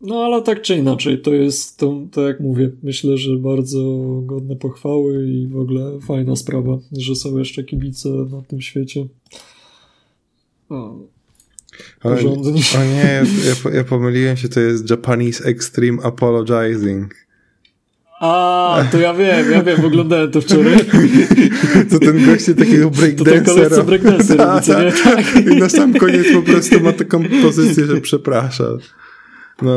no 0.00 0.24
ale 0.24 0.42
tak 0.42 0.62
czy 0.62 0.76
inaczej, 0.76 1.20
to 1.20 1.34
jest, 1.34 1.78
to, 1.78 2.06
to 2.12 2.28
jak 2.28 2.40
mówię, 2.40 2.70
myślę, 2.82 3.16
że 3.16 3.36
bardzo 3.36 3.80
godne 4.22 4.56
pochwały 4.56 5.28
i 5.28 5.46
w 5.46 5.58
ogóle 5.58 6.00
fajna 6.00 6.36
sprawa, 6.36 6.78
że 6.92 7.14
są 7.14 7.38
jeszcze 7.38 7.64
kibice 7.64 8.08
na 8.08 8.42
tym 8.42 8.60
świecie. 8.60 9.06
O, 10.68 10.98
porządni. 12.00 12.62
O, 12.78 12.84
nie, 12.84 13.24
ja, 13.46 13.70
ja 13.76 13.84
pomyliłem 13.84 14.36
się, 14.36 14.48
to 14.48 14.60
jest 14.60 14.90
Japanese 14.90 15.44
Extreme 15.44 16.02
Apologizing. 16.02 17.14
A, 18.22 18.84
to 18.92 18.98
ja 18.98 19.14
wiem, 19.14 19.50
ja 19.50 19.62
wiem, 19.62 19.84
oglądałem 19.84 20.30
to 20.30 20.40
wczoraj. 20.40 20.76
To 21.90 21.98
ten 21.98 22.26
goście 22.26 22.54
takiego 22.54 22.90
breakdancera. 22.90 23.76
To 23.76 23.84
breakdancer 23.84 24.38
robi, 24.38 24.62
co 24.62 24.82
nie? 24.82 24.92
Tak. 25.04 25.46
I 25.52 25.56
na 25.56 25.68
sam 25.68 25.94
koniec 25.94 26.26
po 26.32 26.42
prostu 26.42 26.80
ma 26.80 26.92
taką 26.92 27.24
pozycję, 27.42 27.86
że 27.86 28.00
przeprasza. 28.00 28.64
No. 29.62 29.76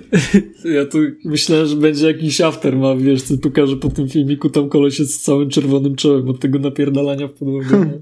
Ja 0.76 0.86
tu 0.86 0.98
myślałem, 1.24 1.66
że 1.66 1.76
będzie 1.76 2.06
jakiś 2.06 2.40
aftermath, 2.40 3.00
wiesz, 3.00 3.22
co 3.22 3.36
pokażę 3.38 3.76
po 3.76 3.88
tym 3.88 4.08
filmiku, 4.08 4.50
tam 4.50 4.68
koleś 4.68 4.98
jest 4.98 5.14
z 5.14 5.22
całym 5.22 5.50
czerwonym 5.50 5.96
czołem 5.96 6.28
od 6.28 6.40
tego 6.40 6.58
napierdalania 6.58 7.28
w 7.28 7.32
podłogę. 7.32 7.68
Hmm. 7.68 8.00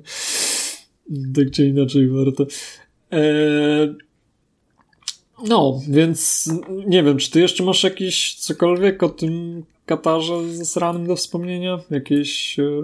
Tak 1.34 1.50
czy 1.50 1.66
inaczej 1.66 2.08
warto. 2.08 2.46
Eee, 3.10 3.94
no, 5.46 5.80
więc 5.88 6.50
nie 6.86 7.02
wiem, 7.02 7.18
czy 7.18 7.30
ty 7.30 7.40
jeszcze 7.40 7.64
masz 7.64 7.84
jakiś 7.84 8.34
cokolwiek 8.34 9.02
o 9.02 9.08
tym 9.08 9.64
Katarze 9.86 10.54
zesranym 10.54 11.06
do 11.06 11.16
wspomnienia? 11.16 11.78
Jakieś 11.90 12.58
e, 12.58 12.82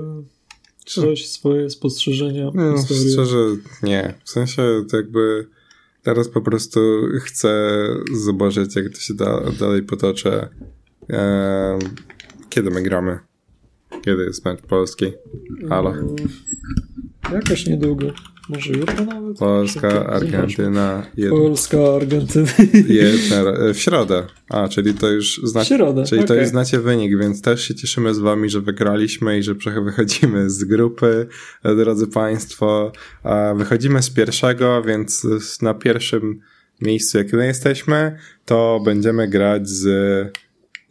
coś, 0.85 1.29
swoje 1.29 1.71
spostrzeżenia? 1.71 2.51
No, 2.55 2.75
szczerze 3.13 3.37
nie. 3.83 4.15
W 4.25 4.31
sensie 4.31 4.63
to 4.91 4.97
jakby 4.97 5.47
teraz 6.03 6.29
po 6.29 6.41
prostu 6.41 6.81
chcę 7.21 7.79
zobaczyć, 8.15 8.77
jak 8.77 8.89
to 8.89 9.01
się 9.01 9.15
da, 9.15 9.51
dalej 9.61 9.83
potoczy. 9.83 10.49
E, 11.11 11.79
kiedy 12.49 12.71
my 12.71 12.83
gramy? 12.83 13.19
Kiedy 14.05 14.25
jest 14.25 14.45
mecz 14.45 14.61
polski? 14.61 15.13
Halo. 15.69 15.91
Mm, 15.91 16.17
jakoś 17.33 17.67
niedługo. 17.67 18.07
Może 18.49 18.73
jutro 18.73 19.05
nawet? 19.05 19.39
Polska, 19.39 20.07
Argentyna. 20.07 21.07
Polska, 21.31 21.79
Argentyna. 21.97 22.49
Jedna, 22.89 23.45
w 23.75 23.79
środę. 23.79 24.27
A, 24.49 24.69
czyli 24.69 24.95
to 24.95 25.11
już 25.11 25.41
znacie. 25.45 25.77
Środę, 25.77 26.05
Czyli 26.05 26.21
okay. 26.21 26.29
to 26.29 26.35
już 26.35 26.49
znacie 26.49 26.81
wynik, 26.81 27.19
więc 27.19 27.43
też 27.43 27.69
się 27.69 27.75
cieszymy 27.75 28.15
z 28.15 28.19
wami, 28.19 28.51
że 28.51 28.61
wygraliśmy 28.61 29.39
i 29.39 29.43
że 29.43 29.55
wychodzimy 29.85 30.51
z 30.51 30.65
grupy, 30.65 31.27
drodzy 31.65 32.07
Państwo. 32.07 32.93
Wychodzimy 33.57 34.03
z 34.03 34.11
pierwszego, 34.11 34.83
więc 34.83 35.27
na 35.63 35.75
pierwszym 35.75 36.41
miejscu, 36.81 37.19
jak 37.19 37.33
my 37.33 37.47
jesteśmy, 37.47 38.19
to 38.45 38.81
będziemy 38.85 39.29
grać 39.29 39.69
z 39.69 39.87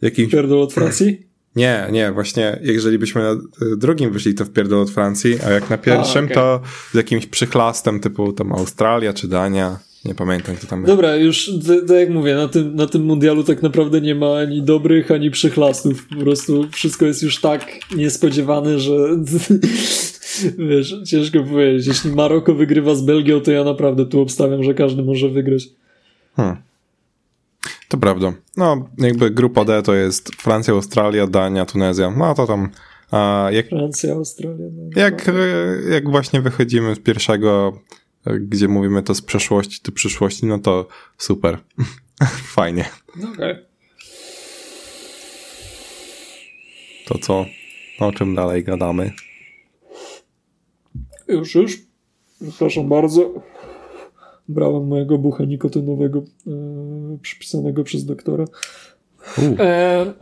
jakimś. 0.02 0.32
Pierdol 0.32 0.62
od 0.62 0.72
Francji? 0.72 1.33
Nie, 1.56 1.88
nie, 1.92 2.12
właśnie 2.12 2.58
jeżeli 2.62 2.98
byśmy 2.98 3.22
na 3.22 3.36
drugim 3.76 4.10
wyszli, 4.10 4.34
to 4.34 4.44
w 4.44 4.50
pierdol 4.50 4.80
od 4.80 4.90
Francji, 4.90 5.38
a 5.46 5.50
jak 5.50 5.70
na 5.70 5.78
pierwszym, 5.78 6.24
a, 6.24 6.24
okay. 6.24 6.34
to 6.34 6.60
z 6.92 6.94
jakimś 6.94 7.26
przychlastem 7.26 8.00
typu 8.00 8.32
tam 8.32 8.52
Australia 8.52 9.12
czy 9.12 9.28
Dania. 9.28 9.78
Nie 10.04 10.14
pamiętam, 10.14 10.56
co 10.56 10.66
tam 10.66 10.84
Dobra, 10.84 11.16
już 11.16 11.50
tak 11.88 11.96
jak 11.96 12.10
mówię, 12.10 12.34
na 12.34 12.48
tym, 12.48 12.76
na 12.76 12.86
tym 12.86 13.04
mundialu 13.04 13.44
tak 13.44 13.62
naprawdę 13.62 14.00
nie 14.00 14.14
ma 14.14 14.36
ani 14.36 14.62
dobrych, 14.62 15.10
ani 15.10 15.30
przychlastów. 15.30 16.08
Po 16.08 16.16
prostu 16.16 16.68
wszystko 16.72 17.06
jest 17.06 17.22
już 17.22 17.40
tak 17.40 17.66
niespodziewane, 17.96 18.78
że 18.78 18.92
wiesz, 20.70 20.96
ciężko 21.06 21.44
powiedzieć. 21.44 21.86
Jeśli 21.86 22.10
Maroko 22.10 22.54
wygrywa 22.54 22.94
z 22.94 23.02
Belgią, 23.02 23.40
to 23.40 23.50
ja 23.50 23.64
naprawdę 23.64 24.06
tu 24.06 24.20
obstawiam, 24.20 24.64
że 24.64 24.74
każdy 24.74 25.02
może 25.02 25.28
wygrać. 25.28 25.68
Hmm. 26.36 26.56
To 27.94 27.98
prawda. 27.98 28.32
No, 28.56 28.88
jakby 28.98 29.30
grupa 29.30 29.64
D 29.64 29.82
to 29.82 29.94
jest 29.94 30.34
Francja, 30.34 30.74
Australia, 30.74 31.26
Dania, 31.26 31.66
Tunezja. 31.66 32.10
No 32.10 32.34
to 32.34 32.46
tam. 32.46 32.70
A 33.10 33.48
jak, 33.52 33.68
Francja, 33.68 34.12
Australia. 34.12 34.68
Dania. 34.70 34.90
Jak, 35.04 35.30
jak 35.90 36.10
właśnie 36.10 36.40
wychodzimy 36.40 36.94
z 36.94 36.98
pierwszego, 36.98 37.78
gdzie 38.40 38.68
mówimy 38.68 39.02
to 39.02 39.14
z 39.14 39.22
przeszłości 39.22 39.80
do 39.84 39.92
przyszłości, 39.92 40.46
no 40.46 40.58
to 40.58 40.86
super. 41.18 41.58
Fajnie. 42.56 42.84
Okej. 43.16 43.32
Okay. 43.32 43.66
To 47.06 47.18
co? 47.18 47.44
O 48.00 48.12
czym 48.12 48.34
dalej 48.34 48.64
gadamy? 48.64 49.12
Już, 51.28 51.54
już. 51.54 51.78
Przepraszam 52.48 52.88
bardzo 52.88 53.34
brałem 54.48 54.86
mojego 54.86 55.18
bucha 55.18 55.44
nikotynowego 55.44 56.18
e, 56.46 56.50
przypisanego 57.22 57.84
przez 57.84 58.04
doktora. 58.04 58.44
E, 59.58 60.12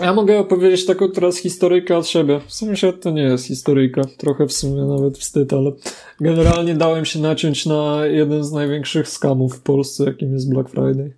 ja 0.00 0.14
mogę 0.14 0.38
opowiedzieć 0.38 0.86
taką 0.86 1.10
teraz 1.10 1.36
historyjkę 1.36 1.96
od 1.96 2.06
siebie. 2.06 2.40
W 2.46 2.52
sumie 2.52 2.74
to 3.00 3.10
nie 3.10 3.22
jest 3.22 3.46
historyjka, 3.46 4.02
trochę 4.16 4.46
w 4.46 4.52
sumie 4.52 4.82
nawet 4.82 5.18
wstyd, 5.18 5.52
ale 5.52 5.72
generalnie 6.20 6.74
dałem 6.74 7.04
się 7.04 7.18
naciąć 7.18 7.66
na 7.66 8.06
jeden 8.06 8.44
z 8.44 8.52
największych 8.52 9.08
skamów 9.08 9.56
w 9.56 9.60
Polsce, 9.60 10.04
jakim 10.04 10.32
jest 10.32 10.50
Black 10.50 10.70
Friday. 10.70 11.12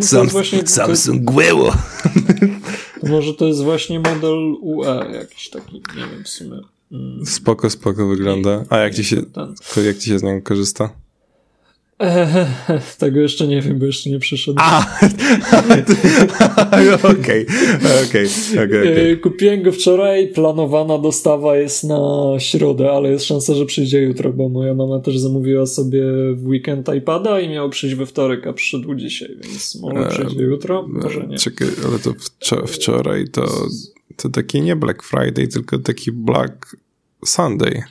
Sam, 0.01 0.28
właśnie, 0.28 0.66
Samsung 0.66 1.30
Ueło. 1.30 1.72
Może 3.09 3.34
to 3.34 3.46
jest 3.46 3.62
właśnie 3.62 4.00
model 4.00 4.57
UE 4.61 5.12
jakiś 5.12 5.50
taki, 5.50 5.74
nie 5.74 6.07
wiem 6.07 6.24
w 6.24 6.28
sumie. 6.28 6.61
Mm. 6.92 7.26
Spoko, 7.26 7.70
spoko 7.70 8.07
wygląda. 8.07 8.64
A 8.70 8.78
jak 8.78 8.94
ci 8.94 9.05
się, 9.05 9.16
jak 9.86 9.98
ci 9.98 10.11
się 10.11 10.18
z 10.18 10.22
niego 10.22 10.42
korzysta? 10.42 11.03
tego 12.99 13.20
jeszcze 13.20 13.47
nie 13.47 13.62
wiem, 13.62 13.78
bo 13.78 13.86
jeszcze 13.86 14.11
nie 14.11 14.18
przyszedł. 14.18 14.59
Okej, 17.03 17.47
okej, 18.09 18.26
okej. 18.64 19.20
Kupiłem 19.20 19.62
go 19.62 19.72
wczoraj, 19.72 20.28
planowana 20.28 20.99
dostawa 20.99 21.57
jest 21.57 21.84
na 21.84 22.01
środę, 22.38 22.92
ale 22.92 23.11
jest 23.11 23.24
szansa, 23.24 23.55
że 23.55 23.66
przyjdzie 23.66 24.03
jutro, 24.03 24.32
bo 24.32 24.49
moja 24.49 24.74
mama 24.74 25.01
też 25.01 25.18
zamówiła 25.18 25.66
sobie 25.66 26.03
w 26.34 26.47
weekend 26.47 26.88
iPada 26.99 27.40
i 27.40 27.49
miał 27.49 27.70
przyjść 27.70 27.97
we 27.97 28.07
wtorek, 28.07 28.47
a 28.47 28.53
przyszedł 28.53 28.95
dzisiaj, 28.95 29.36
więc 29.42 29.74
może 29.74 30.09
przyjdzie 30.09 30.42
jutro, 30.42 30.88
może 30.88 31.26
nie. 31.26 31.38
Czekaj, 31.38 31.68
ale 31.88 31.99
to 31.99 32.12
wczoraj 32.66 33.28
to, 33.28 33.66
to 34.16 34.28
taki 34.28 34.61
nie 34.61 34.76
Black 34.76 35.03
Friday, 35.03 35.49
tylko 35.49 35.78
taki 35.78 36.12
Black 36.12 36.76
Sunday. 37.24 37.82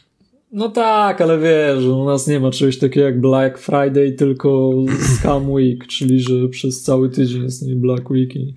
No 0.55 0.69
tak, 0.69 1.21
ale 1.21 1.39
wiesz, 1.39 1.85
u 1.85 2.05
nas 2.05 2.27
nie 2.27 2.39
ma 2.39 2.51
czegoś 2.51 2.77
takiego 2.77 3.05
jak 3.05 3.21
Black 3.21 3.57
Friday, 3.57 4.11
tylko 4.11 4.73
Scam 5.19 5.51
Week, 5.51 5.87
czyli 5.87 6.19
że 6.19 6.47
przez 6.49 6.83
cały 6.83 7.09
tydzień 7.09 7.43
jest 7.43 7.67
nie 7.67 7.75
Black 7.75 8.09
Week 8.09 8.35
i 8.35 8.53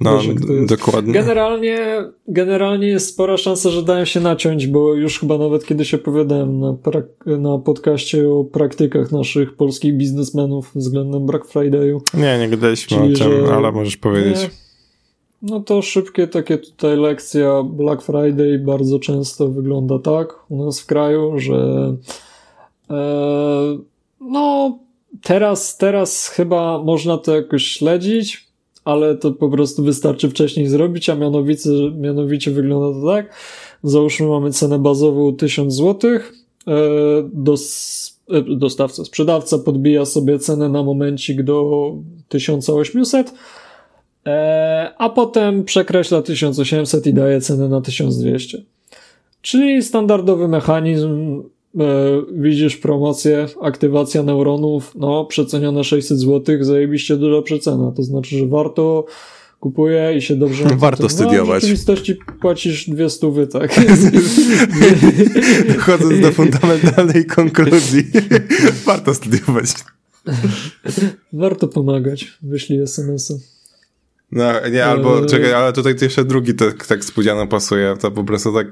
no, 0.00 0.18
wiesz, 0.18 0.28
dokładnie. 0.66 1.12
Generalnie, 1.12 2.04
generalnie 2.28 2.86
jest 2.86 3.08
spora 3.08 3.36
szansa, 3.36 3.70
że 3.70 3.82
dają 3.82 4.04
się 4.04 4.20
naciąć, 4.20 4.66
bo 4.66 4.94
już 4.94 5.20
chyba 5.20 5.38
nawet 5.38 5.64
kiedyś 5.66 5.94
opowiadałem 5.94 6.60
na, 6.60 6.76
na 7.26 7.58
podcaście 7.58 8.28
o 8.28 8.44
praktykach 8.44 9.12
naszych 9.12 9.56
polskich 9.56 9.96
biznesmenów 9.96 10.70
względem 10.74 11.26
Black 11.26 11.44
Friday'u. 11.44 11.98
Nie, 12.14 12.38
nie 12.38 12.48
gadaliśmy 12.48 12.96
czyli, 12.96 13.14
o 13.14 13.18
tym, 13.18 13.46
że, 13.46 13.54
ale 13.54 13.72
możesz 13.72 13.96
powiedzieć. 13.96 14.42
Nie, 14.42 14.65
no 15.46 15.60
to 15.60 15.82
szybkie 15.82 16.26
takie 16.26 16.58
tutaj 16.58 16.96
lekcja 16.96 17.62
Black 17.62 18.02
Friday 18.02 18.58
bardzo 18.58 18.98
często 18.98 19.48
wygląda 19.48 19.98
tak 19.98 20.34
u 20.48 20.64
nas 20.64 20.80
w 20.80 20.86
kraju, 20.86 21.38
że 21.38 21.94
e, 22.90 23.78
no 24.20 24.78
teraz, 25.22 25.76
teraz 25.76 26.28
chyba 26.28 26.82
można 26.82 27.18
to 27.18 27.36
jakoś 27.36 27.64
śledzić, 27.64 28.46
ale 28.84 29.16
to 29.16 29.32
po 29.32 29.48
prostu 29.48 29.82
wystarczy 29.82 30.30
wcześniej 30.30 30.68
zrobić, 30.68 31.10
a 31.10 31.14
mianowicie, 31.14 31.70
mianowicie 31.98 32.50
wygląda 32.50 33.00
to 33.00 33.06
tak. 33.06 33.34
Załóżmy 33.82 34.28
mamy 34.28 34.52
cenę 34.52 34.78
bazową 34.78 35.36
1000 35.36 35.74
zł. 35.74 36.10
E, 36.10 36.20
do 37.32 37.54
e, 38.30 38.42
dostawca, 38.56 39.04
sprzedawca 39.04 39.58
podbija 39.58 40.04
sobie 40.04 40.38
cenę 40.38 40.68
na 40.68 40.82
momencik 40.82 41.42
do 41.42 41.92
1800, 42.28 43.28
e, 43.28 43.32
a 44.98 45.08
potem 45.08 45.64
przekreśla 45.64 46.22
1800 46.22 47.06
i 47.06 47.14
daje 47.14 47.40
cenę 47.40 47.68
na 47.68 47.80
1200. 47.80 48.62
Czyli 49.42 49.82
standardowy 49.82 50.48
mechanizm, 50.48 51.42
widzisz 52.32 52.76
promocję, 52.76 53.46
aktywacja 53.62 54.22
neuronów, 54.22 54.92
no 54.94 55.24
przecenione 55.24 55.84
600 55.84 56.18
zł, 56.18 56.64
zajebiście 56.64 57.16
duża 57.16 57.42
przecena, 57.42 57.92
to 57.96 58.02
znaczy, 58.02 58.38
że 58.38 58.46
warto 58.46 59.06
kupuje 59.60 60.16
i 60.16 60.22
się 60.22 60.36
dobrze... 60.36 60.64
Warto 60.76 61.08
tym, 61.08 61.10
studiować. 61.10 61.48
No, 61.48 61.58
w 61.58 61.60
rzeczywistości 61.60 62.16
płacisz 62.40 62.90
dwie 62.90 63.10
stówy, 63.10 63.46
tak. 63.46 63.80
Dochodząc 65.74 66.20
do 66.20 66.32
fundamentalnej 66.32 67.26
konkluzji, 67.26 68.04
warto 68.86 69.14
studiować. 69.14 69.66
Warto 71.32 71.68
pomagać, 71.68 72.38
wyślij 72.42 72.80
SMS-a. 72.80 73.55
No, 74.32 74.68
nie, 74.72 74.84
albo 74.84 75.18
eee... 75.18 75.26
czekaj, 75.26 75.52
ale 75.52 75.72
tutaj 75.72 75.94
jeszcze 76.00 76.24
drugi 76.24 76.54
tekst, 76.54 76.88
tekst 76.88 77.14
Pudziana 77.14 77.46
pasuje. 77.46 77.96
To 78.00 78.10
po 78.10 78.24
prostu 78.24 78.52
tak 78.52 78.66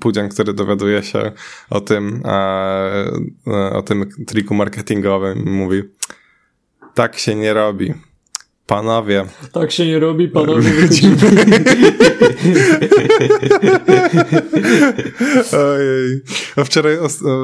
Pudzian, 0.00 0.28
który 0.28 0.52
dowiaduje 0.52 1.02
się 1.02 1.32
o 1.70 1.80
tym, 1.80 2.22
e, 2.24 3.70
o 3.72 3.82
tym 3.82 4.08
triku 4.26 4.54
marketingowym, 4.54 5.44
mówi 5.46 5.82
tak 6.94 7.18
się 7.18 7.34
nie 7.34 7.54
robi. 7.54 7.94
Panowie. 8.66 9.26
Tak 9.52 9.72
się 9.72 9.86
nie 9.86 9.98
robi, 9.98 10.28
panowie. 10.28 10.70
Ojej. 15.52 16.20
Wczoraj, 16.64 16.96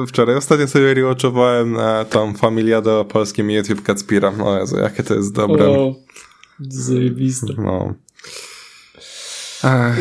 wczoraj 0.07 0.35
ostatnio 0.35 0.67
sobie 0.67 0.93
rewatchowałem 0.93 1.77
e, 1.79 2.05
tą 2.09 2.33
familiadę 2.33 2.93
o 2.93 3.05
polskim 3.05 3.51
YouTube 3.51 3.81
Kacpira. 3.81 4.33
O 4.43 4.57
Jezu, 4.57 4.77
jakie 4.79 5.03
to 5.03 5.13
jest 5.13 5.35
dobre. 5.35 5.69
O, 5.69 5.95
zajebiste. 6.69 7.53
No. 7.57 7.93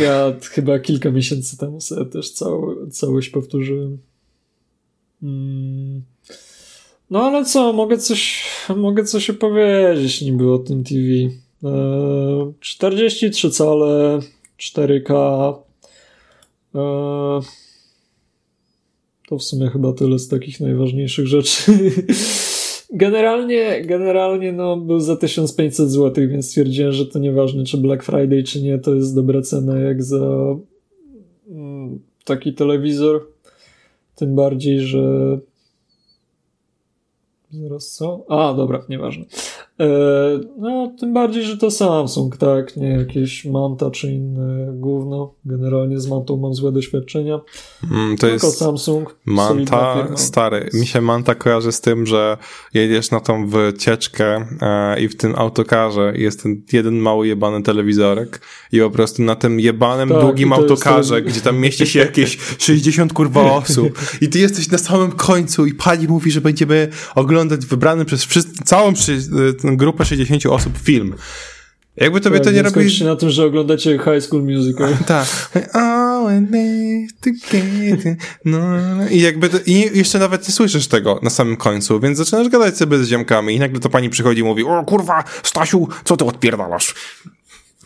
Ja 0.00 0.32
chyba 0.42 0.78
kilka 0.78 1.10
miesięcy 1.10 1.58
temu 1.58 1.80
sobie 1.80 2.06
też 2.06 2.30
całą, 2.30 2.90
całość 2.90 3.28
powtórzyłem. 3.28 3.98
Mm. 5.22 6.02
No 7.10 7.22
ale 7.22 7.44
co, 7.44 7.72
mogę 7.72 7.98
coś, 7.98 8.44
mogę 8.76 9.04
coś 9.04 9.30
opowiedzieć 9.30 10.20
niby 10.20 10.52
o 10.52 10.58
tym 10.58 10.84
TV. 10.84 11.00
E, 11.64 12.52
43 12.60 13.50
cale, 13.50 14.20
4K. 14.58 15.12
E, 16.74 16.80
to 19.28 19.38
w 19.38 19.42
sumie 19.42 19.70
chyba 19.70 19.92
tyle 19.92 20.18
z 20.18 20.28
takich 20.28 20.60
najważniejszych 20.60 21.26
rzeczy. 21.26 21.62
Generalnie, 23.00 23.82
generalnie 23.84 24.52
no, 24.52 24.76
był 24.76 25.00
za 25.00 25.16
1500 25.16 25.90
zł, 25.90 26.28
więc 26.28 26.46
stwierdziłem, 26.46 26.92
że 26.92 27.06
to 27.06 27.18
nieważne, 27.18 27.64
czy 27.64 27.78
Black 27.78 28.02
Friday, 28.02 28.42
czy 28.42 28.62
nie, 28.62 28.78
to 28.78 28.94
jest 28.94 29.14
dobra 29.14 29.42
cena 29.42 29.78
jak 29.78 30.02
za 30.02 30.56
mm, 31.48 32.00
taki 32.24 32.54
telewizor. 32.54 33.26
Tym 34.16 34.34
bardziej, 34.34 34.80
że 34.80 35.38
Zaraz 37.52 37.90
co? 37.90 38.24
A, 38.28 38.54
dobra, 38.54 38.84
nieważne. 38.88 39.24
E, 39.80 39.86
no, 40.58 40.92
tym 41.00 41.14
bardziej, 41.14 41.42
że 41.42 41.56
to 41.56 41.70
Samsung, 41.70 42.36
tak, 42.36 42.76
nie 42.76 42.88
jakieś 42.88 43.44
Manta 43.44 43.90
czy 43.90 44.12
inne 44.12 44.72
gówno. 44.72 45.34
Generalnie 45.44 46.00
z 46.00 46.08
Mantą 46.08 46.36
mam 46.36 46.54
złe 46.54 46.72
doświadczenia. 46.72 47.40
Mm, 47.90 48.16
to 48.16 48.26
Tylko 48.26 48.46
jest 48.46 48.58
Samsung. 48.58 49.16
Manta, 49.24 50.08
stary. 50.16 50.70
Mi 50.74 50.86
się 50.86 51.00
Manta 51.00 51.34
kojarzy 51.34 51.72
z 51.72 51.80
tym, 51.80 52.06
że 52.06 52.36
jedziesz 52.74 53.10
na 53.10 53.20
tą 53.20 53.46
wycieczkę 53.46 54.46
e, 54.60 55.00
i 55.00 55.08
w 55.08 55.16
tym 55.16 55.34
autokarze 55.36 56.12
jest 56.16 56.42
ten 56.42 56.62
jeden 56.72 56.94
mały 56.94 57.26
jebany 57.26 57.62
telewizorek 57.62 58.40
i 58.72 58.80
po 58.80 58.90
prostu 58.90 59.22
na 59.22 59.34
tym 59.34 59.60
jebanym, 59.60 60.08
tak, 60.08 60.20
długim 60.20 60.52
autokarze, 60.52 61.14
ten... 61.14 61.24
gdzie 61.24 61.40
tam 61.40 61.58
mieści 61.58 61.86
się 61.86 61.98
jakieś 61.98 62.38
60 62.58 63.12
kurwa 63.12 63.52
osób 63.52 63.98
i 64.20 64.28
ty 64.28 64.38
jesteś 64.38 64.70
na 64.70 64.78
samym 64.78 65.12
końcu 65.12 65.66
i 65.66 65.74
pani 65.74 66.08
mówi, 66.08 66.30
że 66.30 66.40
będziemy 66.40 66.88
oglądać 67.14 67.66
wybrany 67.66 68.04
przez 68.04 68.24
wszyscy, 68.24 68.64
całą 68.64 68.94
przy, 68.94 69.18
grupę 69.76 70.04
60 70.04 70.46
osób 70.46 70.78
film. 70.78 71.14
Jakby 71.96 72.20
tobie 72.20 72.36
tak, 72.36 72.44
to 72.44 72.50
nie 72.50 72.62
robi... 72.62 72.90
się 72.90 73.04
na 73.04 73.16
tym, 73.16 73.30
że 73.30 73.44
oglądacie 73.44 73.98
High 73.98 74.24
School 74.24 74.42
Musical. 74.42 74.96
tak. 75.06 75.50
No, 78.44 78.60
I 79.10 79.20
jakby 79.20 79.48
to, 79.48 79.58
i 79.66 79.90
jeszcze 79.94 80.18
nawet 80.18 80.48
nie 80.48 80.54
słyszysz 80.54 80.86
tego 80.86 81.20
na 81.22 81.30
samym 81.30 81.56
końcu, 81.56 82.00
więc 82.00 82.18
zaczynasz 82.18 82.48
gadać 82.48 82.76
sobie 82.76 82.98
z 82.98 83.08
ziomkami 83.08 83.54
i 83.54 83.58
nagle 83.58 83.80
to 83.80 83.88
pani 83.88 84.10
przychodzi 84.10 84.40
i 84.40 84.44
mówi, 84.44 84.64
o 84.64 84.84
kurwa, 84.84 85.24
Stasiu, 85.42 85.88
co 86.04 86.16
ty 86.16 86.24
odpierdalasz? 86.24 86.94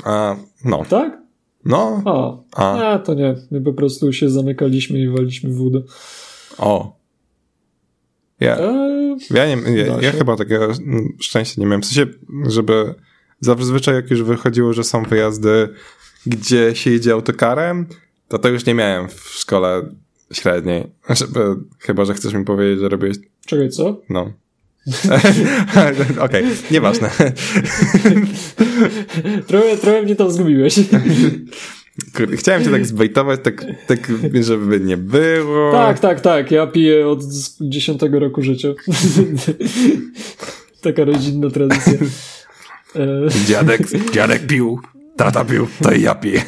A, 0.05 0.37
no. 0.65 0.85
Tak? 0.89 1.19
No. 1.65 2.03
A, 2.05 2.37
a. 2.65 2.93
a 2.93 2.99
to 2.99 3.15
nie. 3.15 3.35
My 3.51 3.61
po 3.61 3.73
prostu 3.73 4.13
się 4.13 4.31
zamykaliśmy 4.31 4.99
i 4.99 5.09
waliśmy 5.09 5.51
wódę. 5.51 5.83
O. 6.59 7.04
Ja, 8.41 8.59
eee, 8.59 9.17
ja, 9.31 9.55
nie, 9.55 9.73
ja, 9.73 10.01
ja 10.01 10.13
chyba 10.13 10.37
takiego 10.37 10.73
szczęścia 11.21 11.61
nie 11.61 11.67
miałem. 11.67 11.83
W 11.83 11.87
sensie, 11.87 12.07
żeby 12.49 12.95
zazwyczaj 13.41 13.95
jak 13.95 14.11
już 14.11 14.23
wychodziło, 14.23 14.73
że 14.73 14.85
są 14.85 15.03
wyjazdy, 15.03 15.69
gdzie 16.27 16.77
się 16.77 16.91
jedzie 16.91 17.13
autokarem, 17.13 17.87
to 18.29 18.39
to 18.39 18.49
już 18.49 18.67
nie 18.67 18.75
miałem 18.75 19.09
w 19.09 19.21
szkole 19.21 19.83
średniej. 20.33 20.87
Żeby, 21.11 21.41
chyba, 21.79 22.05
że 22.05 22.15
chcesz 22.15 22.35
mi 22.35 22.45
powiedzieć, 22.45 22.81
że 22.81 22.89
robiłeś... 22.89 23.17
Czekaj, 23.47 23.71
co? 23.71 24.01
No. 24.09 24.33
Okej, 26.21 26.21
okay, 26.21 26.45
nieważne. 26.71 27.11
trochę, 29.49 29.77
trochę 29.77 30.03
mnie 30.03 30.17
tam 30.17 30.31
zgubiłeś. 30.31 30.81
Chciałem 32.37 32.65
cię 32.65 32.71
tak 32.71 32.87
zbejtować, 32.87 33.41
tak, 33.43 33.65
tak, 33.87 34.13
żeby 34.41 34.81
nie 34.81 34.97
było. 34.97 35.73
Tak, 35.73 35.99
tak, 35.99 36.21
tak. 36.21 36.51
Ja 36.51 36.67
piję 36.67 37.09
od 37.09 37.21
10 37.61 38.03
roku 38.13 38.43
życia. 38.43 38.69
Taka 40.81 41.05
rodzinna 41.05 41.51
tradycja. 41.51 41.93
E, 42.97 43.47
dziadek, 43.47 43.81
dziadek 44.15 44.47
pił, 44.47 44.81
tata 45.17 45.45
pił, 45.45 45.67
to 45.83 45.93
i 45.93 46.03
ja 46.03 46.15
piję. 46.15 46.43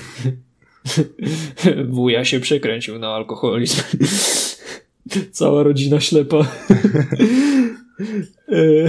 Wuja 1.89 2.25
się 2.25 2.41
przekręcił 2.41 2.99
na 2.99 3.09
alkoholizm. 3.09 3.83
Cała 5.33 5.63
rodzina 5.63 6.01
ślepa. 6.01 6.47
E, 8.49 8.89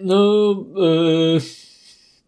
no, 0.00 0.52
e, 0.76 1.40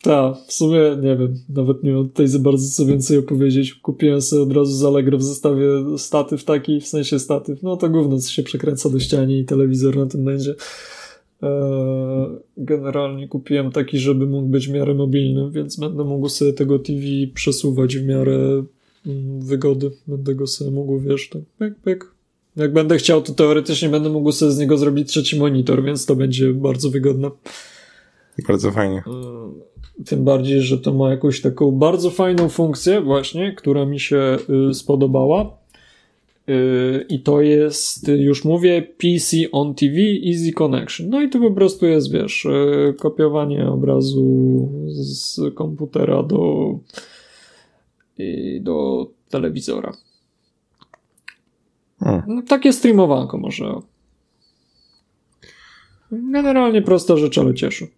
tak, 0.03 0.35
w 0.47 0.53
sumie 0.53 0.81
nie 1.03 1.17
wiem, 1.17 1.35
nawet 1.49 1.83
nie 1.83 1.93
mam 1.93 2.09
tutaj 2.09 2.29
za 2.29 2.39
bardzo 2.39 2.71
co 2.71 2.87
więcej 2.87 3.19
opowiedzieć. 3.19 3.75
Kupiłem 3.75 4.23
sobie 4.23 4.43
od 4.43 4.53
razu 4.53 4.73
z 4.73 4.85
Allegro 4.85 5.19
w 5.19 5.23
zestawie 5.23 5.67
statyw 5.97 6.45
taki, 6.45 6.81
w 6.81 6.87
sensie 6.87 7.19
statyw, 7.19 7.63
no 7.63 7.77
to 7.77 7.89
gówno 7.89 8.21
się 8.21 8.43
przekręca 8.43 8.91
do 8.91 9.01
ściany 9.01 9.39
i 9.39 9.45
telewizor 9.45 9.97
na 9.97 10.07
tym 10.07 10.25
będzie. 10.25 10.55
Eee, 11.43 12.27
generalnie 12.57 13.29
kupiłem 13.29 13.73
taki, 13.73 13.99
żeby 13.99 14.27
mógł 14.27 14.49
być 14.49 14.69
w 14.69 14.73
miarę 14.73 14.95
mobilny, 14.95 15.51
więc 15.51 15.77
będę 15.77 16.05
mógł 16.05 16.29
sobie 16.29 16.53
tego 16.53 16.79
TV 16.79 17.01
przesuwać 17.35 17.97
w 17.97 18.07
miarę 18.07 18.65
mm, 19.07 19.41
wygody. 19.41 19.91
Będę 20.07 20.35
go 20.35 20.47
sobie 20.47 20.71
mógł, 20.71 21.01
wiesz, 21.01 21.29
tak 21.29 21.43
pyk, 21.59 21.75
pyk. 21.75 22.15
Jak 22.57 22.73
będę 22.73 22.97
chciał, 22.97 23.23
to 23.23 23.35
teoretycznie 23.35 23.89
będę 23.89 24.09
mógł 24.09 24.33
sobie 24.33 24.53
z 24.53 24.59
niego 24.59 24.79
zrobić 24.79 25.09
trzeci 25.09 25.39
monitor, 25.39 25.85
więc 25.85 26.07
to 26.07 26.17
będzie 26.17 26.53
bardzo 26.53 26.91
wygodne. 26.91 27.31
Bardzo 28.49 28.71
fajnie. 28.71 29.03
Eee, 29.07 29.70
tym 30.07 30.25
bardziej, 30.25 30.61
że 30.61 30.79
to 30.79 30.95
ma 30.95 31.11
jakąś 31.11 31.41
taką 31.41 31.71
bardzo 31.73 32.11
fajną 32.11 32.49
funkcję, 32.49 33.01
właśnie, 33.01 33.53
która 33.53 33.87
mi 33.87 34.01
się 34.01 34.37
y, 34.71 34.75
spodobała. 34.75 35.59
Y, 36.49 37.07
I 37.09 37.21
to 37.21 37.41
jest, 37.41 38.09
już 38.09 38.45
mówię, 38.45 38.83
PC 38.83 39.37
on 39.53 39.75
TV 39.75 39.97
Easy 40.27 40.53
Connection. 40.53 41.09
No 41.09 41.23
i 41.23 41.29
to 41.29 41.39
po 41.39 41.51
prostu 41.51 41.87
jest, 41.87 42.13
wiesz, 42.13 42.45
y, 42.45 42.95
kopiowanie 42.99 43.69
obrazu 43.69 44.69
z 44.89 45.41
komputera 45.55 46.23
do, 46.23 46.71
do 48.61 49.07
telewizora. 49.29 49.93
Hmm. 52.01 52.23
No, 52.27 52.43
takie 52.43 52.73
streamowanko 52.73 53.39
może. 53.39 53.75
Generalnie 56.13 56.83
prosta 56.83 57.17
rzecz, 57.17 57.39
ale 57.39 57.55
cieszy. 57.55 57.89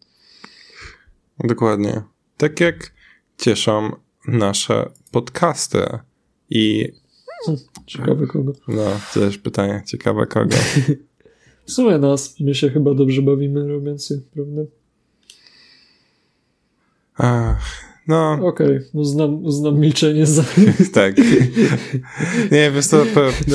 Dokładnie. 1.45 2.03
Tak 2.36 2.61
jak 2.61 2.93
cieszą 3.38 3.90
nasze 4.28 4.90
podcasty 5.11 5.78
i... 6.51 6.93
Ciekawe 7.86 8.26
kogo. 8.26 8.53
No, 8.68 8.84
też 9.14 9.38
pytanie. 9.38 9.82
Ciekawe 9.86 10.26
kogo. 10.26 10.57
w 11.66 11.72
sumie 11.72 11.99
nas. 11.99 12.40
My 12.40 12.55
się 12.55 12.70
chyba 12.70 12.95
dobrze 12.95 13.22
bawimy 13.22 13.68
robiąc 13.68 14.11
je, 14.11 14.20
prawda? 14.34 14.62
Ach, 17.14 17.91
No. 18.09 18.32
Okej, 18.32 18.66
okay. 18.66 18.86
uznam, 18.92 19.44
uznam 19.44 19.80
milczenie 19.80 20.26
za... 20.26 20.44
tak. 20.92 21.16
Nie, 22.53 22.70
wiesz 22.70 22.88
to... 22.88 23.07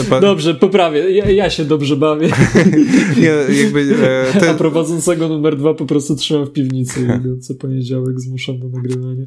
Po, 0.10 0.22
Dobrze, 0.22 0.56
poprawię. 0.56 1.12
Ja, 1.12 1.32
ja, 1.32 1.50
się 1.50 1.66
dobrze 1.66 1.96
bawię. 1.96 2.30
Nie, 3.22 3.56
jakby... 3.64 3.96
E. 4.36 4.50
A 4.50 4.54
prowadzącego 4.54 5.28
numer 5.28 5.58
dwa 5.58 5.74
po 5.74 5.86
prostu 5.86 6.16
trzymam 6.16 6.46
w 6.46 6.52
piwnicy 6.52 7.00
i 7.02 7.42
co 7.42 7.56
poniedziałek 7.56 8.20
zmuszam 8.20 8.60
do 8.60 8.70
nagrywania. 8.70 9.26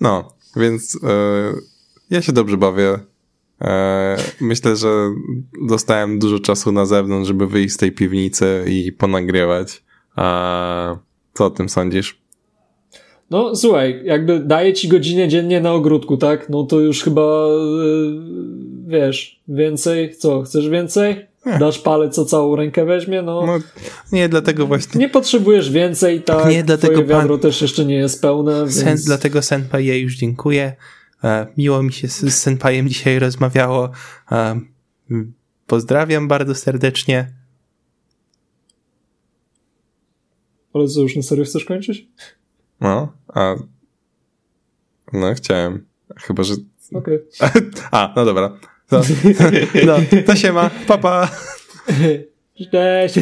No, 0.00 0.32
więc 0.56 0.98
e, 1.02 1.52
ja 2.10 2.22
się 2.22 2.32
dobrze 2.32 2.56
bawię. 2.56 2.98
E, 3.60 4.16
myślę, 4.40 4.76
że 4.76 5.10
dostałem 5.68 6.18
dużo 6.18 6.38
czasu 6.38 6.72
na 6.72 6.86
zewnątrz, 6.86 7.28
żeby 7.28 7.46
wyjść 7.46 7.74
z 7.74 7.76
tej 7.76 7.92
piwnicy 7.92 8.64
i 8.68 8.92
ponagrywać. 8.92 9.82
A 10.16 10.96
co 11.34 11.46
o 11.46 11.50
tym 11.50 11.68
sądzisz? 11.68 12.19
No 13.30 13.56
słuchaj, 13.56 14.00
jakby 14.04 14.40
daję 14.40 14.72
ci 14.72 14.88
godzinę 14.88 15.28
dziennie 15.28 15.60
na 15.60 15.72
ogródku, 15.72 16.16
tak? 16.16 16.48
No 16.48 16.64
to 16.64 16.80
już 16.80 17.02
chyba 17.02 17.46
yy, 17.82 18.20
wiesz, 18.86 19.40
więcej, 19.48 20.16
co, 20.16 20.42
chcesz 20.42 20.68
więcej? 20.68 21.26
Nie. 21.46 21.58
Dasz 21.58 21.78
palec, 21.78 22.14
co 22.14 22.24
całą 22.24 22.56
rękę 22.56 22.84
weźmie? 22.84 23.22
No, 23.22 23.46
no, 23.46 23.58
nie, 24.12 24.28
dlatego 24.28 24.66
właśnie. 24.66 25.00
Nie 25.00 25.08
potrzebujesz 25.08 25.70
więcej, 25.70 26.22
tak? 26.22 26.50
Nie, 26.50 26.64
dlatego 26.64 26.92
Twoje 26.92 27.06
wiadro 27.06 27.34
pan... 27.34 27.42
też 27.42 27.62
jeszcze 27.62 27.84
nie 27.84 27.94
jest 27.94 28.22
pełne. 28.22 28.60
Więc... 28.60 28.74
Sen, 28.74 28.98
dlatego 29.06 29.42
Senpai 29.42 29.86
ja 29.86 29.96
już 29.96 30.16
dziękuję. 30.16 30.76
E, 31.24 31.46
miło 31.56 31.82
mi 31.82 31.92
się 31.92 32.08
z, 32.08 32.20
z 32.20 32.34
Senpajem 32.34 32.88
dzisiaj 32.88 33.18
rozmawiało. 33.18 33.90
E, 34.32 34.60
pozdrawiam 35.66 36.28
bardzo 36.28 36.54
serdecznie. 36.54 37.32
Ale 40.74 40.88
co, 40.88 41.00
już 41.00 41.16
na 41.16 41.22
serio 41.22 41.44
chcesz 41.44 41.64
kończyć? 41.64 42.08
No, 42.80 43.12
a... 43.28 43.54
No, 45.12 45.34
chciałem. 45.34 45.86
Chyba, 46.16 46.42
że... 46.42 46.54
Okej. 46.94 47.18
Okay. 47.40 47.70
A, 47.90 48.12
no 48.16 48.24
dobra. 48.24 48.58
No, 48.90 49.00
no 49.86 49.96
to 50.26 50.36
siema, 50.36 50.70
papa. 50.86 51.30
Cześć. 52.72 53.18